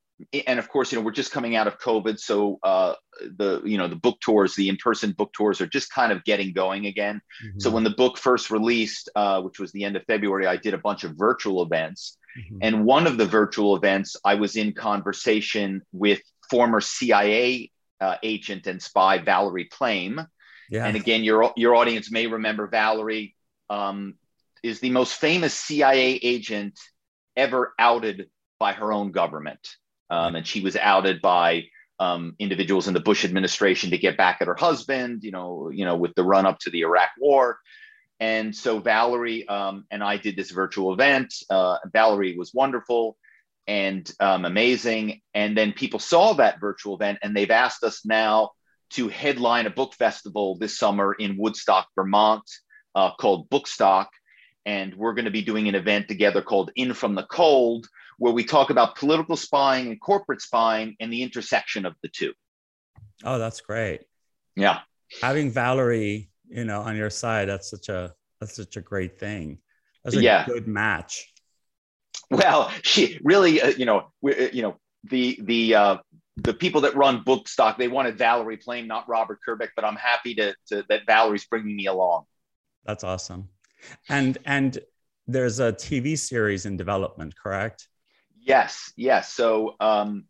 and 0.46 0.58
of 0.58 0.68
course 0.68 0.92
you 0.92 0.98
know 0.98 1.04
we're 1.04 1.10
just 1.10 1.32
coming 1.32 1.56
out 1.56 1.66
of 1.66 1.78
covid 1.78 2.18
so 2.18 2.58
uh 2.62 2.94
the 3.36 3.62
you 3.64 3.78
know 3.78 3.88
the 3.88 3.96
book 3.96 4.20
tours 4.20 4.54
the 4.54 4.68
in-person 4.68 5.12
book 5.12 5.32
tours 5.32 5.60
are 5.60 5.66
just 5.66 5.90
kind 5.90 6.12
of 6.12 6.24
getting 6.24 6.52
going 6.52 6.86
again 6.86 7.20
mm-hmm. 7.44 7.58
so 7.58 7.70
when 7.70 7.84
the 7.84 7.90
book 7.90 8.18
first 8.18 8.50
released 8.50 9.08
uh, 9.16 9.40
which 9.40 9.58
was 9.58 9.72
the 9.72 9.84
end 9.84 9.96
of 9.96 10.04
february 10.04 10.46
i 10.46 10.56
did 10.56 10.74
a 10.74 10.78
bunch 10.78 11.04
of 11.04 11.12
virtual 11.16 11.62
events 11.62 12.18
Mm-hmm. 12.36 12.58
And 12.62 12.84
one 12.84 13.06
of 13.06 13.16
the 13.16 13.26
virtual 13.26 13.76
events, 13.76 14.16
I 14.24 14.34
was 14.34 14.56
in 14.56 14.72
conversation 14.72 15.82
with 15.92 16.20
former 16.50 16.80
CIA 16.80 17.70
uh, 18.00 18.16
agent 18.22 18.66
and 18.66 18.82
spy 18.82 19.18
Valerie 19.18 19.64
Plame. 19.64 20.20
Yeah. 20.70 20.86
And 20.86 20.96
again, 20.96 21.24
your 21.24 21.52
your 21.56 21.74
audience 21.74 22.10
may 22.10 22.26
remember 22.26 22.66
Valerie 22.66 23.34
um, 23.70 24.14
is 24.62 24.80
the 24.80 24.90
most 24.90 25.14
famous 25.14 25.54
CIA 25.54 26.14
agent 26.22 26.78
ever 27.36 27.72
outed 27.78 28.28
by 28.58 28.72
her 28.72 28.92
own 28.92 29.12
government, 29.12 29.76
um, 30.10 30.34
and 30.34 30.46
she 30.46 30.60
was 30.60 30.76
outed 30.76 31.22
by 31.22 31.66
um, 31.98 32.34
individuals 32.38 32.88
in 32.88 32.94
the 32.94 33.00
Bush 33.00 33.24
administration 33.24 33.90
to 33.90 33.98
get 33.98 34.16
back 34.16 34.38
at 34.40 34.48
her 34.48 34.56
husband. 34.56 35.22
You 35.22 35.30
know, 35.32 35.70
you 35.70 35.84
know, 35.84 35.96
with 35.96 36.14
the 36.14 36.24
run 36.24 36.46
up 36.46 36.58
to 36.60 36.70
the 36.70 36.80
Iraq 36.80 37.10
War. 37.18 37.58
And 38.18 38.54
so 38.54 38.78
Valerie 38.78 39.46
um, 39.46 39.84
and 39.90 40.02
I 40.02 40.16
did 40.16 40.36
this 40.36 40.50
virtual 40.50 40.92
event. 40.94 41.34
Uh, 41.50 41.76
Valerie 41.92 42.36
was 42.36 42.54
wonderful. 42.54 43.16
and 43.66 44.10
um, 44.20 44.44
amazing. 44.44 45.20
And 45.34 45.56
then 45.56 45.72
people 45.72 45.98
saw 45.98 46.34
that 46.34 46.60
virtual 46.60 46.94
event 46.94 47.18
and 47.22 47.36
they've 47.36 47.50
asked 47.50 47.82
us 47.82 48.04
now 48.04 48.50
to 48.90 49.08
headline 49.08 49.66
a 49.66 49.70
book 49.70 49.94
festival 49.94 50.56
this 50.58 50.78
summer 50.78 51.12
in 51.12 51.36
Woodstock, 51.36 51.88
Vermont, 51.96 52.48
uh, 52.94 53.10
called 53.18 53.48
Bookstock. 53.50 54.06
And 54.64 54.94
we're 54.94 55.14
going 55.14 55.26
to 55.26 55.30
be 55.30 55.42
doing 55.42 55.68
an 55.68 55.74
event 55.74 56.08
together 56.08 56.42
called 56.42 56.70
In 56.76 56.94
From 56.94 57.14
the 57.14 57.24
Cold, 57.24 57.86
where 58.18 58.32
we 58.32 58.44
talk 58.44 58.70
about 58.70 58.96
political 58.96 59.36
spying 59.36 59.88
and 59.88 60.00
corporate 60.00 60.40
spying 60.40 60.96
and 61.00 61.12
the 61.12 61.22
intersection 61.22 61.84
of 61.86 61.94
the 62.02 62.08
two. 62.08 62.32
Oh, 63.24 63.38
that's 63.38 63.60
great. 63.60 64.02
Yeah. 64.54 64.80
Having 65.22 65.52
Valerie, 65.52 66.30
you 66.48 66.64
know, 66.64 66.80
on 66.82 66.96
your 66.96 67.10
side, 67.10 67.48
that's 67.48 67.70
such 67.70 67.88
a 67.88 68.12
that's 68.40 68.56
such 68.56 68.76
a 68.76 68.80
great 68.80 69.18
thing. 69.18 69.58
That's 70.04 70.16
a 70.16 70.22
Yeah. 70.22 70.46
good 70.46 70.66
match. 70.66 71.32
Well, 72.30 72.70
she 72.82 73.20
really, 73.22 73.60
uh, 73.62 73.68
you 73.68 73.86
know, 73.86 74.12
we, 74.20 74.34
uh, 74.34 74.50
you 74.52 74.62
know, 74.62 74.76
the 75.04 75.38
the 75.42 75.74
uh, 75.74 75.96
the 76.36 76.52
people 76.52 76.80
that 76.82 76.94
run 76.96 77.22
Bookstock, 77.24 77.78
they 77.78 77.88
wanted 77.88 78.18
Valerie 78.18 78.56
Plame, 78.56 78.86
not 78.86 79.08
Robert 79.08 79.38
Kerbeck, 79.46 79.70
but 79.76 79.84
I'm 79.84 79.96
happy 79.96 80.34
to, 80.34 80.54
to 80.68 80.84
that 80.88 81.06
Valerie's 81.06 81.46
bringing 81.46 81.76
me 81.76 81.86
along. 81.86 82.24
That's 82.84 83.04
awesome. 83.04 83.48
And 84.08 84.36
and 84.44 84.78
there's 85.26 85.60
a 85.60 85.72
TV 85.72 86.18
series 86.18 86.66
in 86.66 86.76
development, 86.76 87.34
correct? 87.36 87.88
Yes, 88.46 88.92
yes. 88.96 89.34
So 89.34 89.76
um, 89.80 90.26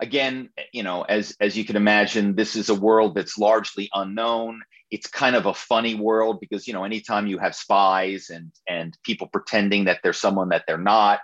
again, 0.00 0.50
you 0.72 0.82
know, 0.82 1.02
as 1.02 1.36
as 1.40 1.56
you 1.58 1.64
can 1.64 1.76
imagine, 1.76 2.36
this 2.36 2.56
is 2.56 2.70
a 2.70 2.74
world 2.74 3.16
that's 3.16 3.38
largely 3.38 3.90
unknown. 3.94 4.62
It's 4.90 5.08
kind 5.08 5.36
of 5.36 5.46
a 5.46 5.54
funny 5.54 5.94
world 5.94 6.38
because 6.40 6.68
you 6.68 6.74
know, 6.74 6.84
anytime 6.84 7.26
you 7.28 7.38
have 7.38 7.56
spies 7.56 8.30
and 8.30 8.52
and 8.68 8.96
people 9.04 9.28
pretending 9.28 9.86
that 9.86 10.00
they're 10.02 10.14
someone 10.14 10.50
that 10.50 10.64
they're 10.68 10.78
not, 10.78 11.20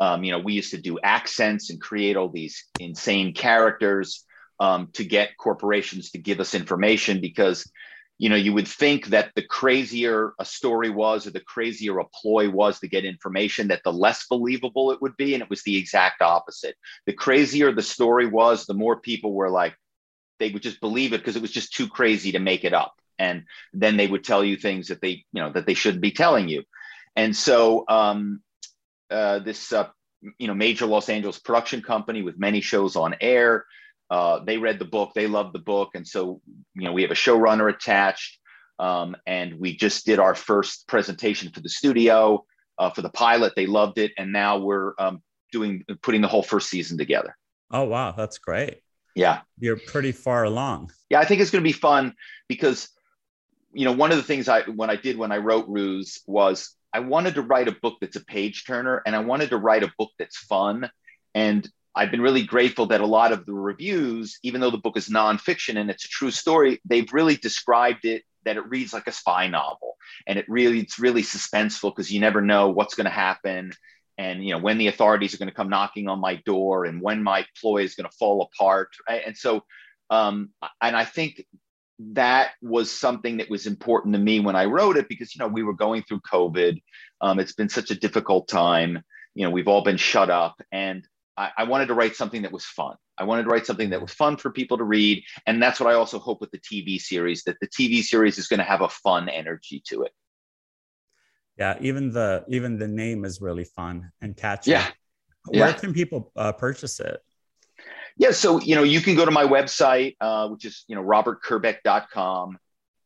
um, 0.00 0.24
you 0.24 0.32
know, 0.32 0.40
we 0.40 0.54
used 0.54 0.72
to 0.72 0.82
do 0.82 0.98
accents 1.02 1.70
and 1.70 1.80
create 1.80 2.16
all 2.16 2.30
these 2.30 2.66
insane 2.80 3.34
characters 3.34 4.26
um, 4.60 4.90
to 4.94 5.04
get 5.04 5.38
corporations 5.38 6.12
to 6.12 6.18
give 6.18 6.40
us 6.40 6.54
information 6.54 7.20
because 7.20 7.70
you 8.18 8.28
know 8.28 8.36
you 8.36 8.52
would 8.52 8.68
think 8.68 9.06
that 9.06 9.30
the 9.34 9.42
crazier 9.42 10.34
a 10.38 10.44
story 10.44 10.90
was 10.90 11.26
or 11.26 11.30
the 11.30 11.40
crazier 11.40 11.98
a 12.00 12.04
ploy 12.04 12.50
was 12.50 12.80
to 12.80 12.88
get 12.88 13.04
information 13.04 13.68
that 13.68 13.82
the 13.84 13.92
less 13.92 14.26
believable 14.26 14.90
it 14.90 15.00
would 15.00 15.16
be 15.16 15.34
and 15.34 15.42
it 15.42 15.50
was 15.50 15.62
the 15.62 15.76
exact 15.76 16.20
opposite. 16.20 16.76
The 17.06 17.12
crazier 17.12 17.72
the 17.72 17.82
story 17.82 18.26
was 18.26 18.66
the 18.66 18.74
more 18.74 19.00
people 19.00 19.32
were 19.32 19.50
like 19.50 19.76
they 20.38 20.50
would 20.50 20.62
just 20.62 20.80
believe 20.80 21.12
it 21.12 21.18
because 21.18 21.36
it 21.36 21.42
was 21.42 21.52
just 21.52 21.72
too 21.72 21.88
crazy 21.88 22.32
to 22.32 22.38
make 22.38 22.64
it 22.64 22.74
up. 22.74 22.94
And 23.18 23.44
then 23.72 23.96
they 23.96 24.06
would 24.06 24.24
tell 24.24 24.44
you 24.44 24.56
things 24.56 24.88
that 24.88 25.00
they 25.00 25.24
you 25.32 25.42
know 25.42 25.52
that 25.52 25.66
they 25.66 25.74
shouldn't 25.74 26.02
be 26.02 26.12
telling 26.12 26.48
you. 26.48 26.64
And 27.14 27.36
so 27.36 27.84
um, 27.88 28.42
uh, 29.10 29.38
this 29.38 29.72
uh, 29.72 29.88
you 30.38 30.48
know 30.48 30.54
major 30.54 30.86
los 30.86 31.08
angeles 31.08 31.38
production 31.38 31.82
company 31.82 32.22
with 32.22 32.38
many 32.38 32.60
shows 32.60 32.96
on 32.96 33.14
air 33.20 33.64
uh, 34.10 34.40
they 34.44 34.56
read 34.58 34.78
the 34.78 34.84
book, 34.84 35.12
they 35.14 35.26
loved 35.26 35.54
the 35.54 35.58
book, 35.58 35.90
and 35.94 36.06
so 36.06 36.40
you 36.74 36.84
know 36.84 36.92
we 36.92 37.02
have 37.02 37.10
a 37.10 37.14
showrunner 37.14 37.72
attached, 37.72 38.38
um, 38.78 39.16
and 39.26 39.54
we 39.58 39.76
just 39.76 40.06
did 40.06 40.18
our 40.18 40.34
first 40.34 40.86
presentation 40.86 41.50
for 41.50 41.60
the 41.60 41.68
studio 41.68 42.44
uh, 42.78 42.90
for 42.90 43.02
the 43.02 43.10
pilot. 43.10 43.52
They 43.54 43.66
loved 43.66 43.98
it, 43.98 44.12
and 44.16 44.32
now 44.32 44.58
we're 44.58 44.94
um, 44.98 45.22
doing 45.52 45.84
putting 46.02 46.22
the 46.22 46.28
whole 46.28 46.42
first 46.42 46.70
season 46.70 46.96
together. 46.96 47.36
Oh 47.70 47.84
wow, 47.84 48.12
that's 48.12 48.38
great. 48.38 48.80
Yeah, 49.14 49.40
You're 49.58 49.78
pretty 49.78 50.12
far 50.12 50.44
along. 50.44 50.92
yeah, 51.10 51.18
I 51.18 51.24
think 51.24 51.40
it's 51.40 51.50
going 51.50 51.62
to 51.62 51.68
be 51.68 51.72
fun 51.72 52.14
because 52.48 52.88
you 53.72 53.84
know 53.84 53.92
one 53.92 54.10
of 54.10 54.16
the 54.16 54.22
things 54.22 54.48
I 54.48 54.62
when 54.62 54.90
I 54.90 54.96
did 54.96 55.18
when 55.18 55.32
I 55.32 55.38
wrote 55.38 55.66
Ruse 55.68 56.20
was 56.26 56.74
I 56.94 57.00
wanted 57.00 57.34
to 57.34 57.42
write 57.42 57.68
a 57.68 57.72
book 57.72 57.96
that's 58.00 58.16
a 58.16 58.24
page 58.24 58.64
turner, 58.64 59.02
and 59.04 59.14
I 59.14 59.18
wanted 59.18 59.50
to 59.50 59.58
write 59.58 59.82
a 59.82 59.92
book 59.98 60.10
that's 60.18 60.38
fun, 60.38 60.88
and 61.34 61.68
I've 61.98 62.12
been 62.12 62.20
really 62.20 62.44
grateful 62.44 62.86
that 62.86 63.00
a 63.00 63.06
lot 63.06 63.32
of 63.32 63.44
the 63.44 63.52
reviews, 63.52 64.38
even 64.44 64.60
though 64.60 64.70
the 64.70 64.78
book 64.78 64.96
is 64.96 65.08
nonfiction 65.08 65.76
and 65.76 65.90
it's 65.90 66.04
a 66.04 66.08
true 66.08 66.30
story, 66.30 66.80
they've 66.84 67.12
really 67.12 67.34
described 67.34 68.04
it 68.04 68.22
that 68.44 68.56
it 68.56 68.68
reads 68.68 68.92
like 68.92 69.08
a 69.08 69.12
spy 69.12 69.48
novel, 69.48 69.96
and 70.26 70.38
it 70.38 70.46
really 70.48 70.78
it's 70.78 71.00
really 71.00 71.22
suspenseful 71.22 71.90
because 71.90 72.10
you 72.12 72.20
never 72.20 72.40
know 72.40 72.68
what's 72.68 72.94
going 72.94 73.06
to 73.06 73.10
happen, 73.10 73.72
and 74.16 74.44
you 74.44 74.54
know 74.54 74.60
when 74.60 74.78
the 74.78 74.86
authorities 74.86 75.34
are 75.34 75.38
going 75.38 75.48
to 75.48 75.54
come 75.54 75.68
knocking 75.68 76.08
on 76.08 76.20
my 76.20 76.36
door, 76.46 76.84
and 76.84 77.02
when 77.02 77.20
my 77.20 77.44
ploy 77.60 77.82
is 77.82 77.96
going 77.96 78.08
to 78.08 78.16
fall 78.16 78.42
apart, 78.42 78.90
and 79.08 79.36
so, 79.36 79.64
um, 80.08 80.50
and 80.80 80.96
I 80.96 81.04
think 81.04 81.44
that 81.98 82.52
was 82.62 82.92
something 82.92 83.38
that 83.38 83.50
was 83.50 83.66
important 83.66 84.14
to 84.14 84.20
me 84.20 84.38
when 84.38 84.54
I 84.54 84.66
wrote 84.66 84.96
it 84.96 85.08
because 85.08 85.34
you 85.34 85.40
know 85.40 85.48
we 85.48 85.64
were 85.64 85.74
going 85.74 86.04
through 86.04 86.20
COVID, 86.20 86.80
um, 87.20 87.40
it's 87.40 87.54
been 87.54 87.68
such 87.68 87.90
a 87.90 87.98
difficult 87.98 88.46
time, 88.46 89.02
you 89.34 89.44
know 89.44 89.50
we've 89.50 89.68
all 89.68 89.82
been 89.82 89.96
shut 89.96 90.30
up, 90.30 90.62
and 90.70 91.04
I, 91.38 91.50
I 91.58 91.64
wanted 91.64 91.86
to 91.86 91.94
write 91.94 92.16
something 92.16 92.42
that 92.42 92.50
was 92.52 92.64
fun. 92.64 92.96
I 93.16 93.24
wanted 93.24 93.44
to 93.44 93.48
write 93.50 93.64
something 93.64 93.90
that 93.90 94.00
was 94.00 94.12
fun 94.12 94.36
for 94.36 94.50
people 94.50 94.76
to 94.78 94.84
read. 94.84 95.22
And 95.46 95.62
that's 95.62 95.78
what 95.78 95.88
I 95.88 95.94
also 95.94 96.18
hope 96.18 96.40
with 96.40 96.50
the 96.50 96.58
TV 96.58 97.00
series, 97.00 97.44
that 97.44 97.56
the 97.60 97.68
TV 97.68 98.02
series 98.02 98.38
is 98.38 98.48
going 98.48 98.58
to 98.58 98.64
have 98.64 98.80
a 98.80 98.88
fun 98.88 99.28
energy 99.28 99.82
to 99.86 100.02
it. 100.02 100.12
Yeah, 101.56 101.76
even 101.80 102.12
the 102.12 102.44
even 102.48 102.78
the 102.78 102.86
name 102.86 103.24
is 103.24 103.40
really 103.40 103.64
fun 103.64 104.12
and 104.20 104.36
catchy. 104.36 104.72
Yeah. 104.72 104.86
Where 105.46 105.68
Yeah. 105.68 105.72
can 105.72 105.92
people 105.92 106.30
uh, 106.36 106.52
purchase 106.52 107.00
it? 107.00 107.20
Yeah. 108.16 108.32
So, 108.32 108.60
you 108.60 108.74
know, 108.74 108.82
you 108.82 109.00
can 109.00 109.14
go 109.16 109.24
to 109.24 109.30
my 109.30 109.44
website, 109.44 110.16
uh, 110.20 110.48
which 110.48 110.64
is, 110.64 110.84
you 110.88 110.96
know, 110.96 111.02
robertkerbeck.com. 111.02 112.58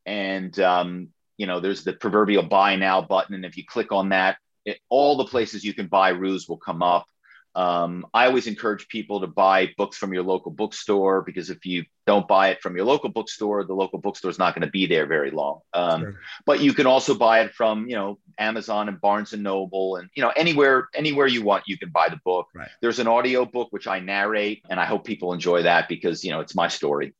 And, 0.05 0.59
um, 0.59 1.09
you 1.37 1.47
know, 1.47 1.59
there's 1.59 1.83
the 1.83 1.93
proverbial 1.93 2.43
buy 2.43 2.75
now 2.75 3.01
button. 3.01 3.35
And 3.35 3.45
if 3.45 3.57
you 3.57 3.63
click 3.65 3.91
on 3.91 4.09
that, 4.09 4.37
it, 4.65 4.79
all 4.89 5.17
the 5.17 5.25
places 5.25 5.63
you 5.63 5.73
can 5.73 5.87
buy 5.87 6.09
Ruse 6.09 6.47
will 6.47 6.57
come 6.57 6.83
up. 6.83 7.05
Um, 7.55 8.07
I 8.13 8.25
always 8.25 8.47
encourage 8.47 8.87
people 8.87 9.21
to 9.21 9.27
buy 9.27 9.73
books 9.77 9.97
from 9.97 10.13
your 10.13 10.23
local 10.23 10.51
bookstore 10.51 11.21
because 11.21 11.49
if 11.49 11.65
you 11.65 11.85
don't 12.07 12.27
buy 12.27 12.49
it 12.49 12.61
from 12.61 12.75
your 12.75 12.85
local 12.85 13.09
bookstore, 13.09 13.63
the 13.63 13.75
local 13.75 13.99
bookstore 13.99 14.31
is 14.31 14.39
not 14.39 14.55
going 14.55 14.65
to 14.65 14.71
be 14.71 14.87
there 14.87 15.05
very 15.05 15.31
long. 15.31 15.59
Um, 15.73 16.01
Sure. 16.01 16.19
But 16.45 16.59
you 16.61 16.73
can 16.73 16.87
also 16.87 17.13
buy 17.13 17.41
it 17.41 17.53
from 17.53 17.87
you 17.87 17.95
know 17.95 18.19
Amazon 18.39 18.89
and 18.89 18.99
Barnes 18.99 19.33
and 19.33 19.43
Noble 19.43 19.97
and 19.97 20.09
you 20.15 20.23
know 20.23 20.31
anywhere 20.35 20.89
anywhere 20.95 21.27
you 21.27 21.43
want 21.43 21.63
you 21.67 21.77
can 21.77 21.89
buy 21.89 22.09
the 22.09 22.19
book. 22.25 22.47
Right. 22.55 22.69
There's 22.81 22.99
an 22.99 23.07
audio 23.07 23.45
book 23.45 23.67
which 23.71 23.87
I 23.87 23.99
narrate, 23.99 24.65
and 24.69 24.79
I 24.79 24.85
hope 24.85 25.05
people 25.05 25.33
enjoy 25.33 25.63
that 25.63 25.87
because 25.87 26.23
you 26.23 26.31
know 26.31 26.39
it's 26.39 26.55
my 26.55 26.67
story. 26.67 27.13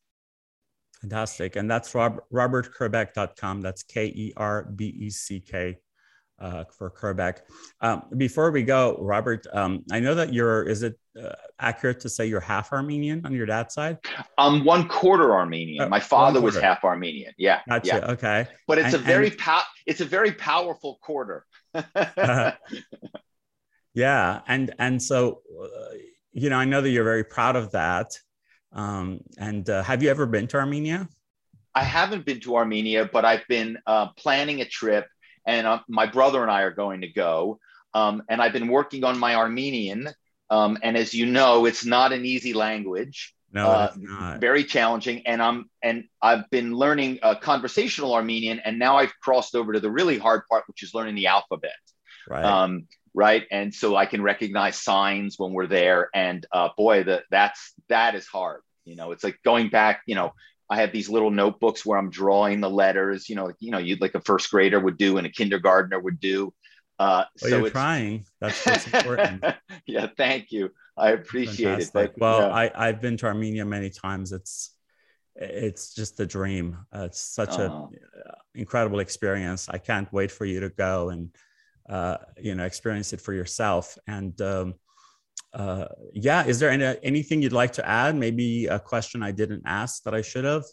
Fantastic. 1.02 1.58
And 1.58 1.70
that's 1.70 1.94
Rob, 1.94 2.22
robertkerbeck.com. 2.32 3.62
That's 3.62 3.84
K 3.84 4.06
E 4.06 4.34
R 4.38 4.64
B 4.64 4.86
E 4.86 5.10
C 5.10 5.42
K 5.42 5.78
uh, 6.44 6.66
for 6.78 6.92
Kerbeck. 6.92 7.40
Um, 7.82 8.04
before 8.18 8.52
we 8.52 8.64
go, 8.64 8.98
Robert, 9.00 9.48
um, 9.54 9.84
I 9.92 10.00
know 10.02 10.14
that 10.14 10.34
you're, 10.34 10.64
is 10.64 10.84
it 10.84 11.00
uh, 11.22 11.30
accurate 11.60 12.02
to 12.02 12.10
say 12.10 12.26
you're 12.26 12.42
half 12.42 12.74
Armenian 12.74 13.26
on 13.26 13.34
your 13.34 13.46
dad's 13.46 13.74
side? 13.74 13.98
I'm 14.38 14.66
one 14.66 14.88
quarter 14.90 15.34
Armenian. 15.34 15.86
Oh, 15.86 15.90
my 15.90 16.02
father 16.02 16.42
was 16.42 16.56
half 16.60 16.84
Armenian. 16.84 17.34
Yeah, 17.38 17.62
Gotcha. 17.70 17.88
yeah. 17.88 18.12
Okay. 18.12 18.48
But 18.68 18.78
it's 18.80 18.94
And- 18.94 18.96
a 18.96 19.06
very 19.14 19.28
and- 19.30 19.38
pow- 19.38 19.64
it's 19.86 20.02
a 20.02 20.06
very 20.06 20.34
powerful 20.34 21.00
quarter. 21.02 21.46
yeah. 23.94 24.42
And, 24.48 24.74
and 24.80 25.02
so, 25.02 25.42
uh, 25.64 25.68
you 26.32 26.50
know, 26.50 26.58
I 26.58 26.66
know 26.66 26.82
that 26.82 26.90
you're 26.90 27.04
very 27.04 27.24
proud 27.24 27.56
of 27.56 27.72
that. 27.72 28.12
Um, 28.74 29.22
and 29.38 29.70
uh, 29.70 29.84
have 29.84 30.02
you 30.04 30.10
ever 30.10 30.26
been 30.26 30.48
to 30.48 30.58
Armenia? 30.58 31.08
I 31.76 31.84
haven't 31.84 32.26
been 32.26 32.40
to 32.42 32.56
Armenia, 32.58 33.10
but 33.12 33.24
I've 33.26 33.48
been 33.48 33.78
uh, 33.88 34.08
planning 34.18 34.62
a 34.62 34.66
trip, 34.66 35.08
and 35.46 35.68
uh, 35.68 35.80
my 35.88 36.06
brother 36.06 36.42
and 36.42 36.52
I 36.52 36.62
are 36.62 36.72
going 36.72 37.02
to 37.02 37.08
go. 37.08 37.60
Um, 37.94 38.24
and 38.30 38.42
I've 38.42 38.54
been 38.54 38.68
working 38.68 39.04
on 39.04 39.20
my 39.20 39.36
Armenian. 39.36 40.10
Um, 40.50 40.78
and 40.84 40.98
as 40.98 41.14
you 41.14 41.26
know, 41.26 41.66
it's 41.66 41.86
not 41.86 42.12
an 42.12 42.26
easy 42.26 42.54
language, 42.54 43.34
No, 43.52 43.68
Uh, 43.68 43.88
it's 43.90 43.98
not. 43.98 44.40
very 44.40 44.64
challenging. 44.64 45.26
And 45.28 45.42
I'm 45.42 45.70
and 45.82 46.06
I've 46.22 46.50
been 46.50 46.74
learning 46.76 47.20
uh, 47.22 47.36
conversational 47.36 48.14
Armenian, 48.14 48.60
and 48.60 48.78
now 48.80 48.98
I've 48.98 49.14
crossed 49.20 49.56
over 49.56 49.74
to 49.74 49.80
the 49.80 49.92
really 49.92 50.18
hard 50.18 50.42
part, 50.50 50.64
which 50.68 50.84
is 50.84 50.94
learning 50.94 51.16
the 51.16 51.28
alphabet. 51.28 51.72
Right. 52.28 52.44
Um, 52.44 52.88
right, 53.14 53.46
and 53.52 53.74
so 53.74 53.96
I 53.96 54.06
can 54.06 54.22
recognize 54.24 54.76
signs 54.76 55.38
when 55.38 55.54
we're 55.54 55.68
there. 55.68 56.10
And 56.14 56.46
uh, 56.52 56.70
boy, 56.78 57.04
that 57.04 57.24
that's 57.30 57.74
that 57.90 58.16
is 58.16 58.26
hard. 58.28 58.62
You 58.86 58.96
know, 58.96 59.12
it's 59.12 59.24
like 59.24 59.40
going 59.44 59.70
back. 59.70 60.02
You 60.08 60.16
know, 60.16 60.34
I 60.74 60.78
have 60.78 60.92
these 60.92 61.08
little 61.08 61.30
notebooks 61.30 61.86
where 61.86 62.00
I'm 62.00 62.10
drawing 62.10 62.60
the 62.60 62.70
letters. 62.70 63.30
You 63.30 63.36
know, 63.36 63.52
you 63.60 63.70
know, 63.70 63.78
you'd 63.78 64.02
like 64.02 64.16
a 64.16 64.22
first 64.22 64.50
grader 64.50 64.80
would 64.80 64.98
do 64.98 65.18
and 65.20 65.28
a 65.28 65.30
kindergartner 65.30 66.00
would 66.00 66.20
do. 66.20 66.52
Uh, 66.98 67.26
well, 67.42 67.52
so 67.52 67.58
you're 67.58 67.68
it's 67.68 67.74
trying. 67.74 68.26
That's 68.42 68.66
what's 68.66 68.88
important. 68.88 69.46
yeah, 69.86 70.08
thank 70.18 70.52
you. 70.52 70.72
I 70.98 71.12
appreciate 71.12 71.80
it. 71.80 71.92
But, 71.94 72.18
well, 72.18 72.40
yeah. 72.40 72.48
I, 72.56 72.88
I've 72.88 73.02
been 73.02 73.18
to 73.18 73.28
Armenia 73.28 73.66
many 73.66 73.92
times. 73.92 74.32
It's 74.32 74.72
it's 75.36 75.94
just 75.94 76.20
a 76.20 76.26
dream. 76.26 76.78
Uh, 76.96 77.04
it's 77.04 77.22
such 77.22 77.56
a 77.58 77.70
Oh. 77.72 77.92
uh, 78.28 78.32
incredible 78.56 79.00
experience. 79.00 79.70
I 79.70 79.78
can't 79.78 80.12
wait 80.12 80.32
for 80.32 80.46
you 80.46 80.60
to 80.62 80.70
go 80.70 81.10
and 81.10 81.30
uh, 81.88 82.18
you 82.42 82.56
know 82.56 82.66
experience 82.66 83.14
it 83.14 83.22
for 83.22 83.34
yourself. 83.34 83.96
And 84.08 84.40
um, 84.42 84.74
uh, 85.54 85.86
yeah, 86.14 86.46
is 86.46 86.60
there 86.60 86.70
any, 86.70 86.98
anything 87.04 87.42
you'd 87.42 87.54
like 87.54 87.74
to 87.74 87.88
add? 87.88 88.16
Maybe 88.16 88.66
a 88.66 88.80
question 88.80 89.22
I 89.22 89.32
didn't 89.32 89.64
ask 89.66 90.04
that 90.04 90.14
I 90.14 90.22
should 90.22 90.46
have. 90.46 90.64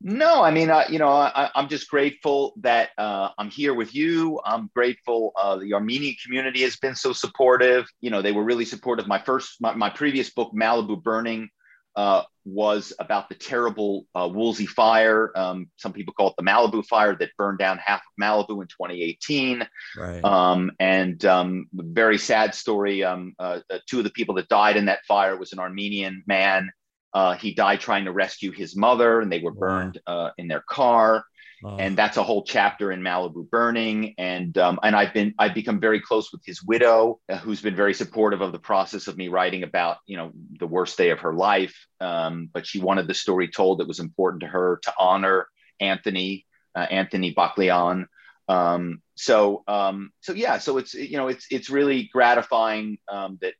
No, 0.00 0.42
I 0.42 0.50
mean, 0.50 0.70
uh, 0.70 0.84
you 0.90 0.98
know, 0.98 1.08
I, 1.08 1.50
am 1.54 1.68
just 1.68 1.88
grateful 1.88 2.52
that 2.60 2.90
uh, 2.98 3.30
I'm 3.38 3.48
here 3.48 3.72
with 3.72 3.94
you. 3.94 4.38
I'm 4.44 4.68
grateful 4.74 5.32
uh, 5.40 5.56
the 5.56 5.72
Armenian 5.72 6.14
community 6.22 6.60
has 6.60 6.76
been 6.76 6.94
so 6.94 7.14
supportive. 7.14 7.86
You 8.02 8.10
know, 8.10 8.20
they 8.20 8.32
were 8.32 8.44
really 8.44 8.66
supportive. 8.66 9.06
My 9.06 9.18
first, 9.18 9.62
my, 9.62 9.74
my 9.74 9.88
previous 9.88 10.28
book, 10.28 10.52
Malibu 10.54 11.02
Burning, 11.02 11.48
uh, 11.96 12.22
was 12.44 12.92
about 12.98 13.28
the 13.28 13.34
terrible 13.34 14.06
uh, 14.14 14.28
Woolsey 14.30 14.66
fire. 14.66 15.32
Um, 15.34 15.70
some 15.76 15.92
people 15.92 16.12
call 16.14 16.28
it 16.28 16.34
the 16.36 16.42
Malibu 16.42 16.84
fire 16.84 17.16
that 17.16 17.30
burned 17.38 17.58
down 17.58 17.78
half 17.78 18.00
of 18.00 18.22
Malibu 18.22 18.60
in 18.60 18.68
2018. 18.68 19.66
Right. 19.96 20.24
Um, 20.24 20.72
and 20.78 21.24
um, 21.24 21.66
very 21.72 22.18
sad 22.18 22.54
story. 22.54 23.02
Um, 23.04 23.34
uh, 23.38 23.60
uh, 23.70 23.78
two 23.88 23.98
of 23.98 24.04
the 24.04 24.10
people 24.10 24.34
that 24.36 24.48
died 24.48 24.76
in 24.76 24.86
that 24.86 25.04
fire 25.06 25.36
was 25.36 25.52
an 25.52 25.58
Armenian 25.58 26.22
man. 26.26 26.70
Uh, 27.14 27.34
he 27.34 27.54
died 27.54 27.80
trying 27.80 28.04
to 28.06 28.12
rescue 28.12 28.50
his 28.50 28.76
mother, 28.76 29.20
and 29.20 29.30
they 29.30 29.40
were 29.40 29.52
burned 29.52 30.00
wow. 30.06 30.26
Uh, 30.26 30.30
in 30.36 30.48
their 30.48 30.64
car. 30.68 31.24
And 31.64 31.96
that's 31.96 32.16
a 32.16 32.22
whole 32.22 32.44
chapter 32.44 32.92
in 32.92 33.00
Malibu 33.00 33.48
Burning. 33.48 34.14
And 34.18 34.56
um, 34.58 34.78
and 34.82 34.94
I've 34.94 35.14
been 35.14 35.34
I've 35.38 35.54
become 35.54 35.80
very 35.80 36.00
close 36.00 36.32
with 36.32 36.42
his 36.44 36.62
widow, 36.62 37.20
uh, 37.28 37.38
who's 37.38 37.62
been 37.62 37.76
very 37.76 37.94
supportive 37.94 38.40
of 38.40 38.52
the 38.52 38.58
process 38.58 39.08
of 39.08 39.16
me 39.16 39.28
writing 39.28 39.62
about 39.62 39.98
you 40.06 40.16
know 40.16 40.32
the 40.58 40.66
worst 40.66 40.98
day 40.98 41.10
of 41.10 41.20
her 41.20 41.32
life. 41.34 41.74
Um, 42.00 42.50
but 42.52 42.66
she 42.66 42.80
wanted 42.80 43.08
the 43.08 43.14
story 43.14 43.48
told. 43.48 43.80
It 43.80 43.88
was 43.88 44.00
important 44.00 44.42
to 44.42 44.48
her 44.48 44.80
to 44.82 44.92
honor 44.98 45.48
Anthony 45.80 46.46
uh, 46.74 46.86
Anthony 46.90 47.34
Baklian. 47.34 48.06
Um, 48.48 49.00
so 49.14 49.62
um, 49.66 50.12
so 50.20 50.32
yeah, 50.32 50.58
so 50.58 50.78
it's 50.78 50.94
you 50.94 51.16
know 51.16 51.28
it's 51.28 51.46
it's 51.50 51.70
really 51.70 52.10
gratifying 52.12 52.98
um, 53.08 53.38
that 53.40 53.54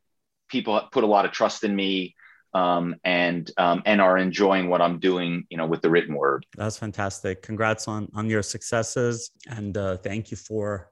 people 0.49 0.81
put 0.93 1.05
a 1.05 1.09
lot 1.09 1.25
of 1.25 1.33
trust 1.33 1.65
in 1.65 1.75
me 1.75 2.15
um, 2.55 2.95
and 3.05 3.51
um, 3.57 3.83
and 3.85 4.01
are 4.01 4.17
enjoying 4.17 4.69
what 4.69 4.81
I'm 4.81 4.99
doing, 4.99 5.45
you 5.51 5.57
know, 5.57 5.67
with 5.67 5.83
the 5.83 5.91
written 5.91 6.15
word. 6.15 6.47
That's 6.57 6.79
fantastic. 6.79 7.43
Congrats 7.43 7.89
on 7.89 8.09
on 8.15 8.31
your 8.31 8.43
successes, 8.43 9.31
and 9.49 9.77
uh, 9.77 9.97
thank 9.99 10.31
you 10.31 10.37
for 10.37 10.91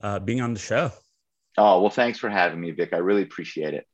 uh, 0.00 0.20
being 0.20 0.40
on 0.40 0.54
the 0.54 0.60
show. 0.60 0.92
Oh 1.58 1.80
well, 1.80 1.90
thanks 1.90 2.18
for 2.18 2.30
having 2.30 2.60
me, 2.60 2.70
Vic. 2.70 2.92
I 2.92 2.98
really 2.98 3.22
appreciate 3.22 3.74
it. 3.74 3.86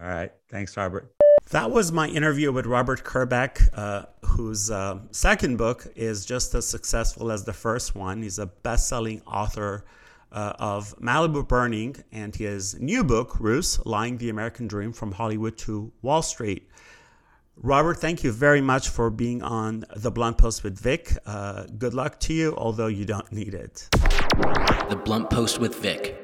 All 0.00 0.08
right, 0.08 0.32
thanks, 0.50 0.76
Robert. 0.76 1.12
That 1.50 1.70
was 1.70 1.92
my 1.92 2.08
interview 2.08 2.50
with 2.50 2.66
Robert 2.66 3.04
Kerbeck, 3.04 3.68
uh, 3.74 4.06
whose 4.22 4.70
uh, 4.70 4.98
second 5.10 5.58
book 5.58 5.86
is 5.94 6.24
just 6.24 6.54
as 6.54 6.66
successful 6.66 7.30
as 7.30 7.44
the 7.44 7.52
first 7.52 7.94
one. 7.94 8.22
He's 8.22 8.38
a 8.38 8.46
best-selling 8.46 9.20
author 9.26 9.84
uh, 10.34 10.52
of 10.58 10.98
Malibu 10.98 11.46
Burning 11.46 11.96
and 12.12 12.34
his 12.34 12.78
new 12.80 13.04
book, 13.04 13.38
Ruse 13.38 13.78
Lying 13.86 14.18
the 14.18 14.28
American 14.28 14.66
Dream 14.66 14.92
from 14.92 15.12
Hollywood 15.12 15.56
to 15.58 15.92
Wall 16.02 16.22
Street. 16.22 16.68
Robert, 17.56 17.98
thank 17.98 18.24
you 18.24 18.32
very 18.32 18.60
much 18.60 18.88
for 18.88 19.10
being 19.10 19.40
on 19.42 19.84
the 19.94 20.10
Blunt 20.10 20.36
Post 20.36 20.64
with 20.64 20.78
Vic. 20.78 21.16
Uh, 21.24 21.64
good 21.78 21.94
luck 21.94 22.18
to 22.20 22.34
you, 22.34 22.52
although 22.56 22.88
you 22.88 23.04
don't 23.04 23.30
need 23.30 23.54
it. 23.54 23.88
The 23.92 25.00
Blunt 25.04 25.30
Post 25.30 25.60
with 25.60 25.76
Vic. 25.76 26.20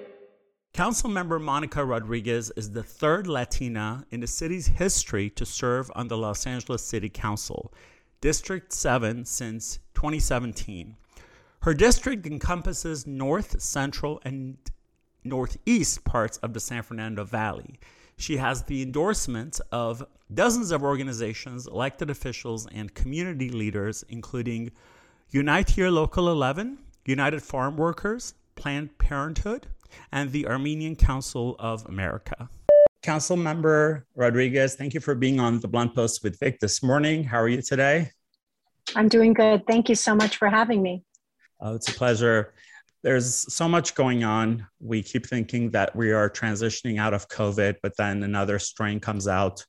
Councilmember 0.75 1.41
Monica 1.41 1.85
Rodriguez 1.85 2.51
is 2.57 2.73
the 2.73 2.83
third 2.83 3.29
Latina 3.29 4.05
in 4.11 4.21
the 4.21 4.27
city's 4.27 4.67
history 4.67 5.31
to 5.31 5.47
serve 5.47 5.91
on 5.95 6.09
the 6.09 6.17
Los 6.17 6.47
Angeles 6.47 6.83
City 6.83 7.09
Council, 7.09 7.73
District 8.21 8.73
7 8.73 9.25
since 9.25 9.79
2017. 9.95 10.97
Her 11.63 11.75
district 11.75 12.27
encompasses 12.27 13.07
north, 13.07 13.61
central, 13.61 14.19
and 14.25 14.57
northeast 15.25 16.05
parts 16.05 16.39
of 16.39 16.55
the 16.55 16.61
San 16.61 16.83
Fernando 16.83 17.23
Valley. 17.23 17.79
She 18.17 18.39
has 18.39 18.63
the 18.63 18.81
endorsement 18.81 19.61
of 19.71 20.03
dozens 20.33 20.71
of 20.71 20.83
organizations, 20.83 21.67
elected 21.67 22.09
officials, 22.09 22.67
and 22.73 22.95
community 22.95 23.51
leaders, 23.51 24.07
including 24.09 24.71
Unite 25.33 25.69
Here 25.69 25.91
Local 25.91 26.31
11, 26.31 26.79
United 27.05 27.43
Farm 27.43 27.77
Workers, 27.77 28.33
Planned 28.57 28.97
Parenthood, 28.97 29.67
and 30.13 30.33
the 30.33 30.47
Armenian 30.47 30.97
Council 30.97 31.57
of 31.59 31.85
America. 31.85 32.49
Council 33.03 33.37
Member 33.37 34.07
Rodriguez, 34.15 34.77
thank 34.77 34.95
you 34.95 35.01
for 35.01 35.15
being 35.15 35.39
on 35.39 35.61
the 35.61 35.69
Blunt 35.69 35.95
Post 35.95 36.25
with 36.25 36.39
Vic 36.41 36.59
this 36.59 36.83
morning. 36.83 37.23
How 37.23 37.39
are 37.39 37.49
you 37.49 37.61
today? 37.61 38.13
I'm 38.97 39.09
doing 39.09 39.35
good. 39.35 39.67
Thank 39.67 39.91
you 39.91 39.95
so 39.95 40.15
much 40.15 40.39
for 40.39 40.49
having 40.49 40.81
me. 40.81 41.05
Uh, 41.65 41.75
it's 41.75 41.89
a 41.89 41.95
pleasure. 41.95 42.55
There's 43.03 43.53
so 43.53 43.69
much 43.69 43.95
going 43.95 44.25
on. 44.25 44.67
We 44.81 45.03
keep 45.03 45.27
thinking 45.27 45.71
that 45.71 45.95
we 45.95 46.13
are 46.13 46.29
transitioning 46.29 46.99
out 46.99 47.15
of 47.15 47.29
COVID, 47.29 47.77
but 47.83 47.97
then 47.97 48.23
another 48.23 48.59
strain 48.59 49.01
comes 49.01 49.27
out. 49.29 49.65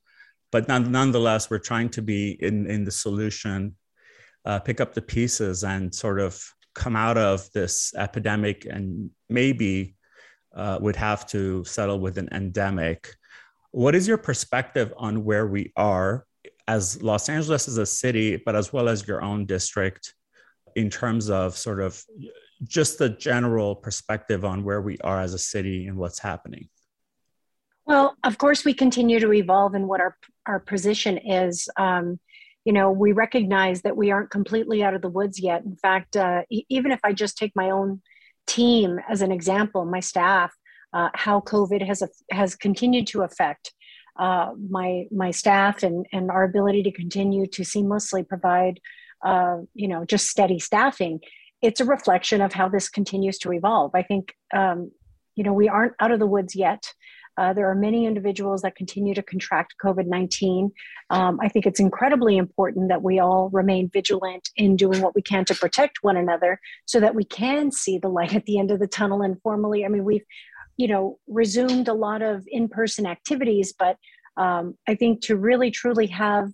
But 0.50 0.68
nonetheless, 0.68 1.48
we're 1.48 1.58
trying 1.58 1.88
to 1.90 2.02
be 2.02 2.36
in, 2.40 2.66
in 2.66 2.84
the 2.84 2.90
solution, 2.90 3.74
uh, 4.44 4.58
pick 4.58 4.80
up 4.82 4.92
the 4.92 5.00
pieces, 5.00 5.64
and 5.64 5.94
sort 5.94 6.20
of 6.20 6.42
come 6.74 6.94
out 6.94 7.16
of 7.16 7.50
this 7.52 7.94
epidemic 7.96 8.66
and 8.66 9.10
maybe 9.30 9.96
uh, 10.54 10.78
would 10.80 10.96
have 10.96 11.26
to 11.28 11.64
settle 11.64 12.00
with 12.00 12.18
an 12.18 12.28
endemic. 12.32 13.14
What 13.70 13.94
is 13.94 14.06
your 14.06 14.18
perspective 14.18 14.92
on 14.98 15.24
where 15.24 15.46
we 15.46 15.72
are 15.76 16.26
as 16.68 17.02
Los 17.02 17.30
Angeles 17.30 17.68
as 17.68 17.78
a 17.78 17.86
city, 17.86 18.36
but 18.36 18.54
as 18.54 18.72
well 18.72 18.88
as 18.88 19.06
your 19.08 19.22
own 19.22 19.46
district? 19.46 20.14
In 20.76 20.90
terms 20.90 21.30
of 21.30 21.56
sort 21.56 21.80
of 21.80 22.02
just 22.64 22.98
the 22.98 23.08
general 23.08 23.74
perspective 23.74 24.44
on 24.44 24.64
where 24.64 24.80
we 24.80 24.98
are 24.98 25.20
as 25.20 25.34
a 25.34 25.38
city 25.38 25.86
and 25.86 25.96
what's 25.96 26.18
happening? 26.18 26.68
Well, 27.84 28.16
of 28.22 28.38
course, 28.38 28.64
we 28.64 28.74
continue 28.74 29.18
to 29.20 29.32
evolve 29.32 29.74
in 29.74 29.86
what 29.88 30.00
our 30.00 30.16
our 30.46 30.60
position 30.60 31.18
is. 31.18 31.68
Um, 31.76 32.18
you 32.64 32.72
know, 32.72 32.90
we 32.92 33.12
recognize 33.12 33.82
that 33.82 33.96
we 33.96 34.10
aren't 34.10 34.30
completely 34.30 34.84
out 34.84 34.94
of 34.94 35.02
the 35.02 35.08
woods 35.08 35.40
yet. 35.40 35.64
In 35.64 35.76
fact, 35.76 36.16
uh, 36.16 36.42
e- 36.48 36.64
even 36.68 36.92
if 36.92 37.00
I 37.02 37.12
just 37.12 37.36
take 37.36 37.52
my 37.56 37.70
own 37.70 38.00
team 38.46 39.00
as 39.08 39.20
an 39.20 39.32
example, 39.32 39.84
my 39.84 40.00
staff, 40.00 40.52
uh, 40.92 41.08
how 41.14 41.40
COVID 41.40 41.84
has 41.86 42.02
has 42.30 42.54
continued 42.54 43.08
to 43.08 43.22
affect 43.22 43.72
uh, 44.18 44.52
my 44.70 45.06
my 45.10 45.30
staff 45.30 45.82
and 45.82 46.06
and 46.12 46.30
our 46.30 46.44
ability 46.44 46.82
to 46.84 46.92
continue 46.92 47.46
to 47.46 47.62
seamlessly 47.62 48.26
provide 48.26 48.78
you 49.74 49.88
know 49.88 50.04
just 50.04 50.28
steady 50.28 50.58
staffing 50.58 51.20
it's 51.60 51.80
a 51.80 51.84
reflection 51.84 52.40
of 52.40 52.52
how 52.52 52.68
this 52.68 52.88
continues 52.88 53.38
to 53.38 53.52
evolve 53.52 53.90
i 53.94 54.02
think 54.02 54.34
um, 54.54 54.90
you 55.34 55.44
know 55.44 55.52
we 55.52 55.68
aren't 55.68 55.94
out 56.00 56.10
of 56.10 56.18
the 56.18 56.26
woods 56.26 56.54
yet 56.54 56.92
uh, 57.38 57.52
there 57.52 57.70
are 57.70 57.74
many 57.74 58.04
individuals 58.06 58.62
that 58.62 58.76
continue 58.76 59.14
to 59.14 59.22
contract 59.22 59.74
COVID 59.82 60.06
19. 60.06 60.70
Um, 61.10 61.38
I 61.40 61.48
think 61.48 61.66
it's 61.66 61.80
incredibly 61.80 62.36
important 62.36 62.88
that 62.88 63.02
we 63.02 63.18
all 63.18 63.48
remain 63.50 63.88
vigilant 63.90 64.50
in 64.56 64.76
doing 64.76 65.00
what 65.00 65.14
we 65.14 65.22
can 65.22 65.44
to 65.46 65.54
protect 65.54 65.98
one 66.02 66.16
another 66.16 66.60
so 66.84 67.00
that 67.00 67.14
we 67.14 67.24
can 67.24 67.72
see 67.72 67.98
the 67.98 68.08
light 68.08 68.34
at 68.34 68.44
the 68.44 68.58
end 68.58 68.70
of 68.70 68.80
the 68.80 68.86
tunnel. 68.86 69.22
And 69.22 69.40
formally, 69.42 69.84
I 69.84 69.88
mean, 69.88 70.04
we've, 70.04 70.24
you 70.76 70.88
know, 70.88 71.18
resumed 71.26 71.88
a 71.88 71.94
lot 71.94 72.22
of 72.22 72.44
in 72.48 72.68
person 72.68 73.06
activities, 73.06 73.72
but 73.78 73.96
um, 74.36 74.76
I 74.88 74.94
think 74.94 75.20
to 75.22 75.36
really 75.36 75.70
truly 75.70 76.06
have 76.06 76.52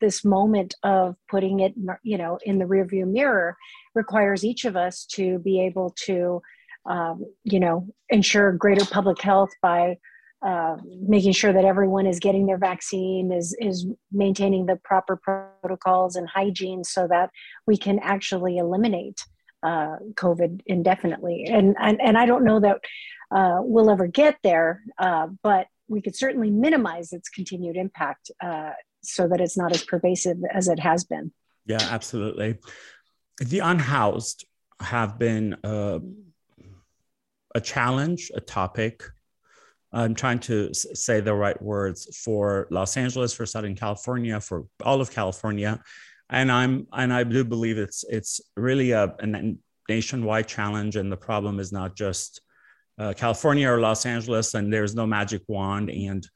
this 0.00 0.24
moment 0.24 0.74
of 0.82 1.16
putting 1.30 1.60
it, 1.60 1.74
you 2.02 2.18
know, 2.18 2.38
in 2.44 2.58
the 2.58 2.64
rearview 2.64 3.06
mirror 3.06 3.56
requires 3.94 4.44
each 4.44 4.64
of 4.64 4.76
us 4.76 5.06
to 5.12 5.38
be 5.38 5.60
able 5.60 5.94
to, 6.06 6.42
um, 6.88 7.24
you 7.44 7.60
know, 7.60 7.86
ensure 8.08 8.52
greater 8.52 8.84
public 8.84 9.20
health 9.20 9.50
by 9.62 9.98
uh, 10.44 10.76
making 11.00 11.32
sure 11.32 11.52
that 11.52 11.64
everyone 11.64 12.06
is 12.06 12.18
getting 12.18 12.46
their 12.46 12.58
vaccine, 12.58 13.32
is 13.32 13.56
is 13.58 13.86
maintaining 14.12 14.66
the 14.66 14.76
proper 14.84 15.18
protocols 15.62 16.16
and 16.16 16.28
hygiene, 16.28 16.84
so 16.84 17.06
that 17.08 17.30
we 17.66 17.76
can 17.76 17.98
actually 18.00 18.58
eliminate 18.58 19.24
uh, 19.62 19.96
COVID 20.14 20.60
indefinitely. 20.66 21.46
And, 21.48 21.74
and 21.80 22.00
and 22.02 22.18
I 22.18 22.26
don't 22.26 22.44
know 22.44 22.60
that 22.60 22.80
uh, 23.34 23.58
we'll 23.62 23.90
ever 23.90 24.06
get 24.06 24.36
there, 24.42 24.82
uh, 24.98 25.28
but 25.42 25.66
we 25.88 26.00
could 26.00 26.16
certainly 26.16 26.50
minimize 26.50 27.12
its 27.12 27.28
continued 27.28 27.76
impact 27.76 28.30
uh, 28.42 28.72
so 29.02 29.28
that 29.28 29.40
it's 29.40 29.56
not 29.56 29.72
as 29.72 29.84
pervasive 29.84 30.38
as 30.52 30.68
it 30.68 30.80
has 30.80 31.04
been. 31.04 31.32
Yeah, 31.64 31.86
absolutely. 31.90 32.58
The 33.38 33.60
unhoused 33.60 34.46
have 34.80 35.18
been 35.18 35.56
uh, 35.64 36.00
a 37.54 37.60
challenge, 37.60 38.30
a 38.34 38.40
topic. 38.40 39.02
I'm 39.92 40.14
trying 40.14 40.40
to 40.40 40.74
say 40.74 41.20
the 41.20 41.34
right 41.34 41.60
words 41.62 42.16
for 42.22 42.66
Los 42.70 42.96
Angeles, 42.96 43.32
for 43.32 43.46
Southern 43.46 43.74
California, 43.74 44.40
for 44.40 44.66
all 44.84 45.00
of 45.00 45.10
California, 45.10 45.80
and 46.28 46.50
I'm 46.50 46.86
and 46.92 47.12
I 47.12 47.24
do 47.24 47.44
believe 47.44 47.78
it's 47.78 48.04
it's 48.08 48.40
really 48.56 48.90
a, 48.90 49.14
a 49.20 49.54
nationwide 49.88 50.48
challenge, 50.48 50.96
and 50.96 51.10
the 51.10 51.16
problem 51.16 51.58
is 51.60 51.72
not 51.72 51.96
just 51.96 52.40
uh, 52.98 53.12
California 53.16 53.70
or 53.70 53.80
Los 53.80 54.06
Angeles, 54.06 54.54
and 54.54 54.72
there's 54.72 54.94
no 54.94 55.06
magic 55.06 55.42
wand. 55.48 55.90
And 55.90 56.26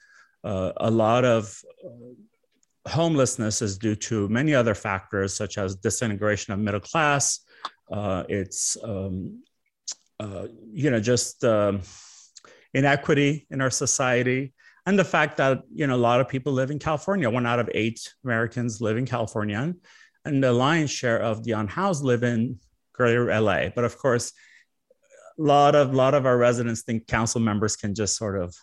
uh, 0.44 0.72
a 0.76 0.90
lot 0.90 1.24
of 1.24 1.58
uh, 1.84 2.88
homelessness 2.90 3.62
is 3.62 3.78
due 3.78 3.94
to 3.94 4.28
many 4.28 4.54
other 4.54 4.74
factors, 4.74 5.34
such 5.34 5.58
as 5.58 5.76
disintegration 5.76 6.52
of 6.52 6.58
middle 6.58 6.80
class. 6.80 7.40
Uh, 7.90 8.24
it's 8.28 8.76
um, 8.84 9.42
uh, 10.18 10.46
you 10.72 10.90
know 10.90 11.00
just 11.00 11.44
um, 11.44 11.80
inequity 12.74 13.46
in 13.50 13.60
our 13.60 13.70
society, 13.70 14.52
and 14.86 14.98
the 14.98 15.04
fact 15.04 15.36
that 15.38 15.62
you 15.74 15.86
know 15.86 15.96
a 15.96 16.04
lot 16.08 16.20
of 16.20 16.28
people 16.28 16.52
live 16.52 16.70
in 16.70 16.78
California. 16.78 17.28
One 17.28 17.46
out 17.46 17.58
of 17.58 17.70
eight 17.74 18.12
Americans 18.24 18.80
live 18.80 18.96
in 18.96 19.06
California. 19.06 19.74
and 20.26 20.44
the 20.44 20.52
lion's 20.52 20.90
share 20.90 21.18
of 21.18 21.42
the 21.44 21.52
unhoused 21.52 22.04
live 22.04 22.22
in 22.22 22.58
greater 22.92 23.26
LA. 23.40 23.70
But 23.74 23.84
of 23.84 23.96
course, 23.96 24.32
lot 25.40 25.74
of 25.74 25.94
lot 25.94 26.14
of 26.14 26.26
our 26.26 26.36
residents 26.36 26.82
think 26.82 27.06
council 27.06 27.40
members 27.40 27.76
can 27.76 27.94
just 27.94 28.16
sort 28.16 28.40
of, 28.40 28.54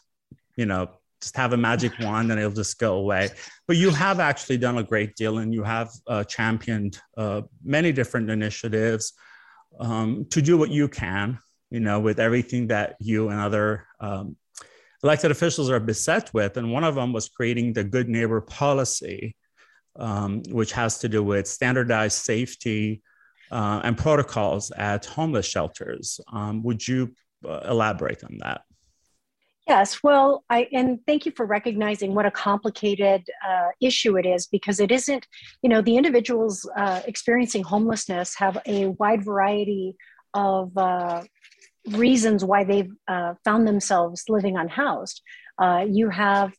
you 0.55 0.65
know, 0.65 0.89
just 1.21 1.35
have 1.35 1.53
a 1.53 1.57
magic 1.57 1.91
wand 1.99 2.31
and 2.31 2.39
it'll 2.39 2.51
just 2.51 2.77
go 2.77 2.95
away. 2.95 3.29
But 3.67 3.77
you 3.77 3.89
have 3.89 4.19
actually 4.19 4.57
done 4.57 4.77
a 4.77 4.83
great 4.83 5.15
deal, 5.15 5.39
and 5.39 5.53
you 5.53 5.63
have 5.63 5.89
uh, 6.05 6.23
championed 6.23 6.99
uh, 7.17 7.41
many 7.63 7.91
different 7.91 8.29
initiatives 8.29 9.13
um, 9.79 10.25
to 10.29 10.41
do 10.41 10.57
what 10.57 10.69
you 10.69 10.87
can. 10.87 11.39
You 11.69 11.81
know, 11.81 11.99
with 11.99 12.19
everything 12.19 12.67
that 12.67 12.95
you 12.99 13.27
and 13.29 13.39
other 13.41 13.87
um, 13.99 14.37
elected 15.03 15.31
officials 15.31 15.69
are 15.69 15.79
beset 15.79 16.33
with, 16.33 16.57
and 16.57 16.71
one 16.71 16.83
of 16.83 16.95
them 16.95 17.11
was 17.11 17.27
creating 17.27 17.73
the 17.73 17.83
Good 17.83 18.07
Neighbor 18.07 18.39
policy, 18.39 19.35
um, 19.97 20.43
which 20.49 20.71
has 20.73 20.99
to 20.99 21.09
do 21.09 21.23
with 21.23 21.47
standardized 21.47 22.19
safety 22.19 23.01
uh, 23.51 23.81
and 23.83 23.97
protocols 23.97 24.71
at 24.71 25.05
homeless 25.05 25.45
shelters. 25.45 26.19
Um, 26.31 26.63
would 26.63 26.87
you 26.87 27.13
uh, 27.47 27.61
elaborate 27.67 28.23
on 28.23 28.37
that? 28.39 28.61
Yes, 29.67 30.01
well, 30.01 30.45
I 30.49 30.69
and 30.71 30.99
thank 31.05 31.25
you 31.25 31.33
for 31.35 31.45
recognizing 31.45 32.15
what 32.15 32.25
a 32.25 32.31
complicated 32.31 33.27
uh, 33.45 33.67
issue 33.81 34.17
it 34.17 34.25
is 34.25 34.47
because 34.47 34.79
it 34.79 34.93
isn't, 34.93 35.27
you 35.61 35.69
know, 35.69 35.81
the 35.81 35.97
individuals 35.97 36.67
uh, 36.77 37.01
experiencing 37.05 37.63
homelessness 37.63 38.33
have 38.35 38.57
a 38.65 38.87
wide 38.87 39.25
variety 39.25 39.97
of 40.33 40.77
uh, 40.77 41.23
reasons 41.89 42.45
why 42.45 42.63
they've 42.63 42.93
uh, 43.09 43.33
found 43.43 43.67
themselves 43.67 44.23
living 44.29 44.55
unhoused. 44.55 45.21
you 45.89 46.09
have 46.09 46.53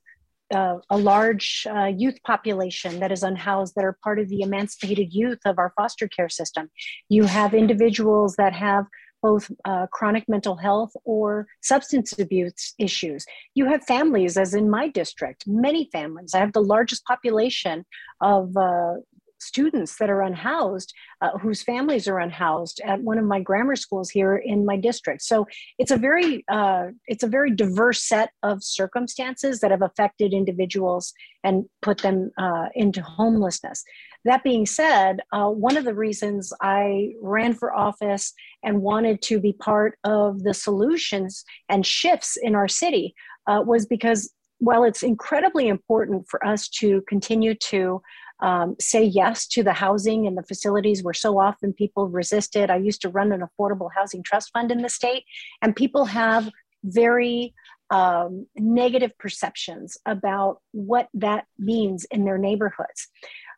uh, 0.55 0.79
a 0.91 0.97
large 0.97 1.67
uh, 1.71 1.87
youth 1.87 2.17
population 2.25 3.01
that 3.01 3.13
is 3.13 3.23
unhoused 3.23 3.75
that 3.75 3.85
are 3.85 3.99
part 4.03 4.19
of 4.19 4.29
the 4.29 4.43
emancipated 4.43 5.13
youth 5.13 5.41
of 5.45 5.59
our 5.59 5.73
foster 5.77 6.09
care 6.09 6.29
system. 6.29 6.71
You 7.09 7.25
have 7.25 7.55
individuals 7.55 8.35
that 8.37 8.53
have 8.55 8.87
both 9.23 9.51
uh, 9.65 9.87
chronic 9.93 10.29
mental 10.29 10.57
health 10.57 10.93
or 11.05 11.47
substance 11.63 12.17
abuse 12.19 12.75
issues. 12.79 13.27
You 13.55 13.67
have 13.67 13.85
families, 13.85 14.37
as 14.37 14.55
in 14.55 14.71
my 14.71 14.89
district, 14.89 15.45
many 15.47 15.89
families. 15.93 16.35
I 16.35 16.39
have 16.39 16.53
the 16.53 16.63
largest 16.63 17.05
population 17.05 17.85
of 18.21 18.57
uh, 18.57 18.95
students 19.39 19.97
that 19.99 20.11
are 20.11 20.23
unhoused, 20.23 20.93
uh, 21.21 21.37
whose 21.39 21.63
families 21.63 22.09
are 22.09 22.19
unhoused 22.19 22.81
at 22.85 23.01
one 23.01 23.19
of 23.19 23.25
my 23.25 23.41
grammar 23.41 23.77
schools 23.77 24.11
here 24.11 24.37
in 24.37 24.65
my 24.65 24.77
district. 24.77 25.23
So 25.23 25.47
it's 25.79 25.91
a 25.91 25.97
very 25.97 26.45
uh, 26.49 26.89
it's 27.07 27.23
a 27.23 27.29
very 27.29 27.55
diverse 27.55 28.03
set 28.03 28.31
of 28.43 28.63
circumstances 28.63 29.61
that 29.61 29.71
have 29.71 29.83
affected 29.83 30.33
individuals 30.33 31.13
and 31.45 31.65
put 31.83 31.99
them 31.99 32.31
uh, 32.39 32.67
into 32.75 33.03
homelessness. 33.03 33.85
That 34.25 34.43
being 34.43 34.67
said, 34.67 35.21
uh, 35.33 35.49
one 35.49 35.77
of 35.77 35.85
the 35.85 35.95
reasons 35.95 36.53
I 36.61 37.13
ran 37.23 37.55
for 37.55 37.75
office 37.75 38.33
and 38.63 38.83
wanted 38.83 39.23
to 39.23 39.41
be 39.41 39.53
part 39.53 39.99
of 40.05 40.43
the 40.43 40.55
solutions 40.55 41.45
and 41.69 41.87
shifts 41.87 42.37
in 42.37 42.55
our 42.55 42.69
city 42.69 43.15
uh, 43.47 43.63
was 43.65 43.87
because 43.87 44.33
while 44.59 44.85
it's 44.85 45.03
incredibly 45.03 45.69
important 45.69 46.27
for 46.29 46.45
us 46.45 46.69
to 46.69 47.03
continue 47.09 47.55
to 47.55 48.03
um, 48.41 48.77
say 48.79 49.03
yes 49.03 49.47
to 49.49 49.63
the 49.63 49.73
housing 49.73 50.27
and 50.27 50.37
the 50.37 50.43
facilities 50.43 51.03
where 51.03 51.15
so 51.15 51.39
often 51.39 51.73
people 51.73 52.09
resisted. 52.09 52.71
I 52.71 52.77
used 52.77 53.03
to 53.03 53.09
run 53.09 53.33
an 53.33 53.43
affordable 53.43 53.91
housing 53.95 54.23
trust 54.23 54.51
fund 54.53 54.71
in 54.71 54.83
the 54.83 54.89
state, 54.89 55.25
and 55.63 55.75
people 55.75 56.05
have 56.07 56.51
very 56.85 57.55
um, 57.91 58.47
negative 58.57 59.17
perceptions 59.19 59.97
about 60.07 60.61
what 60.73 61.09
that 61.15 61.47
means 61.59 62.05
in 62.11 62.25
their 62.25 62.39
neighborhoods. 62.39 63.09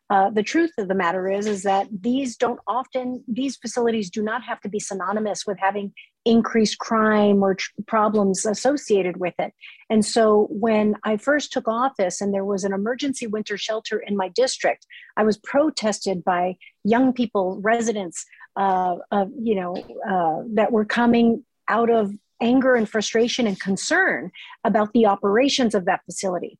Uh, 0.09 0.29
the 0.29 0.43
truth 0.43 0.71
of 0.77 0.89
the 0.89 0.95
matter 0.95 1.29
is 1.29 1.47
is 1.47 1.63
that 1.63 1.87
these 2.01 2.35
don't 2.35 2.59
often 2.67 3.23
these 3.29 3.55
facilities 3.55 4.09
do 4.09 4.21
not 4.21 4.43
have 4.43 4.59
to 4.59 4.67
be 4.67 4.79
synonymous 4.79 5.45
with 5.47 5.57
having 5.57 5.93
increased 6.25 6.77
crime 6.77 7.43
or 7.43 7.55
tr- 7.55 7.71
problems 7.87 8.45
associated 8.45 9.17
with 9.17 9.33
it 9.39 9.53
and 9.89 10.05
so 10.05 10.47
when 10.51 10.95
i 11.03 11.17
first 11.17 11.51
took 11.51 11.67
office 11.67 12.21
and 12.21 12.33
there 12.33 12.45
was 12.45 12.63
an 12.63 12.73
emergency 12.73 13.25
winter 13.25 13.57
shelter 13.57 13.97
in 13.99 14.15
my 14.15 14.27
district 14.29 14.85
i 15.17 15.23
was 15.23 15.37
protested 15.37 16.23
by 16.23 16.55
young 16.83 17.11
people 17.11 17.59
residents 17.61 18.25
uh, 18.57 18.95
of 19.11 19.31
you 19.41 19.55
know 19.55 19.75
uh, 20.09 20.43
that 20.53 20.71
were 20.71 20.85
coming 20.85 21.43
out 21.67 21.89
of 21.89 22.11
anger 22.41 22.75
and 22.75 22.89
frustration 22.89 23.47
and 23.47 23.59
concern 23.59 24.31
about 24.63 24.91
the 24.93 25.05
operations 25.05 25.73
of 25.73 25.85
that 25.85 26.01
facility 26.05 26.59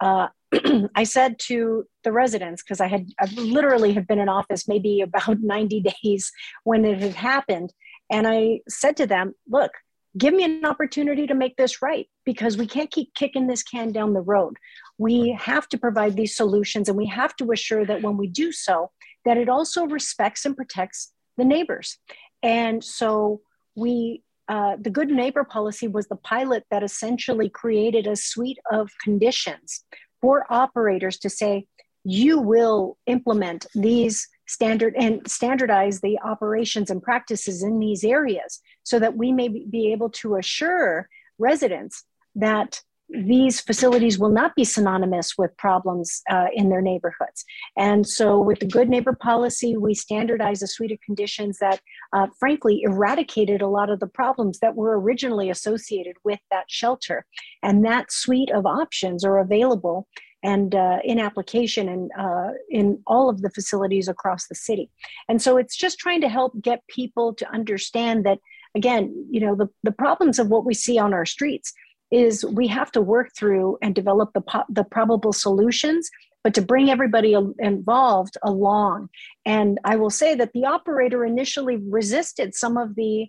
uh, 0.00 0.28
I 0.94 1.04
said 1.04 1.38
to 1.40 1.84
the 2.04 2.12
residents, 2.12 2.62
because 2.62 2.80
I 2.80 2.86
had 2.86 3.08
I 3.20 3.26
literally 3.34 3.92
have 3.94 4.06
been 4.06 4.18
in 4.18 4.28
office 4.28 4.68
maybe 4.68 5.00
about 5.00 5.38
90 5.40 5.84
days 6.02 6.32
when 6.64 6.84
it 6.84 7.00
had 7.00 7.14
happened. 7.14 7.72
And 8.10 8.26
I 8.26 8.60
said 8.68 8.96
to 8.98 9.06
them, 9.06 9.34
look, 9.48 9.72
give 10.16 10.34
me 10.34 10.44
an 10.44 10.64
opportunity 10.64 11.26
to 11.26 11.34
make 11.34 11.56
this 11.56 11.82
right 11.82 12.06
because 12.24 12.56
we 12.56 12.66
can't 12.66 12.90
keep 12.90 13.14
kicking 13.14 13.46
this 13.46 13.62
can 13.62 13.92
down 13.92 14.14
the 14.14 14.20
road. 14.20 14.56
We 14.96 15.36
have 15.38 15.68
to 15.70 15.78
provide 15.78 16.16
these 16.16 16.36
solutions 16.36 16.88
and 16.88 16.96
we 16.96 17.06
have 17.06 17.36
to 17.36 17.52
assure 17.52 17.84
that 17.86 18.02
when 18.02 18.16
we 18.16 18.26
do 18.26 18.52
so, 18.52 18.90
that 19.24 19.36
it 19.36 19.48
also 19.48 19.86
respects 19.86 20.44
and 20.44 20.56
protects 20.56 21.12
the 21.36 21.44
neighbors. 21.44 21.98
And 22.42 22.82
so 22.82 23.40
we 23.76 24.22
uh, 24.48 24.76
the 24.80 24.88
good 24.88 25.10
neighbor 25.10 25.44
policy 25.44 25.86
was 25.86 26.08
the 26.08 26.16
pilot 26.16 26.64
that 26.70 26.82
essentially 26.82 27.50
created 27.50 28.06
a 28.06 28.16
suite 28.16 28.58
of 28.72 28.90
conditions 29.04 29.84
for 30.22 30.46
operators 30.48 31.18
to 31.18 31.28
say, 31.28 31.66
you 32.02 32.40
will 32.40 32.96
implement 33.06 33.66
these 33.74 34.26
standard 34.48 34.94
and 34.96 35.20
standardize 35.30 36.00
the 36.00 36.18
operations 36.24 36.90
and 36.90 37.02
practices 37.02 37.62
in 37.62 37.78
these 37.78 38.02
areas 38.02 38.60
so 38.82 38.98
that 38.98 39.16
we 39.16 39.32
may 39.32 39.48
be 39.48 39.92
able 39.92 40.10
to 40.10 40.36
assure 40.36 41.08
residents 41.38 42.04
that 42.34 42.80
these 43.10 43.60
facilities 43.60 44.18
will 44.18 44.30
not 44.30 44.54
be 44.54 44.64
synonymous 44.64 45.38
with 45.38 45.56
problems 45.56 46.20
uh, 46.30 46.46
in 46.52 46.68
their 46.68 46.82
neighborhoods. 46.82 47.44
And 47.76 48.06
so, 48.06 48.38
with 48.38 48.60
the 48.60 48.66
Good 48.66 48.88
Neighbor 48.88 49.14
policy, 49.14 49.76
we 49.76 49.94
standardized 49.94 50.62
a 50.62 50.66
suite 50.66 50.92
of 50.92 51.00
conditions 51.00 51.58
that, 51.58 51.80
uh, 52.12 52.26
frankly, 52.38 52.82
eradicated 52.82 53.62
a 53.62 53.68
lot 53.68 53.88
of 53.88 54.00
the 54.00 54.06
problems 54.06 54.58
that 54.58 54.76
were 54.76 55.00
originally 55.00 55.48
associated 55.48 56.16
with 56.22 56.40
that 56.50 56.66
shelter. 56.68 57.24
And 57.62 57.84
that 57.84 58.12
suite 58.12 58.50
of 58.50 58.66
options 58.66 59.24
are 59.24 59.38
available 59.38 60.06
and 60.42 60.74
uh, 60.74 60.98
in 61.04 61.18
application 61.18 61.88
and 61.88 62.10
uh, 62.18 62.50
in 62.70 63.02
all 63.06 63.28
of 63.28 63.42
the 63.42 63.50
facilities 63.50 64.08
across 64.08 64.46
the 64.46 64.54
city. 64.54 64.90
And 65.28 65.42
so 65.42 65.56
it's 65.56 65.76
just 65.76 65.98
trying 65.98 66.20
to 66.20 66.28
help 66.28 66.60
get 66.60 66.86
people 66.88 67.34
to 67.34 67.50
understand 67.50 68.24
that, 68.24 68.38
again, 68.74 69.26
you 69.30 69.40
know, 69.40 69.54
the, 69.54 69.68
the 69.82 69.92
problems 69.92 70.38
of 70.38 70.48
what 70.48 70.64
we 70.64 70.74
see 70.74 70.98
on 70.98 71.12
our 71.12 71.26
streets 71.26 71.72
is 72.10 72.44
we 72.44 72.66
have 72.68 72.90
to 72.92 73.00
work 73.00 73.30
through 73.36 73.78
and 73.82 73.94
develop 73.94 74.32
the, 74.32 74.40
po- 74.40 74.64
the 74.68 74.84
probable 74.84 75.32
solutions 75.32 76.10
but 76.44 76.54
to 76.54 76.62
bring 76.62 76.88
everybody 76.88 77.36
involved 77.58 78.36
along 78.42 79.08
and 79.44 79.78
i 79.84 79.96
will 79.96 80.10
say 80.10 80.34
that 80.34 80.52
the 80.54 80.64
operator 80.64 81.24
initially 81.24 81.76
resisted 81.76 82.54
some 82.54 82.76
of 82.76 82.94
the 82.94 83.26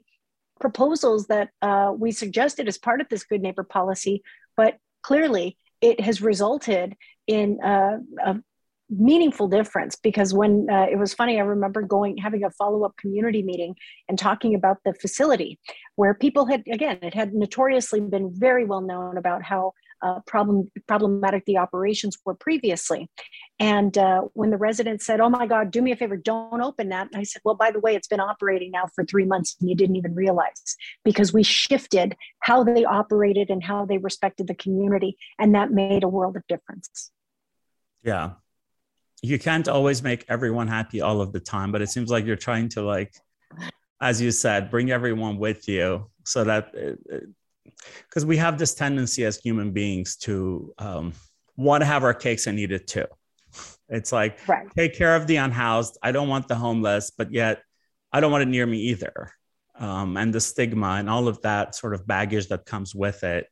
proposals 0.60 1.28
that 1.28 1.50
uh, 1.62 1.92
we 1.98 2.12
suggested 2.12 2.68
as 2.68 2.78
part 2.78 3.02
of 3.02 3.10
this 3.10 3.24
good 3.24 3.42
neighbor 3.42 3.64
policy 3.64 4.22
but 4.56 4.78
clearly 5.02 5.58
it 5.82 6.02
has 6.02 6.22
resulted 6.22 6.96
in 7.28 7.60
uh, 7.64 7.98
a 8.26 8.36
meaningful 8.90 9.48
difference 9.48 9.96
because 9.96 10.34
when 10.34 10.66
uh, 10.72 10.88
it 10.92 10.98
was 10.98 11.14
funny 11.14 11.40
i 11.40 11.44
remember 11.44 11.82
going 11.84 12.18
having 12.18 12.44
a 12.44 12.50
follow-up 12.52 12.96
community 12.98 13.44
meeting 13.44 13.76
and 14.08 14.18
talking 14.18 14.56
about 14.56 14.78
the 14.84 14.94
facility 14.96 15.60
where 15.96 16.16
people 16.16 16.48
had 16.48 16.64
again 16.72 16.98
it 17.04 17.14
had 17.14 17.34
notoriously 17.34 18.00
been 18.00 18.32
very 18.34 18.66
well 18.66 18.82
known 18.82 19.16
about 19.16 19.44
how 19.44 19.72
uh, 20.02 20.20
problem 20.26 20.72
problematic 20.88 21.46
the 21.46 21.58
operations 21.58 22.18
were 22.26 22.34
previously. 22.34 23.10
And 23.60 23.98
uh, 23.98 24.22
when 24.34 24.50
the 24.50 24.58
resident 24.58 25.02
said, 25.02 25.20
"Oh 25.20 25.30
my 25.30 25.46
God, 25.46 25.72
do 25.72 25.82
me 25.82 25.92
a 25.92 25.96
favor, 25.96 26.18
don't 26.18 26.62
open 26.62 26.90
that," 26.90 27.08
and 27.12 27.20
I 27.20 27.24
said, 27.24 27.42
"Well, 27.44 27.56
by 27.56 27.72
the 27.72 27.80
way, 27.80 27.96
it's 27.96 28.08
been 28.08 28.20
operating 28.20 28.72
now 28.72 28.86
for 28.94 29.04
three 29.06 29.26
months, 29.26 29.56
and 29.60 29.70
you 29.70 29.76
didn't 29.76 29.96
even 29.96 30.16
realize 30.16 30.76
because 31.04 31.34
we 31.34 31.44
shifted 31.44 32.16
how 32.42 32.64
they 32.64 32.86
operated 32.86 33.50
and 33.50 33.64
how 33.64 33.86
they 33.86 33.98
respected 33.98 34.48
the 34.48 34.56
community, 34.56 35.18
and 35.38 35.56
that 35.56 35.72
made 35.72 36.04
a 36.04 36.08
world 36.08 36.36
of 36.36 36.44
difference." 36.48 37.12
Yeah, 38.04 38.32
you 39.22 39.40
can't 39.40 39.68
always 39.68 40.02
make 40.02 40.26
everyone 40.30 40.68
happy 40.68 41.02
all 41.02 41.22
of 41.22 41.34
the 41.34 41.40
time, 41.40 41.72
but 41.72 41.82
it 41.82 41.90
seems 41.90 42.10
like 42.10 42.26
you're 42.26 42.36
trying 42.36 42.70
to 42.70 42.82
like, 42.82 43.14
as 44.02 44.22
you 44.22 44.32
said, 44.32 44.72
bring 44.72 44.92
everyone 44.92 45.38
with 45.38 45.68
you 45.68 46.10
so 46.24 46.44
that 46.44 46.74
it, 46.74 47.00
it, 47.06 47.24
because 48.08 48.26
we 48.26 48.38
have 48.38 48.58
this 48.58 48.74
tendency 48.74 49.26
as 49.26 49.38
human 49.38 49.72
beings 49.72 50.16
to 50.18 50.74
um, 50.78 51.14
want 51.56 51.82
to 51.82 51.86
have 51.86 52.04
our 52.04 52.14
cakes 52.14 52.48
and 52.48 52.60
eat 52.60 52.72
it 52.72 52.88
too. 52.88 53.06
It's 53.88 54.12
like 54.12 54.48
right. 54.48 54.68
take 54.76 54.96
care 54.96 55.16
of 55.16 55.28
the 55.28 55.38
unhoused. 55.38 55.98
I 56.04 56.12
don't 56.12 56.28
want 56.28 56.48
the 56.48 56.56
homeless, 56.56 57.12
but 57.12 57.32
yet 57.32 57.62
I 58.12 58.20
don't 58.20 58.32
want 58.32 58.44
it 58.44 58.48
near 58.48 58.66
me 58.66 58.78
either. 58.90 59.32
Um, 59.78 60.18
and 60.18 60.34
the 60.34 60.42
stigma 60.42 60.98
and 61.00 61.10
all 61.10 61.28
of 61.28 61.42
that 61.42 61.74
sort 61.74 61.94
of 61.94 62.06
baggage 62.06 62.48
that 62.50 62.66
comes 62.66 62.94
with 62.94 63.24
it. 63.24 63.48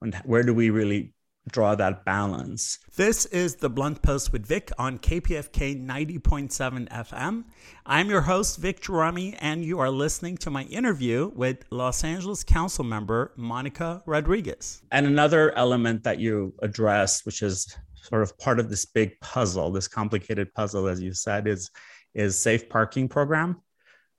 And 0.00 0.14
where 0.24 0.42
do 0.42 0.54
we 0.54 0.70
really 0.70 1.12
draw 1.50 1.74
that 1.74 2.04
balance. 2.04 2.78
This 2.96 3.26
is 3.26 3.56
the 3.56 3.68
Blunt 3.68 4.02
Post 4.02 4.32
with 4.32 4.46
Vic 4.46 4.70
on 4.78 4.98
KPFK 4.98 5.84
90.7 5.84 6.88
FM. 6.88 7.44
I'm 7.84 8.08
your 8.08 8.20
host, 8.20 8.58
Vic 8.58 8.80
Gerami, 8.80 9.36
and 9.40 9.64
you 9.64 9.80
are 9.80 9.90
listening 9.90 10.36
to 10.38 10.50
my 10.50 10.62
interview 10.64 11.32
with 11.34 11.64
Los 11.70 12.04
Angeles 12.04 12.44
Council 12.44 12.84
member 12.84 13.32
Monica 13.36 14.02
Rodriguez. 14.06 14.82
And 14.92 15.06
another 15.06 15.56
element 15.56 16.04
that 16.04 16.20
you 16.20 16.54
addressed, 16.62 17.26
which 17.26 17.42
is 17.42 17.76
sort 17.94 18.22
of 18.22 18.36
part 18.38 18.60
of 18.60 18.70
this 18.70 18.84
big 18.84 19.18
puzzle, 19.20 19.72
this 19.72 19.88
complicated 19.88 20.54
puzzle, 20.54 20.86
as 20.86 21.00
you 21.00 21.12
said, 21.12 21.46
is 21.46 21.70
is 22.14 22.38
safe 22.38 22.68
parking 22.68 23.08
program, 23.08 23.60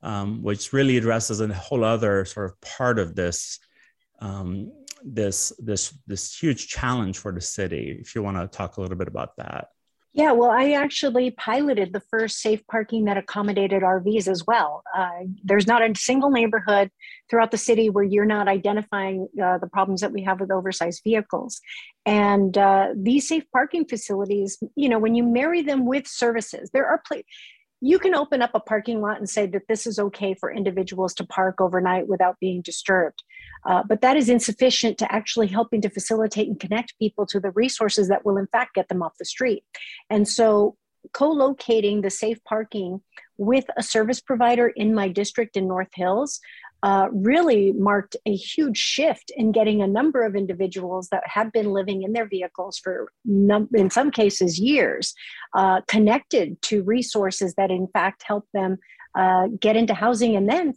um, 0.02 0.42
which 0.42 0.74
really 0.74 0.98
addresses 0.98 1.40
a 1.42 1.54
whole 1.54 1.84
other 1.84 2.26
sort 2.26 2.50
of 2.50 2.60
part 2.62 2.98
of 2.98 3.16
this 3.16 3.60
um, 4.20 4.72
this 5.04 5.52
this 5.60 5.98
this 6.08 6.36
huge 6.36 6.68
challenge 6.68 7.18
for 7.18 7.32
the 7.32 7.42
city. 7.42 7.98
If 8.00 8.16
you 8.16 8.24
want 8.24 8.38
to 8.38 8.48
talk 8.48 8.78
a 8.78 8.82
little 8.82 8.98
bit 8.98 9.08
about 9.08 9.36
that. 9.38 9.68
Yeah, 10.16 10.32
well, 10.34 10.52
I 10.52 10.74
actually 10.74 11.32
piloted 11.32 11.92
the 11.92 12.04
first 12.12 12.40
safe 12.40 12.62
parking 12.68 13.06
that 13.06 13.18
accommodated 13.18 13.82
RVs 13.82 14.28
as 14.28 14.46
well. 14.46 14.84
Uh, 14.96 15.10
there's 15.44 15.66
not 15.66 15.82
a 15.82 15.96
single 15.96 16.30
neighborhood 16.30 16.92
throughout 17.32 17.50
the 17.50 17.58
city 17.58 17.90
where 17.90 18.04
you're 18.04 18.24
not 18.24 18.48
identifying 18.48 19.28
uh, 19.44 19.58
the 19.58 19.66
problems 19.66 20.02
that 20.02 20.12
we 20.12 20.22
have 20.22 20.40
with 20.40 20.52
oversized 20.52 21.02
vehicles. 21.04 21.60
And 22.06 22.56
uh, 22.56 22.90
these 22.96 23.28
safe 23.28 23.46
parking 23.52 23.86
facilities, 23.86 24.62
you 24.76 24.88
know, 24.88 25.00
when 25.00 25.16
you 25.16 25.24
marry 25.24 25.64
them 25.64 25.84
with 25.84 26.06
services, 26.06 26.70
there 26.74 26.86
are 26.86 27.02
places 27.08 27.26
you 27.86 28.00
can 28.00 28.16
open 28.16 28.42
up 28.42 28.52
a 28.54 28.62
parking 28.62 29.02
lot 29.02 29.18
and 29.18 29.30
say 29.30 29.46
that 29.46 29.64
this 29.68 29.86
is 29.86 30.00
okay 30.00 30.34
for 30.34 30.50
individuals 30.50 31.14
to 31.14 31.26
park 31.26 31.60
overnight 31.60 32.08
without 32.08 32.40
being 32.40 32.62
disturbed. 32.62 33.22
Uh, 33.66 33.84
but 33.88 34.02
that 34.02 34.18
is 34.18 34.30
insufficient 34.30 34.98
to 34.98 35.12
actually 35.12 35.48
helping 35.48 35.82
to 35.82 35.90
facilitate 35.90 36.48
and 36.48 36.60
connect 36.60 36.98
people 37.00 37.26
to 37.26 37.40
the 37.40 37.52
resources 37.52 38.08
that 38.08 38.26
will, 38.26 38.38
in 38.38 38.48
fact, 38.48 38.76
get 38.76 38.90
them 38.90 39.02
off 39.02 39.18
the 39.18 39.26
street. 39.26 39.64
And 40.10 40.28
so, 40.28 40.76
co 41.12 41.30
locating 41.30 42.02
the 42.02 42.10
safe 42.10 42.44
parking 42.44 43.02
with 43.38 43.66
a 43.78 43.84
service 43.84 44.22
provider 44.22 44.68
in 44.70 44.94
my 44.94 45.10
district 45.10 45.58
in 45.58 45.68
North 45.68 45.90
Hills 45.94 46.40
uh, 46.84 47.08
really 47.14 47.72
marked 47.72 48.18
a 48.26 48.36
huge 48.36 48.78
shift 48.78 49.32
in 49.38 49.54
getting 49.54 49.82
a 49.82 49.88
number 49.88 50.22
of 50.24 50.36
individuals 50.36 51.08
that 51.10 51.24
have 51.26 51.50
been 51.54 51.72
living 51.72 52.04
in 52.04 52.12
their 52.12 52.28
vehicles 52.28 52.78
for, 52.78 53.10
num- 53.24 53.70
in 53.74 53.90
some 53.90 54.12
cases, 54.12 54.60
years, 54.60 55.14
uh, 55.56 55.80
connected 55.88 56.62
to 56.62 56.84
resources 56.84 57.54
that, 57.56 57.72
in 57.72 57.88
fact, 57.88 58.24
help 58.28 58.46
them 58.54 58.78
uh, 59.16 59.48
get 59.62 59.78
into 59.78 59.94
housing 59.94 60.36
and 60.36 60.50
then, 60.50 60.74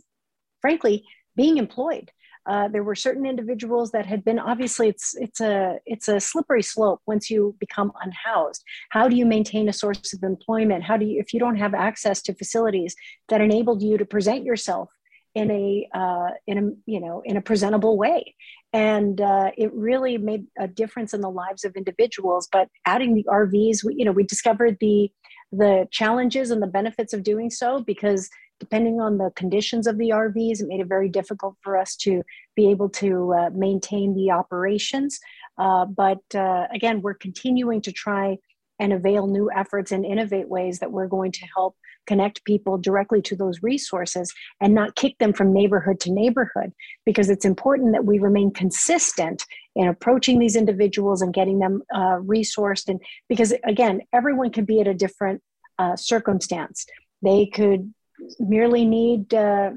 frankly, 0.61 1.05
being 1.35 1.57
employed. 1.57 2.13
Uh, 2.47 2.69
there 2.69 2.85
were 2.85 2.95
certain 2.95 3.27
individuals 3.27 3.91
that 3.91 4.07
had 4.07 4.25
been 4.25 4.39
obviously 4.39 4.89
it's 4.89 5.15
it's 5.17 5.41
a 5.41 5.79
it's 5.85 6.09
a 6.09 6.21
slippery 6.21 6.63
slope 6.63 7.01
once 7.07 7.29
you 7.29 7.57
become 7.59 7.93
unhoused. 8.03 8.63
How 8.91 9.09
do 9.09 9.17
you 9.17 9.27
maintain 9.27 9.69
a 9.69 9.73
source 9.73 10.13
of 10.13 10.23
employment? 10.23 10.85
How 10.85 10.97
do 10.97 11.05
you 11.05 11.21
if 11.21 11.35
you 11.35 11.41
don't 11.41 11.57
have 11.57 11.75
access 11.75 12.23
to 12.23 12.35
facilities 12.35 12.95
that 13.29 13.41
enabled 13.41 13.83
you 13.83 13.99
to 13.99 14.05
present 14.05 14.45
yourself 14.45 14.91
in 15.35 15.51
a 15.51 15.89
uh, 15.95 16.31
in 16.47 16.59
a 16.59 16.91
you 16.91 17.01
know 17.01 17.23
in 17.25 17.37
a 17.37 17.43
presentable 17.43 17.97
way? 17.97 18.35
And 18.73 19.21
uh, 19.21 19.53
it 19.57 19.73
really 19.73 20.19
made 20.19 20.47
a 20.59 20.69
difference 20.69 21.15
in 21.15 21.23
the 21.23 21.31
lives 21.31 21.65
of 21.65 21.75
individuals 21.77 22.49
but 22.53 22.69
adding 22.85 23.15
the 23.15 23.25
rvs 23.25 23.83
we, 23.83 23.95
you 23.97 24.05
know 24.05 24.13
we 24.13 24.25
discovered 24.25 24.77
the 24.81 25.11
the 25.53 25.87
challenges 25.91 26.51
and 26.51 26.63
the 26.63 26.67
benefits 26.67 27.13
of 27.13 27.23
doing 27.23 27.51
so 27.51 27.81
because 27.81 28.29
depending 28.59 29.01
on 29.01 29.19
the 29.19 29.31
conditions 29.37 29.87
of 29.87 29.99
the 29.99 30.11
rvs 30.11 30.61
it 30.61 30.69
made 30.69 30.81
it 30.81 30.87
very 30.87 31.09
difficult 31.09 31.55
for 31.63 31.77
us 31.77 31.97
to 31.97 32.23
be 32.55 32.71
able 32.71 32.89
to 32.89 33.33
uh, 33.35 33.51
maintain 33.55 34.15
the 34.15 34.31
operations. 34.31 35.19
Uh, 35.59 35.85
but 35.85 36.23
uh, 36.35 36.67
again 36.73 37.01
we're 37.03 37.15
continuing 37.15 37.81
to 37.81 37.93
try 37.93 38.37
and 38.79 38.93
avail 38.93 39.27
new 39.27 39.51
efforts 39.51 39.91
and 39.93 40.05
innovate 40.05 40.49
ways 40.49 40.79
that 40.79 40.93
we're 40.93 41.07
going 41.07 41.33
to 41.33 41.47
help 41.55 41.77
connect 42.07 42.45
people 42.45 42.79
directly 42.79 43.21
to 43.21 43.35
those 43.35 43.63
resources 43.63 44.33
and 44.61 44.75
not 44.75 44.95
kick 44.95 45.17
them 45.19 45.33
from 45.33 45.53
neighborhood 45.53 45.99
to 45.99 46.13
neighborhood 46.13 46.73
because 47.05 47.31
it's 47.31 47.45
important 47.45 47.93
that 47.93 48.05
we 48.05 48.19
remain 48.19 48.51
consistent 48.51 49.45
in 49.75 49.89
approaching 49.89 50.39
these 50.39 50.57
individuals 50.57 51.23
and 51.23 51.35
getting 51.35 51.59
them 51.59 51.83
uh, 51.95 52.19
resourced. 52.21 52.89
And 52.89 53.01
because 53.29 53.53
again 53.65 54.01
everyone 54.13 54.51
can 54.51 54.65
be 54.65 54.81
at 54.81 54.87
a 54.87 54.95
different 54.95 55.43
uh, 55.79 55.97
circumstance. 55.97 56.87
They 57.23 57.47
could 57.47 57.93
merely 58.39 58.85
need 58.85 59.33
uh, 59.35 59.71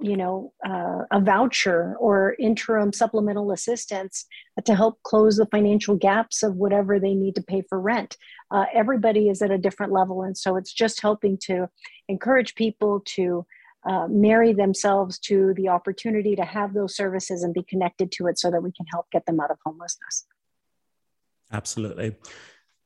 you 0.00 0.16
know 0.16 0.52
uh, 0.66 1.04
a 1.10 1.20
voucher 1.20 1.94
or 1.98 2.34
interim 2.38 2.92
supplemental 2.92 3.52
assistance 3.52 4.26
to 4.64 4.74
help 4.74 5.02
close 5.02 5.36
the 5.36 5.46
financial 5.46 5.94
gaps 5.96 6.42
of 6.42 6.56
whatever 6.56 6.98
they 6.98 7.14
need 7.14 7.34
to 7.34 7.42
pay 7.42 7.62
for 7.68 7.80
rent. 7.80 8.16
Uh, 8.50 8.64
everybody 8.74 9.28
is 9.28 9.42
at 9.42 9.50
a 9.50 9.58
different 9.58 9.92
level 9.92 10.22
and 10.22 10.36
so 10.36 10.56
it's 10.56 10.72
just 10.72 11.00
helping 11.00 11.38
to 11.38 11.68
encourage 12.08 12.54
people 12.54 13.02
to 13.04 13.44
uh, 13.88 14.06
marry 14.08 14.52
themselves 14.52 15.18
to 15.18 15.54
the 15.54 15.68
opportunity 15.68 16.36
to 16.36 16.44
have 16.44 16.74
those 16.74 16.94
services 16.94 17.42
and 17.42 17.54
be 17.54 17.62
connected 17.62 18.12
to 18.12 18.26
it 18.26 18.38
so 18.38 18.50
that 18.50 18.62
we 18.62 18.72
can 18.72 18.86
help 18.86 19.06
get 19.10 19.24
them 19.26 19.40
out 19.40 19.50
of 19.50 19.58
homelessness. 19.64 20.26
Absolutely. 21.52 22.16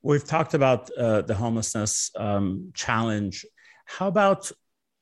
We've 0.01 0.23
talked 0.23 0.53
about 0.53 0.89
uh, 0.91 1.21
the 1.23 1.35
homelessness 1.35 2.11
um, 2.15 2.71
challenge. 2.73 3.45
How 3.85 4.07
about 4.07 4.51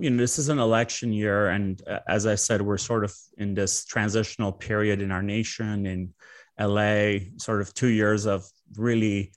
you 0.04 0.10
know 0.10 0.18
this 0.18 0.38
is 0.38 0.49
an 0.49 0.60
election 0.60 1.14
year 1.14 1.47
and 1.47 1.82
uh, 1.88 1.99
as 2.08 2.28
i 2.28 2.36
said 2.36 2.62
we're 2.62 2.78
sort 2.78 3.04
of 3.06 3.14
in 3.38 3.54
this 3.54 3.86
transitional 3.86 4.51
period 4.51 5.01
in 5.01 5.12
our 5.12 5.24
nation 5.24 5.86
in 5.86 6.14
la 6.60 7.18
sort 7.38 7.62
of 7.62 7.74
two 7.74 7.88
years 7.88 8.26
of 8.26 8.45
really 8.76 9.32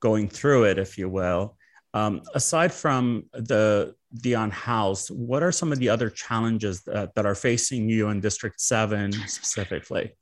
going 0.00 0.28
through 0.28 0.64
it 0.64 0.78
if 0.78 0.98
you 0.98 1.08
will. 1.08 1.56
Um, 1.94 2.22
aside 2.34 2.72
from 2.72 3.24
the 3.32 3.94
the 4.10 4.34
unhoused 4.34 5.08
what 5.10 5.42
are 5.42 5.52
some 5.52 5.72
of 5.72 5.78
the 5.78 5.88
other 5.88 6.10
challenges 6.10 6.82
that, 6.82 7.14
that 7.14 7.26
are 7.26 7.36
facing 7.36 7.88
you 7.88 8.08
in 8.08 8.20
district 8.20 8.60
7 8.60 9.12
specifically 9.12 10.12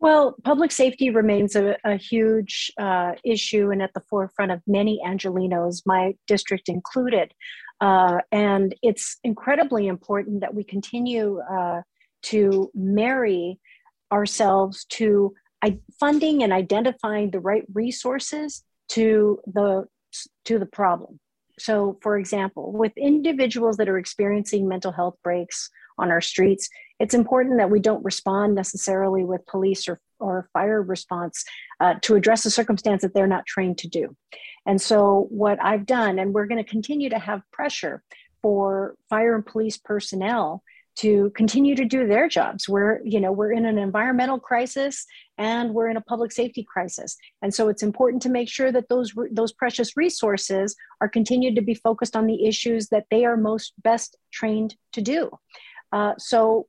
well, 0.00 0.36
public 0.44 0.72
safety 0.72 1.10
remains 1.10 1.56
a, 1.56 1.76
a 1.84 1.96
huge 1.96 2.70
uh, 2.78 3.12
issue 3.24 3.70
and 3.70 3.82
at 3.82 3.94
the 3.94 4.02
forefront 4.10 4.52
of 4.52 4.60
many 4.66 5.00
Angelenos, 5.06 5.82
my 5.86 6.14
district 6.26 6.68
included. 6.68 7.32
Uh, 7.80 8.18
and 8.32 8.74
it's 8.82 9.18
incredibly 9.24 9.86
important 9.86 10.40
that 10.40 10.54
we 10.54 10.64
continue 10.64 11.40
uh, 11.40 11.82
to 12.22 12.70
marry 12.74 13.58
ourselves 14.12 14.84
to 14.90 15.34
funding 15.98 16.42
and 16.42 16.52
identifying 16.52 17.30
the 17.30 17.40
right 17.40 17.64
resources 17.72 18.62
to 18.88 19.40
the 19.46 19.84
to 20.44 20.58
the 20.58 20.66
problem. 20.66 21.18
So, 21.58 21.98
for 22.02 22.18
example, 22.18 22.72
with 22.72 22.92
individuals 22.96 23.76
that 23.76 23.88
are 23.88 23.98
experiencing 23.98 24.68
mental 24.68 24.92
health 24.92 25.16
breaks 25.22 25.70
on 25.98 26.10
our 26.10 26.20
streets, 26.20 26.68
it's 27.00 27.14
important 27.14 27.58
that 27.58 27.70
we 27.70 27.80
don't 27.80 28.04
respond 28.04 28.54
necessarily 28.54 29.24
with 29.24 29.46
police 29.46 29.88
or, 29.88 30.00
or 30.20 30.48
fire 30.52 30.82
response 30.82 31.44
uh, 31.80 31.94
to 32.02 32.14
address 32.14 32.44
a 32.46 32.50
circumstance 32.50 33.02
that 33.02 33.14
they're 33.14 33.26
not 33.26 33.46
trained 33.46 33.78
to 33.78 33.88
do. 33.88 34.16
And 34.66 34.80
so, 34.80 35.26
what 35.30 35.58
I've 35.62 35.86
done, 35.86 36.18
and 36.18 36.32
we're 36.32 36.46
going 36.46 36.62
to 36.62 36.70
continue 36.70 37.10
to 37.10 37.18
have 37.18 37.42
pressure 37.52 38.02
for 38.42 38.94
fire 39.08 39.34
and 39.34 39.44
police 39.44 39.76
personnel 39.76 40.62
to 40.96 41.30
continue 41.30 41.74
to 41.74 41.84
do 41.84 42.06
their 42.06 42.28
jobs. 42.28 42.68
We're, 42.68 43.00
you 43.04 43.20
know, 43.20 43.32
we're 43.32 43.52
in 43.52 43.66
an 43.66 43.78
environmental 43.78 44.38
crisis 44.38 45.06
and 45.38 45.74
we're 45.74 45.88
in 45.88 45.96
a 45.96 46.02
public 46.02 46.30
safety 46.30 46.62
crisis. 46.62 47.16
And 47.42 47.52
so 47.52 47.68
it's 47.68 47.82
important 47.82 48.22
to 48.22 48.28
make 48.28 48.48
sure 48.48 48.70
that 48.70 48.88
those 48.88 49.12
those 49.32 49.52
precious 49.52 49.96
resources 49.96 50.76
are 51.00 51.08
continued 51.08 51.56
to 51.56 51.62
be 51.62 51.74
focused 51.74 52.14
on 52.14 52.26
the 52.26 52.46
issues 52.46 52.88
that 52.88 53.06
they 53.10 53.24
are 53.24 53.36
most 53.36 53.72
best 53.82 54.16
trained 54.32 54.76
to 54.92 55.02
do. 55.02 55.30
Uh, 55.94 56.12
so 56.18 56.66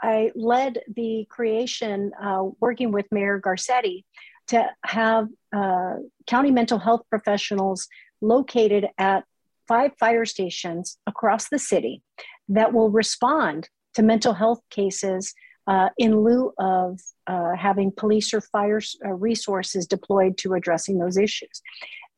I 0.00 0.30
led 0.36 0.78
the 0.94 1.26
creation, 1.28 2.12
uh, 2.22 2.44
working 2.60 2.92
with 2.92 3.06
Mayor 3.10 3.40
Garcetti, 3.40 4.04
to 4.48 4.64
have 4.84 5.28
uh, 5.54 5.96
county 6.28 6.52
mental 6.52 6.78
health 6.78 7.02
professionals 7.10 7.88
located 8.20 8.86
at 8.98 9.24
five 9.66 9.90
fire 9.98 10.24
stations 10.24 10.98
across 11.06 11.48
the 11.48 11.58
city 11.58 12.02
that 12.48 12.72
will 12.72 12.90
respond 12.90 13.68
to 13.94 14.02
mental 14.02 14.32
health 14.32 14.60
cases 14.70 15.34
uh, 15.66 15.88
in 15.98 16.20
lieu 16.20 16.52
of 16.58 17.00
uh, 17.26 17.54
having 17.56 17.92
police 17.96 18.32
or 18.32 18.40
fire 18.40 18.80
uh, 19.04 19.10
resources 19.10 19.86
deployed 19.86 20.36
to 20.38 20.54
addressing 20.54 20.98
those 20.98 21.16
issues. 21.16 21.62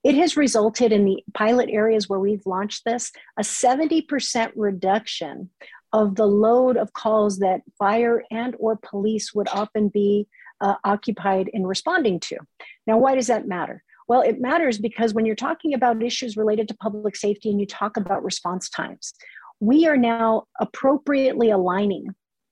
It 0.02 0.14
has 0.16 0.36
resulted 0.36 0.92
in 0.92 1.06
the 1.06 1.22
pilot 1.32 1.70
areas 1.70 2.08
where 2.08 2.20
we've 2.20 2.44
launched 2.44 2.84
this 2.84 3.10
a 3.38 3.42
70% 3.42 4.52
reduction 4.54 5.50
of 5.94 6.16
the 6.16 6.26
load 6.26 6.76
of 6.76 6.92
calls 6.92 7.38
that 7.38 7.62
fire 7.78 8.24
and 8.32 8.56
or 8.58 8.76
police 8.76 9.32
would 9.32 9.48
often 9.50 9.88
be 9.88 10.26
uh, 10.60 10.74
occupied 10.82 11.48
in 11.54 11.64
responding 11.64 12.18
to. 12.18 12.36
Now, 12.84 12.98
why 12.98 13.14
does 13.14 13.28
that 13.28 13.46
matter? 13.46 13.82
Well, 14.08 14.20
it 14.20 14.40
matters 14.40 14.76
because 14.76 15.14
when 15.14 15.24
you're 15.24 15.36
talking 15.36 15.72
about 15.72 16.02
issues 16.02 16.36
related 16.36 16.66
to 16.68 16.74
public 16.74 17.14
safety 17.14 17.48
and 17.48 17.60
you 17.60 17.66
talk 17.66 17.96
about 17.96 18.24
response 18.24 18.68
times, 18.68 19.14
we 19.60 19.86
are 19.86 19.96
now 19.96 20.44
appropriately 20.60 21.50
aligning 21.50 22.08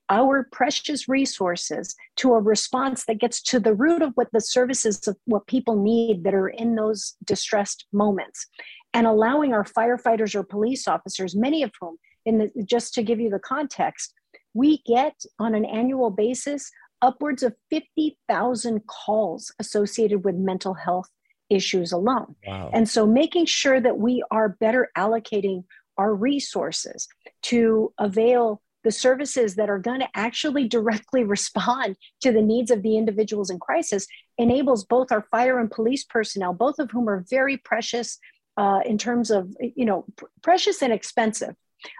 our 0.09 0.47
precious 0.53 1.09
resources 1.09 1.95
to 2.17 2.33
a 2.33 2.41
response 2.41 3.05
that 3.05 3.19
gets 3.19 3.41
to 3.41 3.59
the 3.59 3.73
root 3.73 4.01
of 4.01 4.13
what 4.15 4.29
the 4.31 4.39
services 4.39 5.05
of 5.05 5.17
what 5.25 5.47
people 5.47 5.75
need 5.75 6.23
that 6.23 6.33
are 6.33 6.49
in 6.49 6.75
those 6.75 7.15
distressed 7.25 7.87
moments 7.91 8.47
and 8.93 9.05
allowing 9.05 9.53
our 9.53 9.63
firefighters 9.63 10.33
or 10.33 10.43
police 10.43 10.87
officers 10.87 11.35
many 11.35 11.63
of 11.63 11.71
whom 11.79 11.97
in 12.25 12.37
the, 12.37 12.63
just 12.63 12.93
to 12.93 13.03
give 13.03 13.19
you 13.19 13.29
the 13.29 13.39
context 13.39 14.13
we 14.53 14.81
get 14.85 15.15
on 15.39 15.55
an 15.55 15.65
annual 15.65 16.09
basis 16.09 16.71
upwards 17.01 17.43
of 17.43 17.53
50,000 17.69 18.85
calls 18.87 19.51
associated 19.59 20.23
with 20.23 20.35
mental 20.35 20.73
health 20.73 21.09
issues 21.49 21.91
alone. 21.91 22.35
Wow. 22.47 22.69
And 22.73 22.87
so 22.87 23.05
making 23.05 23.45
sure 23.45 23.81
that 23.81 23.97
we 23.97 24.23
are 24.31 24.49
better 24.49 24.89
allocating 24.97 25.65
our 25.97 26.13
resources 26.15 27.07
to 27.43 27.93
avail 27.99 28.61
the 28.83 28.91
services 28.91 29.55
that 29.55 29.69
are 29.69 29.79
going 29.79 29.99
to 29.99 30.07
actually 30.15 30.67
directly 30.77 31.23
respond 31.23 31.97
to 32.21 32.31
the 32.31 32.41
needs 32.41 32.71
of 32.71 32.81
the 32.83 32.97
individuals 32.97 33.49
in 33.49 33.59
crisis 33.59 34.07
enables 34.37 34.85
both 34.85 35.11
our 35.11 35.25
fire 35.29 35.59
and 35.59 35.69
police 35.69 36.03
personnel, 36.03 36.53
both 36.53 36.79
of 36.79 36.89
whom 36.91 37.09
are 37.09 37.25
very 37.29 37.57
precious 37.57 38.17
uh, 38.55 38.79
in 38.85 38.97
terms 38.97 39.31
of, 39.31 39.55
you 39.75 39.85
know, 39.85 40.05
pr- 40.15 40.25
precious 40.41 40.81
and 40.81 40.93
expensive. 40.93 41.55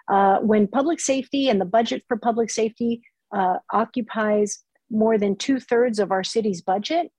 Uh, 0.08 0.40
when 0.40 0.68
public 0.68 1.00
safety 1.00 1.50
and 1.50 1.60
the 1.60 1.66
budget 1.66 2.04
for 2.08 2.18
public 2.18 2.50
safety 2.50 3.02
uh, 3.36 3.58
occupies 3.72 4.64
more 4.90 5.18
than 5.18 5.36
two 5.36 5.60
thirds 5.60 6.00
of 6.00 6.12
our 6.12 6.24
city's 6.24 6.62
budget, 6.62 7.12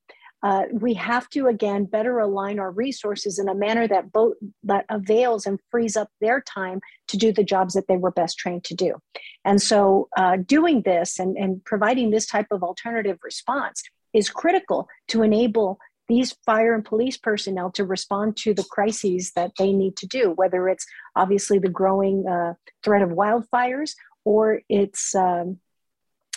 uh, 0.44 0.64
we 0.72 0.92
have 0.92 1.28
to 1.30 1.46
again 1.46 1.86
better 1.86 2.18
align 2.18 2.58
our 2.58 2.70
resources 2.70 3.38
in 3.38 3.48
a 3.48 3.54
manner 3.54 3.88
that 3.88 4.12
both 4.12 4.34
that 4.62 4.84
avails 4.90 5.46
and 5.46 5.58
frees 5.70 5.96
up 5.96 6.08
their 6.20 6.42
time 6.42 6.80
to 7.08 7.16
do 7.16 7.32
the 7.32 7.42
jobs 7.42 7.72
that 7.72 7.88
they 7.88 7.96
were 7.96 8.10
best 8.10 8.38
trained 8.38 8.62
to 8.62 8.74
do. 8.74 8.94
And 9.46 9.60
so 9.60 10.08
uh, 10.18 10.36
doing 10.44 10.82
this 10.82 11.18
and, 11.18 11.36
and 11.38 11.64
providing 11.64 12.10
this 12.10 12.26
type 12.26 12.48
of 12.50 12.62
alternative 12.62 13.18
response 13.22 13.82
is 14.12 14.28
critical 14.28 14.86
to 15.08 15.22
enable 15.22 15.78
these 16.08 16.32
fire 16.44 16.74
and 16.74 16.84
police 16.84 17.16
personnel 17.16 17.70
to 17.72 17.84
respond 17.84 18.36
to 18.36 18.52
the 18.54 18.64
crises 18.64 19.32
that 19.36 19.52
they 19.58 19.72
need 19.72 19.96
to 19.96 20.06
do 20.06 20.30
whether 20.32 20.68
it's 20.68 20.86
obviously 21.16 21.58
the 21.58 21.68
growing 21.68 22.26
uh, 22.26 22.54
threat 22.82 23.02
of 23.02 23.10
wildfires 23.10 23.92
or 24.24 24.60
it's 24.68 25.14
um, 25.14 25.58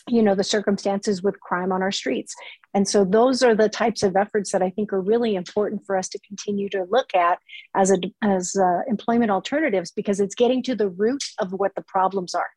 you 0.07 0.23
know 0.23 0.35
the 0.35 0.43
circumstances 0.43 1.21
with 1.21 1.39
crime 1.39 1.71
on 1.71 1.81
our 1.81 1.91
streets. 1.91 2.35
And 2.73 2.87
so 2.87 3.03
those 3.03 3.43
are 3.43 3.55
the 3.55 3.69
types 3.69 4.03
of 4.03 4.15
efforts 4.15 4.51
that 4.51 4.61
i 4.61 4.69
think 4.69 4.93
are 4.93 5.01
really 5.01 5.35
important 5.35 5.85
for 5.85 5.97
us 5.97 6.07
to 6.09 6.19
continue 6.19 6.69
to 6.69 6.85
look 6.89 7.13
at 7.15 7.39
as 7.75 7.91
a 7.91 7.97
as 8.23 8.55
uh, 8.55 8.81
employment 8.87 9.31
alternatives 9.31 9.91
because 9.91 10.19
it's 10.19 10.35
getting 10.35 10.63
to 10.63 10.75
the 10.75 10.89
root 10.89 11.23
of 11.39 11.51
what 11.53 11.75
the 11.75 11.83
problems 11.83 12.33
are 12.35 12.49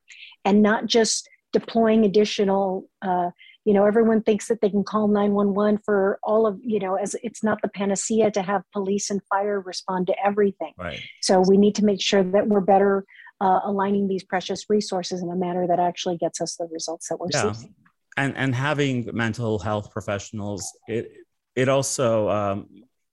and 0.44 0.62
not 0.62 0.86
just 0.86 1.28
deploying 1.52 2.04
additional 2.04 2.88
uh, 3.02 3.30
you 3.64 3.74
know 3.74 3.84
everyone 3.84 4.22
thinks 4.22 4.48
that 4.48 4.61
they 4.61 4.70
can 4.70 4.84
call 4.84 5.08
911 5.08 5.78
for 5.84 6.18
all 6.22 6.46
of 6.46 6.58
you 6.62 6.78
know 6.78 6.94
as 6.94 7.14
it's 7.22 7.44
not 7.44 7.61
the 7.62 7.68
panacea 7.68 8.30
to 8.30 8.42
have 8.42 8.62
police 8.72 9.11
and 9.11 9.20
fire 9.28 9.61
respond 9.61 10.06
to 10.06 10.14
everything 10.24 10.72
right. 10.78 11.00
so 11.20 11.40
we 11.40 11.56
need 11.56 11.74
to 11.74 11.84
make 11.84 12.00
sure 12.00 12.22
that 12.22 12.46
we're 12.46 12.61
better 12.61 13.04
uh, 13.40 13.61
aligning 13.64 14.06
these 14.06 14.22
precious 14.22 14.68
resources 14.68 15.22
in 15.22 15.30
a 15.30 15.36
manner 15.36 15.66
that 15.66 15.80
actually 15.80 16.16
gets 16.16 16.40
us 16.40 16.56
the 16.56 16.66
results 16.70 17.08
that 17.08 17.18
we're 17.18 17.28
yeah. 17.32 17.52
seeking. 17.52 17.74
And 18.16 18.36
and 18.36 18.54
having 18.54 19.08
mental 19.12 19.58
health 19.58 19.90
professionals, 19.90 20.66
it 20.88 21.12
it 21.56 21.68
also 21.68 22.28
um, 22.28 22.66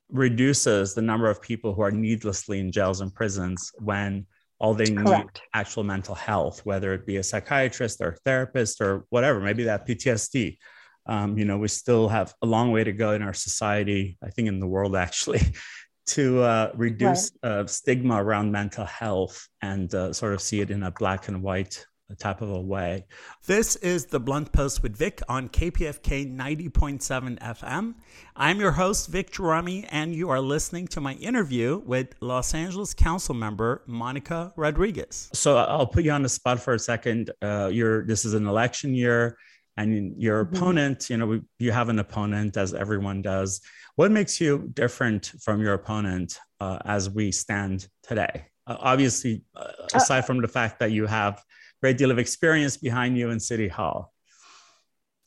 reduces 0.10 0.94
the 0.94 1.02
number 1.02 1.30
of 1.30 1.42
people 1.42 1.74
who 1.74 1.82
are 1.82 1.92
needlessly 1.92 2.60
in 2.60 2.72
jails 2.72 3.02
and 3.02 3.14
prisons 3.14 3.72
when 3.78 4.26
all 4.60 4.74
they 4.74 4.90
need 4.90 5.26
actual 5.54 5.84
mental 5.84 6.16
health, 6.16 6.66
whether 6.66 6.94
it 6.94 7.06
be 7.06 7.18
a 7.18 7.24
psychiatrist 7.24 8.02
or 8.02 8.10
a 8.10 8.16
therapist 8.26 8.82
or 8.82 9.06
whatever, 9.10 9.40
maybe 9.40 9.64
that 9.64 9.88
PTSD. 9.88 10.58
Um, 11.06 11.38
you 11.38 11.46
know, 11.46 11.58
we 11.58 11.68
still 11.68 12.10
have 12.10 12.34
a 12.42 12.46
long 12.46 12.72
way 12.72 12.84
to 12.84 12.92
go 12.92 13.12
in 13.12 13.22
our 13.22 13.34
society, 13.34 14.18
I 14.24 14.30
think 14.30 14.48
in 14.48 14.60
the 14.60 14.68
world 14.68 14.96
actually, 14.96 15.42
to 16.08 16.42
uh, 16.42 16.72
reduce 16.76 17.32
right. 17.44 17.52
uh, 17.52 17.68
stigma 17.68 18.22
around 18.22 18.52
mental 18.52 18.86
health 18.86 19.48
and 19.62 19.94
uh, 19.94 20.12
sort 20.12 20.34
of 20.34 20.42
see 20.42 20.60
it 20.62 20.72
in 20.72 20.84
a 20.84 20.92
black 20.92 21.28
and 21.28 21.44
white 21.44 21.86
type 22.16 22.42
of 22.42 22.50
a 22.50 22.60
way. 22.60 23.06
This 23.46 23.76
is 23.78 24.06
the 24.06 24.20
Blunt 24.20 24.52
Post 24.52 24.82
with 24.82 24.96
Vic 24.96 25.22
on 25.28 25.50
KPFK 25.50 26.34
90.7 26.34 27.40
FM. 27.40 27.96
I'm 28.36 28.60
your 28.60 28.72
host, 28.72 29.10
Vic 29.10 29.32
Gerami, 29.32 29.88
and 29.90 30.16
you 30.16 30.30
are 30.30 30.40
listening 30.40 30.88
to 30.90 31.02
my 31.02 31.14
interview 31.16 31.82
with 31.86 32.16
Los 32.22 32.54
Angeles 32.54 32.94
Council 32.94 33.36
member 33.36 33.84
Monica 33.88 34.54
Rodriguez. 34.56 35.30
So 35.34 35.58
I'll 35.58 35.88
put 35.88 36.04
you 36.04 36.12
on 36.12 36.24
the 36.24 36.30
spot 36.30 36.60
for 36.60 36.74
a 36.74 36.80
second. 36.80 37.32
Uh, 37.42 37.70
you're, 37.72 38.06
this 38.06 38.24
is 38.26 38.34
an 38.34 38.48
election 38.48 38.96
year 38.96 39.38
and 39.78 40.20
your 40.22 40.44
mm-hmm. 40.44 40.56
opponent 40.56 41.10
you 41.10 41.18
know 41.18 41.40
you 41.60 41.72
have 41.72 41.90
an 41.90 42.00
opponent 42.00 42.58
as 42.58 42.74
everyone 42.74 43.22
does 43.22 43.62
what 43.96 44.12
makes 44.12 44.42
you 44.42 44.70
different 44.74 45.32
from 45.42 45.62
your 45.62 45.74
opponent 45.74 46.40
uh, 46.60 46.80
as 46.86 47.10
we 47.10 47.32
stand 47.32 47.88
today 48.02 48.46
uh, 48.66 48.76
obviously 48.80 49.44
uh, 49.56 49.60
uh 49.60 49.88
aside 49.94 50.26
from 50.26 50.42
the 50.42 50.48
fact 50.48 50.80
that 50.80 50.92
you 50.92 51.06
have 51.06 51.44
great 51.82 51.98
deal 51.98 52.12
of 52.12 52.20
experience 52.20 52.78
behind 52.78 53.18
you 53.18 53.30
in 53.30 53.40
city 53.40 53.68
hall. 53.68 54.14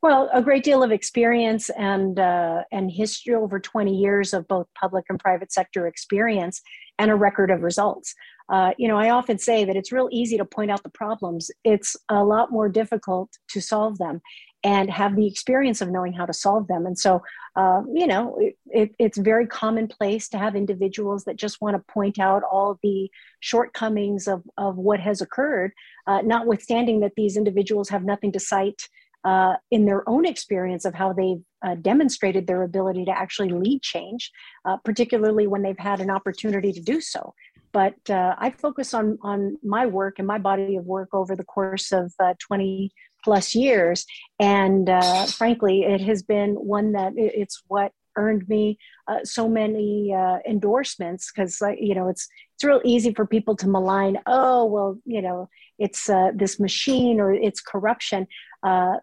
Well 0.03 0.31
a 0.33 0.41
great 0.41 0.65
deal 0.65 0.83
of 0.83 0.93
experience 0.93 1.69
and 1.71 2.19
uh, 2.19 2.63
and 2.73 2.91
history 2.91 3.35
over 3.35 3.61
20 3.61 3.95
years 3.95 4.33
of 4.33 4.49
both 4.49 4.67
public 4.79 5.05
and 5.11 5.19
private 5.19 5.53
sector 5.53 5.87
experience 5.87 6.63
and 6.99 7.11
a 7.11 7.15
record 7.15 7.51
of 7.51 7.63
results. 7.63 8.15
Uh, 8.51 8.73
you 8.79 8.89
know, 8.89 8.97
I 8.97 9.11
often 9.11 9.39
say 9.39 9.65
that 9.65 9.77
it's 9.77 9.93
real 9.93 10.09
easy 10.11 10.37
to 10.39 10.45
point 10.45 10.71
out 10.71 10.83
the 10.83 10.91
problems. 10.91 11.51
It's 11.65 11.97
a 12.09 12.25
lot 12.25 12.51
more 12.51 12.69
difficult 12.69 13.31
to 13.51 13.61
solve 13.61 13.99
them 13.99 14.21
and 14.63 14.91
have 14.91 15.17
the 15.17 15.27
experience 15.27 15.81
of 15.81 15.91
knowing 15.91 16.13
how 16.13 16.27
to 16.27 16.33
solve 16.33 16.67
them. 16.69 16.87
And 16.87 16.99
so, 16.99 17.23
uh, 17.57 17.83
you 17.93 18.07
know, 18.07 18.37
it, 18.39 18.59
it, 18.67 18.95
it's 18.99 19.19
very 19.19 19.47
commonplace 19.47 20.29
to 20.31 20.39
have 20.39 20.55
individuals 20.55 21.25
that 21.25 21.37
just 21.37 21.61
want 21.61 21.77
to 21.77 21.93
point 21.93 22.19
out 22.19 22.43
all 22.43 22.79
the 22.83 23.11
shortcomings 23.41 24.29
of, 24.29 24.43
of 24.59 24.77
what 24.77 25.01
has 25.01 25.21
occurred, 25.21 25.73
uh, 26.07 26.21
notwithstanding 26.23 27.01
that 27.01 27.13
these 27.17 27.37
individuals 27.37 27.89
have 27.89 28.05
nothing 28.05 28.33
to 28.33 28.41
cite 28.41 28.89
uh, 29.25 29.55
in 29.71 29.85
their 29.85 30.09
own 30.09 30.27
experience 30.27 30.85
of 30.85 30.95
how 30.95 31.13
they've 31.13 31.43
uh, 31.63 31.75
demonstrated 31.77 32.47
their 32.47 32.63
ability 32.63 33.05
to 33.05 33.11
actually 33.11 33.51
lead 33.51 33.83
change, 33.83 34.31
uh, 34.65 34.77
particularly 34.85 35.47
when 35.47 35.63
they've 35.63 35.79
had 35.79 36.01
an 36.01 36.11
opportunity 36.11 36.73
to 36.73 36.81
do 36.81 37.01
so 37.01 37.35
but 37.73 37.95
uh, 38.11 38.35
I 38.39 38.51
focus 38.51 38.95
on 38.95 39.19
on 39.23 39.57
my 39.63 39.87
work 39.87 40.19
and 40.19 40.27
my 40.27 40.39
body 40.39 40.77
of 40.77 40.87
work 40.87 41.11
over 41.13 41.37
the 41.37 41.45
course 41.45 41.93
of 41.93 42.13
uh, 42.19 42.35
20 42.41 42.91
plus 43.23 43.55
years, 43.55 44.07
and 44.39 44.89
uh, 44.89 45.27
frankly, 45.27 45.83
it 45.83 46.01
has 46.01 46.23
been 46.23 46.55
one 46.55 46.93
that 46.93 47.12
it's 47.16 47.62
what 47.68 47.93
earned 48.16 48.49
me 48.49 48.79
uh, 49.09 49.18
so 49.25 49.49
many 49.49 50.12
uh, 50.14 50.39
endorsements 50.49 51.31
because 51.31 51.62
you 51.79 51.95
know 51.95 52.09
it's 52.09 52.29
it's 52.55 52.64
real 52.64 52.81
easy 52.85 53.12
for 53.14 53.25
people 53.25 53.57
to 53.57 53.68
malign 53.68 54.18
oh 54.27 54.64
well 54.64 54.99
you 55.05 55.23
know 55.23 55.49
it's 55.79 56.11
uh, 56.11 56.31
this 56.35 56.59
machine 56.61 57.21
or 57.21 57.33
it's 57.33 57.61
corruption 57.61 58.27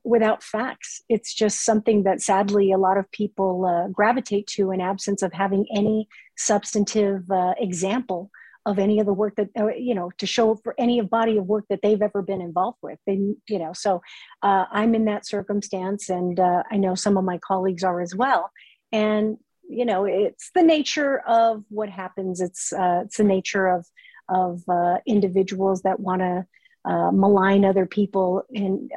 without 0.03 0.43
facts. 0.43 1.01
It's 1.09 1.33
just 1.33 1.65
something 1.65 2.03
that 2.03 2.21
sadly 2.21 2.71
a 2.71 2.77
lot 2.77 2.97
of 2.97 3.11
people 3.11 3.89
gravitate 3.91 4.45
to 4.55 4.71
in 4.71 4.79
absence 4.79 5.23
of 5.23 5.33
having 5.33 5.65
any 5.75 6.07
substantive 6.35 7.23
example 7.57 8.29
of 8.67 8.79
any 8.79 8.99
of 8.99 9.05
the 9.05 9.13
work 9.13 9.33
that 9.37 9.47
uh, 9.57 9.67
you 9.67 9.95
know 9.95 10.11
to 10.17 10.27
show 10.27 10.53
for 10.55 10.75
any 10.77 10.99
of 10.99 11.09
body 11.09 11.37
of 11.37 11.45
work 11.45 11.63
that 11.69 11.79
they've 11.81 12.01
ever 12.01 12.21
been 12.21 12.41
involved 12.41 12.77
with. 12.83 12.99
They 13.07 13.13
you 13.47 13.59
know 13.59 13.71
so 13.73 14.01
uh, 14.43 14.65
i'm 14.71 14.93
in 14.93 15.05
that 15.05 15.25
circumstance 15.25 16.09
and 16.09 16.39
uh, 16.39 16.63
i 16.69 16.75
know 16.75 16.93
some 16.93 17.17
of 17.17 17.23
my 17.23 17.39
colleagues 17.39 17.83
are 17.83 18.01
as 18.01 18.13
well. 18.13 18.51
And 18.91 19.37
you 19.69 19.85
know 19.85 20.03
it's 20.05 20.51
the 20.53 20.63
nature 20.63 21.19
of 21.27 21.63
what 21.69 21.89
happens. 21.89 22.41
It's 22.41 22.73
uh, 22.73 23.03
it's 23.05 23.17
the 23.17 23.23
nature 23.23 23.67
of 23.67 23.85
of 24.29 24.61
uh, 24.67 24.97
individuals 25.07 25.81
that 25.83 26.01
want 26.01 26.21
to 26.21 26.45
uh, 26.83 27.11
malign 27.11 27.63
other 27.63 27.85
people 27.85 28.43
in 28.51 28.89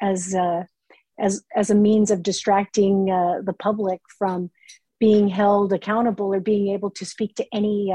as 0.00 0.34
as 1.20 1.44
as 1.54 1.70
a 1.70 1.76
means 1.76 2.10
of 2.10 2.24
distracting 2.24 3.06
the 3.06 3.54
public 3.56 4.00
from 4.18 4.50
being 4.98 5.28
held 5.28 5.72
accountable 5.72 6.34
or 6.34 6.40
being 6.40 6.68
able 6.68 6.90
to 6.90 7.04
speak 7.04 7.34
to 7.36 7.46
any 7.52 7.92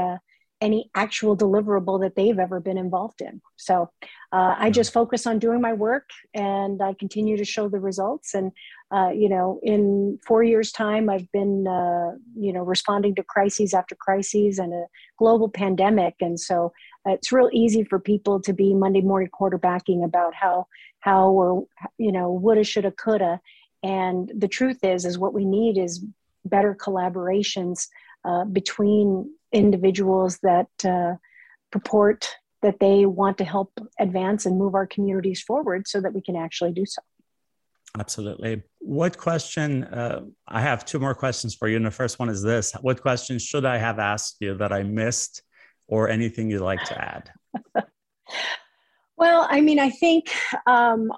any 0.60 0.90
actual 0.94 1.36
deliverable 1.36 2.00
that 2.00 2.16
they've 2.16 2.38
ever 2.38 2.58
been 2.60 2.78
involved 2.78 3.20
in. 3.20 3.40
So 3.56 3.90
uh, 4.32 4.54
I 4.58 4.70
just 4.70 4.92
focus 4.92 5.26
on 5.26 5.38
doing 5.38 5.60
my 5.60 5.72
work 5.72 6.10
and 6.34 6.82
I 6.82 6.94
continue 6.98 7.36
to 7.36 7.44
show 7.44 7.68
the 7.68 7.78
results. 7.78 8.34
And, 8.34 8.50
uh, 8.90 9.10
you 9.10 9.28
know, 9.28 9.60
in 9.62 10.18
four 10.26 10.42
years' 10.42 10.72
time, 10.72 11.08
I've 11.08 11.30
been, 11.32 11.66
uh, 11.68 12.16
you 12.36 12.52
know, 12.52 12.62
responding 12.62 13.14
to 13.16 13.22
crises 13.22 13.72
after 13.72 13.94
crises 13.94 14.58
and 14.58 14.72
a 14.72 14.86
global 15.18 15.48
pandemic. 15.48 16.16
And 16.20 16.38
so 16.38 16.72
it's 17.06 17.32
real 17.32 17.50
easy 17.52 17.84
for 17.84 18.00
people 18.00 18.40
to 18.40 18.52
be 18.52 18.74
Monday 18.74 19.00
morning 19.00 19.30
quarterbacking 19.38 20.04
about 20.04 20.34
how, 20.34 20.66
how 21.00 21.28
or, 21.30 21.66
you 21.98 22.10
know, 22.10 22.32
woulda, 22.32 22.64
shoulda, 22.64 22.90
coulda. 22.90 23.40
And 23.84 24.32
the 24.36 24.48
truth 24.48 24.82
is, 24.82 25.04
is 25.04 25.18
what 25.18 25.34
we 25.34 25.44
need 25.44 25.78
is 25.78 26.04
better 26.44 26.74
collaborations 26.74 27.88
uh, 28.28 28.44
between 28.44 29.32
individuals 29.52 30.38
that 30.42 30.68
uh, 30.84 31.14
purport 31.72 32.28
that 32.60 32.78
they 32.78 33.06
want 33.06 33.38
to 33.38 33.44
help 33.44 33.72
advance 33.98 34.44
and 34.44 34.58
move 34.58 34.74
our 34.74 34.86
communities 34.86 35.40
forward 35.40 35.88
so 35.88 36.00
that 36.00 36.12
we 36.12 36.20
can 36.20 36.36
actually 36.36 36.72
do 36.72 36.84
so. 36.84 37.00
Absolutely. 37.98 38.62
What 38.80 39.16
question? 39.16 39.84
Uh, 39.84 40.26
I 40.46 40.60
have 40.60 40.84
two 40.84 40.98
more 40.98 41.14
questions 41.14 41.54
for 41.54 41.68
you. 41.68 41.76
And 41.76 41.86
the 41.86 41.90
first 41.90 42.18
one 42.18 42.28
is 42.28 42.42
this 42.42 42.72
What 42.82 43.00
questions 43.00 43.42
should 43.42 43.64
I 43.64 43.78
have 43.78 43.98
asked 43.98 44.36
you 44.40 44.54
that 44.58 44.72
I 44.72 44.82
missed, 44.82 45.42
or 45.86 46.08
anything 46.08 46.50
you'd 46.50 46.60
like 46.60 46.84
to 46.84 47.02
add? 47.02 47.30
well, 49.16 49.46
I 49.48 49.62
mean, 49.62 49.78
I 49.78 49.88
think 49.88 50.34
um, 50.66 51.10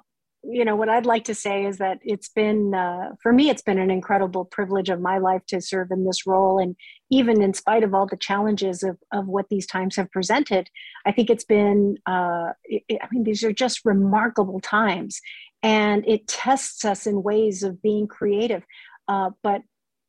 you 0.43 0.65
know 0.65 0.75
what 0.75 0.89
i'd 0.89 1.05
like 1.05 1.23
to 1.25 1.35
say 1.35 1.65
is 1.65 1.77
that 1.77 1.99
it's 2.03 2.29
been 2.29 2.73
uh, 2.73 3.09
for 3.21 3.31
me 3.31 3.49
it's 3.49 3.61
been 3.61 3.77
an 3.79 3.91
incredible 3.91 4.45
privilege 4.45 4.89
of 4.89 4.99
my 4.99 5.17
life 5.17 5.45
to 5.47 5.61
serve 5.61 5.91
in 5.91 6.03
this 6.03 6.25
role. 6.25 6.57
And 6.59 6.75
even 7.09 7.41
in 7.41 7.53
spite 7.53 7.83
of 7.83 7.93
all 7.93 8.07
the 8.07 8.17
challenges 8.17 8.83
of, 8.83 8.97
of 9.11 9.27
what 9.27 9.49
these 9.49 9.67
times 9.67 9.95
have 9.95 10.11
presented 10.11 10.69
i 11.05 11.11
think 11.11 11.29
it's 11.29 11.43
been 11.43 11.97
uh, 12.05 12.49
it, 12.65 12.99
i 13.01 13.07
mean 13.11 13.23
these 13.23 13.43
are 13.43 13.53
just 13.53 13.85
remarkable 13.85 14.59
times. 14.59 15.19
And 15.63 16.03
it 16.07 16.27
tests 16.27 16.85
us 16.85 17.05
in 17.05 17.21
ways 17.21 17.61
of 17.61 17.83
being 17.83 18.07
creative. 18.07 18.63
Uh, 19.07 19.29
but 19.43 19.61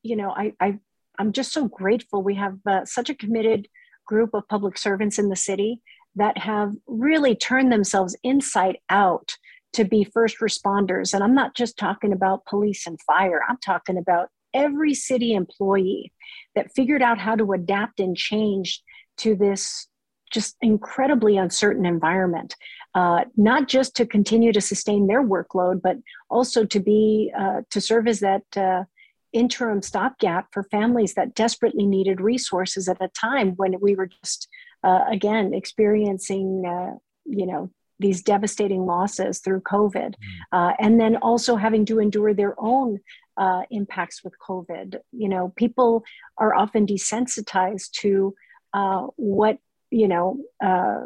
you 0.02 0.16
know 0.16 0.30
I, 0.30 0.52
I 0.60 0.78
i'm 1.18 1.32
just 1.32 1.52
so 1.52 1.68
grateful 1.68 2.22
we 2.22 2.34
have 2.34 2.58
uh, 2.66 2.84
such 2.84 3.10
a 3.10 3.14
committed 3.14 3.68
group 4.06 4.30
of 4.34 4.48
public 4.48 4.76
servants 4.76 5.18
in 5.18 5.28
the 5.28 5.36
city 5.36 5.80
that 6.16 6.36
have 6.36 6.74
really 6.86 7.34
turned 7.34 7.72
themselves 7.72 8.16
inside 8.22 8.78
out 8.90 9.36
to 9.72 9.84
be 9.84 10.04
first 10.04 10.38
responders. 10.40 11.14
And 11.14 11.22
I'm 11.22 11.34
not 11.34 11.54
just 11.54 11.78
talking 11.78 12.12
about 12.12 12.46
police 12.46 12.86
and 12.86 13.00
fire, 13.02 13.40
I'm 13.48 13.58
talking 13.58 13.96
about 13.98 14.28
every 14.54 14.94
city 14.94 15.32
employee 15.32 16.12
that 16.54 16.72
figured 16.74 17.02
out 17.02 17.18
how 17.18 17.34
to 17.36 17.52
adapt 17.52 18.00
and 18.00 18.16
change 18.16 18.82
to 19.18 19.34
this 19.34 19.88
just 20.30 20.56
incredibly 20.62 21.36
uncertain 21.36 21.84
environment. 21.84 22.56
Uh, 22.94 23.24
not 23.36 23.68
just 23.68 23.94
to 23.96 24.06
continue 24.06 24.52
to 24.52 24.60
sustain 24.60 25.06
their 25.06 25.22
workload, 25.22 25.80
but 25.82 25.96
also 26.28 26.64
to 26.64 26.80
be 26.80 27.32
uh, 27.38 27.62
to 27.70 27.80
serve 27.80 28.06
as 28.06 28.20
that 28.20 28.42
uh, 28.56 28.84
interim 29.32 29.80
stopgap 29.80 30.48
for 30.52 30.64
families 30.64 31.14
that 31.14 31.34
desperately 31.34 31.86
needed 31.86 32.20
resources 32.20 32.88
at 32.88 33.00
a 33.00 33.08
time 33.08 33.52
when 33.56 33.74
we 33.80 33.94
were 33.94 34.06
just 34.06 34.48
uh, 34.84 35.04
again 35.10 35.54
experiencing 35.54 36.64
uh, 36.66 36.96
you 37.24 37.46
know 37.46 37.70
these 38.02 38.22
devastating 38.22 38.84
losses 38.84 39.40
through 39.40 39.60
COVID, 39.62 40.14
mm. 40.14 40.14
uh, 40.52 40.74
and 40.78 41.00
then 41.00 41.16
also 41.16 41.56
having 41.56 41.86
to 41.86 42.00
endure 42.00 42.34
their 42.34 42.54
own 42.58 42.98
uh, 43.36 43.62
impacts 43.70 44.22
with 44.22 44.34
COVID. 44.46 44.96
You 45.12 45.28
know, 45.28 45.52
people 45.56 46.04
are 46.36 46.54
often 46.54 46.86
desensitized 46.86 47.92
to 48.02 48.34
uh, 48.74 49.06
what 49.16 49.58
you 49.90 50.08
know 50.08 50.38
uh, 50.62 51.04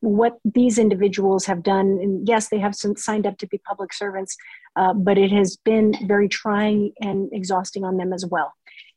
what 0.00 0.38
these 0.44 0.78
individuals 0.78 1.46
have 1.46 1.62
done. 1.62 1.98
And 2.02 2.26
yes, 2.26 2.48
they 2.48 2.58
have 2.58 2.74
some, 2.74 2.96
signed 2.96 3.26
up 3.26 3.38
to 3.38 3.46
be 3.46 3.58
public 3.58 3.92
servants, 3.92 4.36
uh, 4.76 4.94
but 4.94 5.18
it 5.18 5.30
has 5.30 5.56
been 5.56 5.94
very 6.06 6.28
trying 6.28 6.92
and 7.00 7.28
exhausting 7.32 7.84
on 7.84 7.96
them 7.98 8.12
as 8.12 8.24
well. 8.26 8.52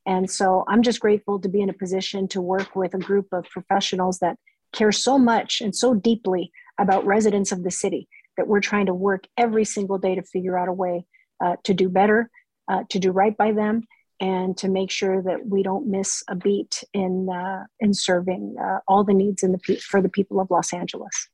And 0.06 0.30
so 0.30 0.64
I'm 0.68 0.82
just 0.82 1.00
grateful 1.00 1.40
to 1.40 1.50
be 1.50 1.62
in 1.62 1.70
a 1.70 1.74
position 1.74 2.28
to 2.30 2.42
work 2.42 2.76
with 2.76 2.94
a 2.94 3.00
group 3.00 3.28
of 3.32 3.46
professionals 3.50 4.20
that 4.20 4.38
care 4.74 4.92
so 4.92 5.18
much 5.18 5.62
and 5.62 5.76
so 5.76 5.94
deeply 5.94 6.52
about 6.80 7.06
residents 7.06 7.52
of 7.52 7.64
the 7.64 7.72
city 7.72 8.08
that 8.38 8.48
we're 8.48 8.60
trying 8.60 8.88
to 8.88 8.94
work 8.94 9.26
every 9.38 9.66
single 9.66 9.98
day 9.98 10.16
to 10.16 10.24
figure 10.24 10.58
out 10.58 10.68
a 10.68 10.74
way 10.74 11.06
uh, 11.44 11.56
to 11.64 11.74
do 11.74 11.90
better, 11.90 12.30
uh, 12.68 12.84
to 12.90 13.00
do 13.00 13.12
right 13.12 13.36
by 13.38 13.52
them, 13.52 13.84
and 14.20 14.58
to 14.58 14.70
make 14.70 14.90
sure 14.90 15.22
that 15.22 15.46
we 15.46 15.64
don't 15.64 15.88
miss 15.88 16.24
a 16.30 16.36
beat 16.36 16.84
in 16.94 17.30
uh, 17.30 17.64
in 17.80 17.94
serving 17.94 18.56
uh, 18.62 18.80
all 18.88 19.04
the 19.04 19.14
needs 19.14 19.44
in 19.44 19.52
the 19.52 19.58
pe- 19.58 19.78
for 19.78 20.02
the 20.02 20.10
people 20.10 20.40
of 20.40 20.50
Los 20.50 20.74
Angeles. 20.74 21.30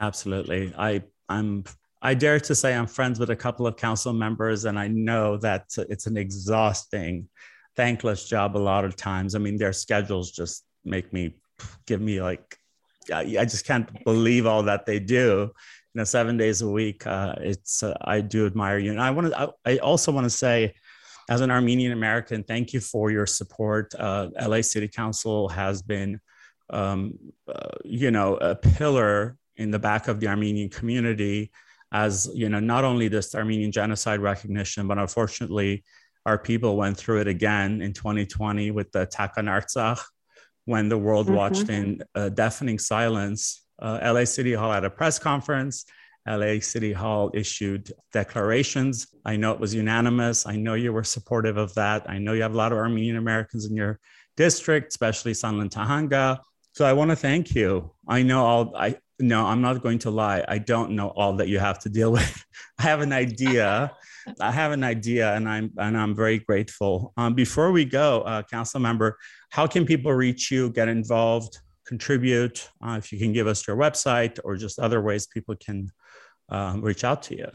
Absolutely, 0.00 0.72
I 0.76 1.02
I'm 1.28 1.64
I 2.02 2.14
dare 2.14 2.40
to 2.40 2.54
say 2.54 2.74
I'm 2.74 2.86
friends 2.86 3.18
with 3.18 3.30
a 3.30 3.36
couple 3.36 3.66
of 3.66 3.76
council 3.76 4.12
members, 4.12 4.64
and 4.64 4.78
I 4.78 4.88
know 4.88 5.36
that 5.38 5.66
it's 5.76 6.06
an 6.06 6.16
exhausting, 6.16 7.28
thankless 7.76 8.28
job 8.28 8.56
a 8.56 8.58
lot 8.58 8.84
of 8.84 8.96
times. 8.96 9.34
I 9.34 9.38
mean, 9.38 9.56
their 9.56 9.72
schedules 9.72 10.30
just 10.30 10.64
make 10.84 11.12
me 11.12 11.36
give 11.86 12.00
me 12.00 12.20
like 12.20 12.58
I 13.12 13.44
just 13.44 13.66
can't 13.66 14.04
believe 14.04 14.46
all 14.46 14.62
that 14.64 14.86
they 14.86 14.98
do. 14.98 15.50
You 15.94 16.00
know, 16.00 16.04
seven 16.04 16.36
days 16.36 16.62
a 16.62 16.68
week. 16.68 17.06
Uh, 17.06 17.34
it's 17.38 17.82
uh, 17.82 17.96
I 18.00 18.20
do 18.20 18.46
admire 18.46 18.78
you, 18.78 18.90
and 18.90 19.00
I 19.00 19.10
want 19.10 19.28
to. 19.28 19.40
I, 19.40 19.48
I, 19.64 19.76
also 19.78 20.10
want 20.10 20.24
to 20.24 20.30
say, 20.30 20.74
as 21.28 21.40
an 21.40 21.50
Armenian 21.50 21.92
American, 21.92 22.42
thank 22.42 22.72
you 22.72 22.80
for 22.80 23.10
your 23.10 23.26
support. 23.26 23.94
Uh, 23.96 24.30
LA 24.40 24.62
City 24.62 24.88
Council 24.88 25.48
has 25.48 25.82
been, 25.82 26.20
um, 26.70 27.18
uh, 27.48 27.68
you 27.84 28.10
know, 28.10 28.36
a 28.36 28.56
pillar 28.56 29.36
in 29.56 29.70
the 29.70 29.78
back 29.78 30.08
of 30.08 30.18
the 30.18 30.26
Armenian 30.26 30.68
community, 30.68 31.52
as 31.92 32.28
you 32.34 32.48
know, 32.48 32.60
not 32.60 32.82
only 32.82 33.06
this 33.06 33.34
Armenian 33.34 33.70
genocide 33.70 34.18
recognition, 34.18 34.88
but 34.88 34.98
unfortunately, 34.98 35.84
our 36.26 36.38
people 36.38 36.76
went 36.76 36.96
through 36.96 37.20
it 37.20 37.28
again 37.28 37.82
in 37.82 37.92
2020 37.92 38.72
with 38.72 38.90
the 38.90 39.02
attack 39.02 39.34
on 39.36 39.44
Artsakh 39.44 40.00
when 40.64 40.88
the 40.88 40.98
world 40.98 41.26
mm-hmm. 41.26 41.36
watched 41.36 41.68
in 41.68 42.02
a 42.14 42.30
deafening 42.30 42.78
silence. 42.78 43.62
Uh, 43.80 43.98
LA 44.02 44.24
City 44.24 44.52
Hall 44.52 44.72
had 44.72 44.84
a 44.84 44.90
press 44.90 45.18
conference. 45.18 45.84
LA 46.26 46.58
City 46.60 46.92
Hall 46.92 47.30
issued 47.34 47.92
declarations. 48.12 49.08
I 49.26 49.36
know 49.36 49.52
it 49.52 49.60
was 49.60 49.74
unanimous. 49.74 50.46
I 50.46 50.56
know 50.56 50.74
you 50.74 50.92
were 50.92 51.04
supportive 51.04 51.58
of 51.58 51.74
that. 51.74 52.08
I 52.08 52.18
know 52.18 52.32
you 52.32 52.42
have 52.42 52.54
a 52.54 52.56
lot 52.56 52.72
of 52.72 52.78
Armenian 52.78 53.16
Americans 53.16 53.66
in 53.66 53.76
your 53.76 54.00
district, 54.36 54.88
especially 54.88 55.34
Sunland-Tujunga. 55.34 56.38
So 56.72 56.84
I 56.84 56.92
want 56.94 57.10
to 57.10 57.16
thank 57.16 57.54
you. 57.54 57.92
I 58.08 58.22
know 58.22 58.44
all 58.44 58.76
I 58.76 58.96
no, 59.20 59.46
I'm 59.46 59.60
not 59.60 59.80
going 59.80 60.00
to 60.00 60.10
lie. 60.10 60.44
I 60.48 60.58
don't 60.58 60.92
know 60.92 61.08
all 61.08 61.36
that 61.36 61.46
you 61.46 61.58
have 61.58 61.78
to 61.80 61.88
deal 61.88 62.10
with. 62.18 62.44
I 62.78 62.82
have 62.82 63.00
an 63.00 63.12
idea. 63.12 63.92
I 64.40 64.50
have 64.50 64.72
an 64.72 64.84
idea, 64.84 65.34
and 65.34 65.48
I'm 65.48 65.72
and 65.78 65.96
I'm 65.96 66.14
very 66.14 66.38
grateful. 66.38 67.12
Um, 67.16 67.34
before 67.34 67.72
we 67.72 67.84
go, 67.84 68.22
uh, 68.22 68.42
council 68.42 68.80
member, 68.80 69.18
how 69.50 69.66
can 69.66 69.84
people 69.84 70.12
reach 70.12 70.50
you, 70.50 70.70
get 70.70 70.88
involved, 70.88 71.58
contribute? 71.86 72.68
Uh, 72.84 72.96
if 72.98 73.12
you 73.12 73.18
can 73.18 73.32
give 73.32 73.46
us 73.46 73.66
your 73.66 73.76
website 73.76 74.38
or 74.44 74.56
just 74.56 74.78
other 74.78 75.02
ways 75.02 75.26
people 75.26 75.54
can 75.56 75.90
uh, 76.48 76.76
reach 76.80 77.04
out 77.04 77.22
to 77.24 77.36
you. 77.36 77.48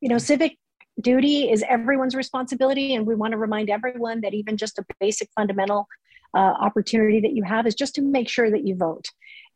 You 0.00 0.08
know, 0.08 0.18
civic 0.18 0.58
duty 1.00 1.48
is 1.48 1.64
everyone's 1.68 2.16
responsibility, 2.16 2.94
and 2.94 3.06
we 3.06 3.14
want 3.14 3.32
to 3.32 3.38
remind 3.38 3.70
everyone 3.70 4.20
that 4.22 4.34
even 4.34 4.56
just 4.56 4.78
a 4.78 4.84
basic 4.98 5.28
fundamental 5.36 5.86
uh, 6.34 6.54
opportunity 6.60 7.20
that 7.20 7.34
you 7.34 7.44
have 7.44 7.66
is 7.66 7.76
just 7.76 7.94
to 7.94 8.02
make 8.02 8.28
sure 8.28 8.50
that 8.50 8.66
you 8.66 8.74
vote. 8.74 9.06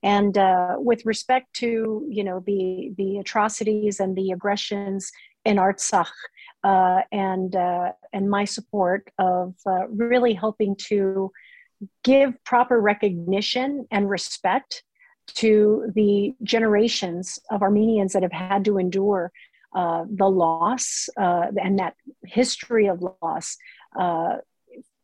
And 0.04 0.38
uh, 0.38 0.76
with 0.78 1.04
respect 1.04 1.52
to 1.54 2.07
you 2.09 2.22
know 2.22 2.44
the 2.46 2.92
the 2.96 3.18
atrocities 3.18 3.98
and 3.98 4.14
the 4.14 4.30
aggressions 4.30 5.11
in 5.44 5.57
Artsakh, 5.57 6.12
uh, 6.62 7.00
and 7.11 7.57
and 8.12 8.30
my 8.30 8.44
support 8.44 9.11
of 9.18 9.54
really 9.88 10.32
helping 10.32 10.76
to 10.90 11.32
give 12.04 12.32
proper 12.44 12.80
recognition 12.80 13.86
and 13.90 14.08
respect 14.08 14.82
to 15.26 15.90
the 15.94 16.34
generations 16.42 17.38
of 17.50 17.62
Armenians 17.62 18.12
that 18.12 18.22
have 18.22 18.32
had 18.32 18.64
to 18.64 18.78
endure 18.78 19.32
uh, 19.74 20.04
the 20.08 20.28
loss 20.28 21.08
uh, 21.18 21.46
and 21.62 21.78
that 21.78 21.94
history 22.24 22.86
of 22.86 23.02
loss 23.22 23.56
uh, 23.98 24.36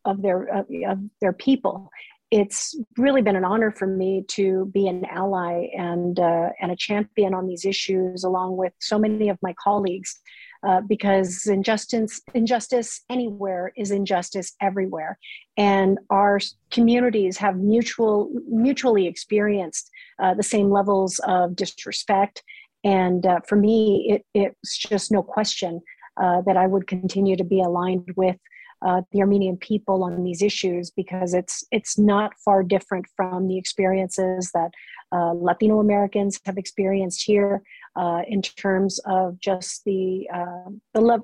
of 0.05 0.21
their 0.21 0.47
of 0.87 0.99
their 1.21 1.33
people. 1.33 1.89
It's 2.31 2.75
really 2.97 3.21
been 3.21 3.35
an 3.35 3.45
honor 3.45 3.69
for 3.69 3.85
me 3.85 4.23
to 4.29 4.65
be 4.73 4.87
an 4.87 5.05
ally 5.05 5.67
and 5.77 6.17
and 6.17 6.71
a 6.71 6.75
champion 6.75 7.33
on 7.33 7.47
these 7.47 7.65
issues, 7.65 8.23
along 8.23 8.57
with 8.57 8.73
so 8.79 8.97
many 8.97 9.29
of 9.29 9.37
my 9.43 9.53
colleagues 9.63 10.19
uh, 10.67 10.81
because 10.81 11.45
injustice 11.47 12.21
injustice 12.33 13.01
anywhere 13.09 13.71
is 13.75 13.91
injustice 13.91 14.53
everywhere. 14.61 15.17
And 15.57 15.99
our 16.09 16.39
communities 16.71 17.37
have 17.37 17.57
mutual 17.57 18.31
mutually 18.49 19.07
experienced 19.07 19.89
uh, 20.19 20.33
the 20.33 20.43
same 20.43 20.69
levels 20.71 21.19
of 21.27 21.55
disrespect. 21.55 22.43
And 22.83 23.25
uh, 23.25 23.39
for 23.47 23.55
me 23.55 24.05
it, 24.09 24.25
it's 24.33 24.77
just 24.77 25.11
no 25.11 25.23
question 25.23 25.81
uh, 26.21 26.41
that 26.45 26.57
i 26.57 26.67
would 26.67 26.85
continue 26.85 27.35
to 27.35 27.43
be 27.43 27.59
aligned 27.59 28.11
with 28.15 28.37
uh, 28.85 29.01
the 29.11 29.21
Armenian 29.21 29.57
people 29.57 30.03
on 30.03 30.23
these 30.23 30.41
issues 30.41 30.91
because 30.91 31.33
it's 31.33 31.63
it's 31.71 31.97
not 31.97 32.33
far 32.43 32.63
different 32.63 33.05
from 33.15 33.47
the 33.47 33.57
experiences 33.57 34.51
that 34.53 34.71
uh, 35.13 35.31
Latino 35.33 35.79
Americans 35.79 36.39
have 36.45 36.57
experienced 36.57 37.23
here 37.25 37.63
uh, 37.95 38.21
in 38.27 38.41
terms 38.41 38.99
of 39.05 39.39
just 39.39 39.83
the 39.85 40.27
uh, 40.33 40.69
the 40.93 41.01
love 41.01 41.21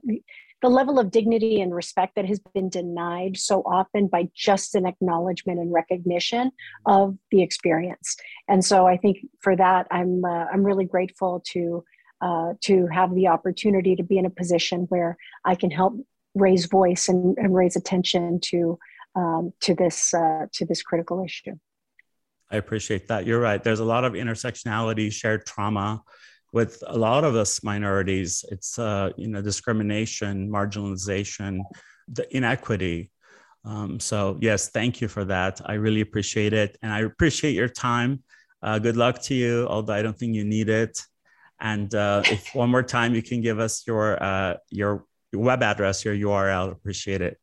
the 0.62 0.70
level 0.70 1.00
of 1.00 1.12
dignity 1.12 1.62
and 1.62 1.74
respect 1.74 2.16
that 2.16 2.26
has 2.26 2.40
been 2.54 2.70
denied 2.70 3.38
so 3.38 3.62
often 3.62 4.08
by 4.08 4.30
just 4.36 4.76
an 4.76 4.86
acknowledgement 4.86 5.60
and 5.60 5.72
recognition 5.72 6.52
of 6.86 7.18
the 7.32 7.42
experience. 7.42 8.18
And 8.50 8.64
so 8.64 8.86
I 8.86 8.98
think 8.98 9.20
for 9.40 9.56
that, 9.56 9.88
I'm 9.90 10.26
uh, 10.26 10.46
I'm 10.52 10.64
really 10.64 10.86
grateful 10.86 11.42
to 11.52 11.84
uh, 12.22 12.54
to 12.62 12.88
have 12.88 13.16
the 13.16 13.28
opportunity 13.28 13.96
to 13.96 14.04
be 14.04 14.18
in 14.18 14.26
a 14.26 14.30
position 14.30 14.82
where 14.90 15.16
I 15.46 15.56
can 15.56 15.72
help 15.72 15.94
raise 16.36 16.66
voice 16.66 17.08
and, 17.08 17.38
and 17.38 17.56
raise 17.56 17.76
attention 17.76 18.40
to 18.42 18.78
um, 19.16 19.54
to 19.62 19.74
this 19.74 20.14
uh, 20.14 20.48
to 20.54 20.66
this 20.66 20.82
critical 20.82 21.24
issue. 21.24 21.56
I 22.52 22.58
appreciate 22.58 23.08
that. 23.10 23.26
You're 23.26 23.40
right. 23.40 23.64
There's 23.64 23.80
a 23.80 23.86
lot 23.86 24.04
of 24.06 24.14
intersectionality, 24.14 25.12
shared 25.12 25.46
trauma 25.46 26.02
with 26.52 26.84
a 26.88 26.98
lot 26.98 27.24
of 27.24 27.36
us 27.36 27.64
minorities. 27.64 28.44
It's 28.50 28.80
uh, 28.80 29.12
you 29.18 29.28
know 29.28 29.42
discrimination, 29.42 30.50
marginalization, 30.50 31.60
the 32.08 32.36
inequity. 32.36 33.12
Um, 33.66 34.00
so 34.00 34.38
yes, 34.42 34.70
thank 34.70 35.02
you 35.02 35.08
for 35.08 35.26
that. 35.26 35.62
I 35.66 35.74
really 35.74 36.02
appreciate 36.02 36.54
it, 36.54 36.78
and 36.82 36.92
I 36.92 37.02
appreciate 37.02 37.54
your 37.54 37.70
time. 37.70 38.24
Uh, 38.62 38.80
good 38.80 38.98
luck 38.98 39.22
to 39.24 39.34
you, 39.34 39.66
although 39.68 39.94
I 39.94 40.02
don't 40.02 40.18
think 40.18 40.36
you 40.36 40.44
need 40.44 40.68
it. 40.70 41.02
And 41.62 41.94
uh, 41.94 42.22
if 42.26 42.56
one 42.56 42.70
more 42.70 42.84
time 42.84 43.16
you 43.16 43.22
can 43.22 43.42
give 43.42 43.60
us 43.60 43.86
your 43.86 44.22
uh, 44.22 44.56
your 44.70 45.06
web 45.34 45.64
address, 45.64 46.06
your 46.06 46.16
URL, 46.16 46.72
appreciate 46.72 47.22
it. 47.22 47.38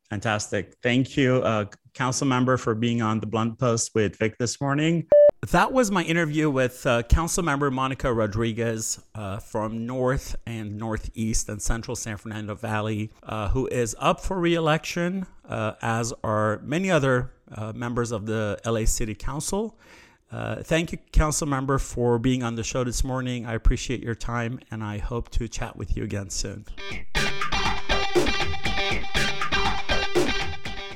Fantastic. 0.10 0.76
Thank 0.82 1.18
you, 1.18 1.38
uh, 1.38 1.66
Council 1.94 2.28
Member, 2.28 2.58
for 2.58 2.74
being 2.76 3.02
on 3.02 3.20
the 3.20 3.26
Blunt 3.26 3.60
Post 3.60 3.92
with 3.94 4.18
Vic 4.18 4.38
this 4.38 4.62
morning. 4.62 5.08
That 5.52 5.72
was 5.72 5.92
my 5.92 6.04
interview 6.04 6.50
with 6.50 6.86
uh, 6.86 7.04
Council 7.04 7.44
Member 7.44 7.70
Monica 7.70 8.12
Rodriguez 8.12 9.00
uh, 9.14 9.38
from 9.38 9.86
North 9.86 10.36
and 10.46 10.78
Northeast 10.78 11.48
and 11.48 11.62
Central 11.62 11.96
San 11.96 12.18
Fernando 12.18 12.56
Valley, 12.56 13.12
uh, 13.24 13.50
who 13.50 13.68
is 13.68 13.96
up 14.00 14.20
for 14.20 14.40
reelection, 14.40 15.28
uh, 15.48 15.74
as 15.82 16.12
are 16.24 16.60
many 16.64 16.90
other 16.90 17.32
uh, 17.54 17.72
members 17.74 18.12
of 18.12 18.26
the 18.26 18.60
LA 18.66 18.86
City 18.86 19.14
Council. 19.14 19.78
Thank 20.32 20.92
you, 20.92 20.98
Council 21.12 21.48
Member, 21.48 21.78
for 21.78 22.18
being 22.18 22.44
on 22.44 22.56
the 22.56 22.64
show 22.64 22.84
this 22.84 23.04
morning. 23.04 23.46
I 23.46 23.54
appreciate 23.54 24.02
your 24.02 24.16
time 24.16 24.60
and 24.72 24.84
I 24.84 24.98
hope 24.98 25.30
to 25.32 25.48
chat 25.48 25.78
with 25.78 25.96
you 25.96 26.04
again 26.04 26.30
soon. 26.30 26.66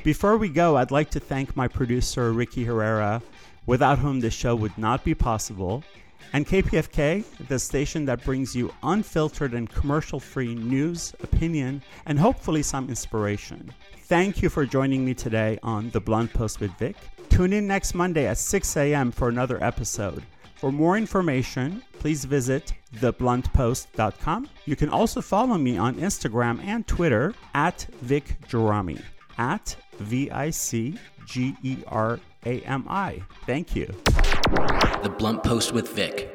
Before 0.04 0.36
we 0.36 0.48
go, 0.48 0.76
I'd 0.76 0.90
like 0.90 1.10
to 1.10 1.20
thank 1.20 1.54
my 1.54 1.68
producer, 1.68 2.32
Ricky 2.32 2.64
Herrera, 2.64 3.22
without 3.66 4.00
whom 4.00 4.18
this 4.18 4.34
show 4.34 4.56
would 4.56 4.76
not 4.76 5.04
be 5.04 5.14
possible, 5.14 5.84
and 6.32 6.44
KPFK, 6.44 7.24
the 7.46 7.58
station 7.58 8.04
that 8.06 8.24
brings 8.24 8.56
you 8.56 8.74
unfiltered 8.82 9.54
and 9.54 9.70
commercial 9.70 10.18
free 10.18 10.56
news, 10.56 11.14
opinion, 11.22 11.82
and 12.06 12.18
hopefully 12.18 12.64
some 12.64 12.88
inspiration. 12.88 13.72
Thank 14.06 14.42
you 14.42 14.48
for 14.48 14.66
joining 14.66 15.04
me 15.04 15.14
today 15.14 15.60
on 15.62 15.90
The 15.90 16.00
Blunt 16.00 16.32
Post 16.32 16.58
with 16.58 16.76
Vic. 16.78 16.96
Tune 17.28 17.52
in 17.52 17.68
next 17.68 17.94
Monday 17.94 18.26
at 18.26 18.38
6 18.38 18.76
a.m. 18.76 19.12
for 19.12 19.28
another 19.28 19.62
episode. 19.62 20.24
For 20.56 20.72
more 20.72 20.96
information, 20.96 21.82
please 22.00 22.24
visit 22.24 22.72
thebluntpost.com. 22.96 24.48
You 24.64 24.74
can 24.76 24.88
also 24.88 25.20
follow 25.20 25.58
me 25.58 25.76
on 25.78 25.94
Instagram 25.94 26.60
and 26.64 26.86
Twitter 26.88 27.34
at 27.54 27.86
Vic 28.00 28.36
Gerami, 28.48 29.00
at 29.38 29.76
V 29.98 30.30
I 30.30 30.50
C 30.50 30.98
G 31.26 31.56
E 31.62 31.78
R 31.88 32.20
A 32.46 32.60
M 32.60 32.86
I. 32.88 33.22
Thank 33.46 33.76
you. 33.76 33.86
The 35.02 35.14
Blunt 35.18 35.42
Post 35.42 35.72
with 35.72 35.88
Vic. 35.88 36.31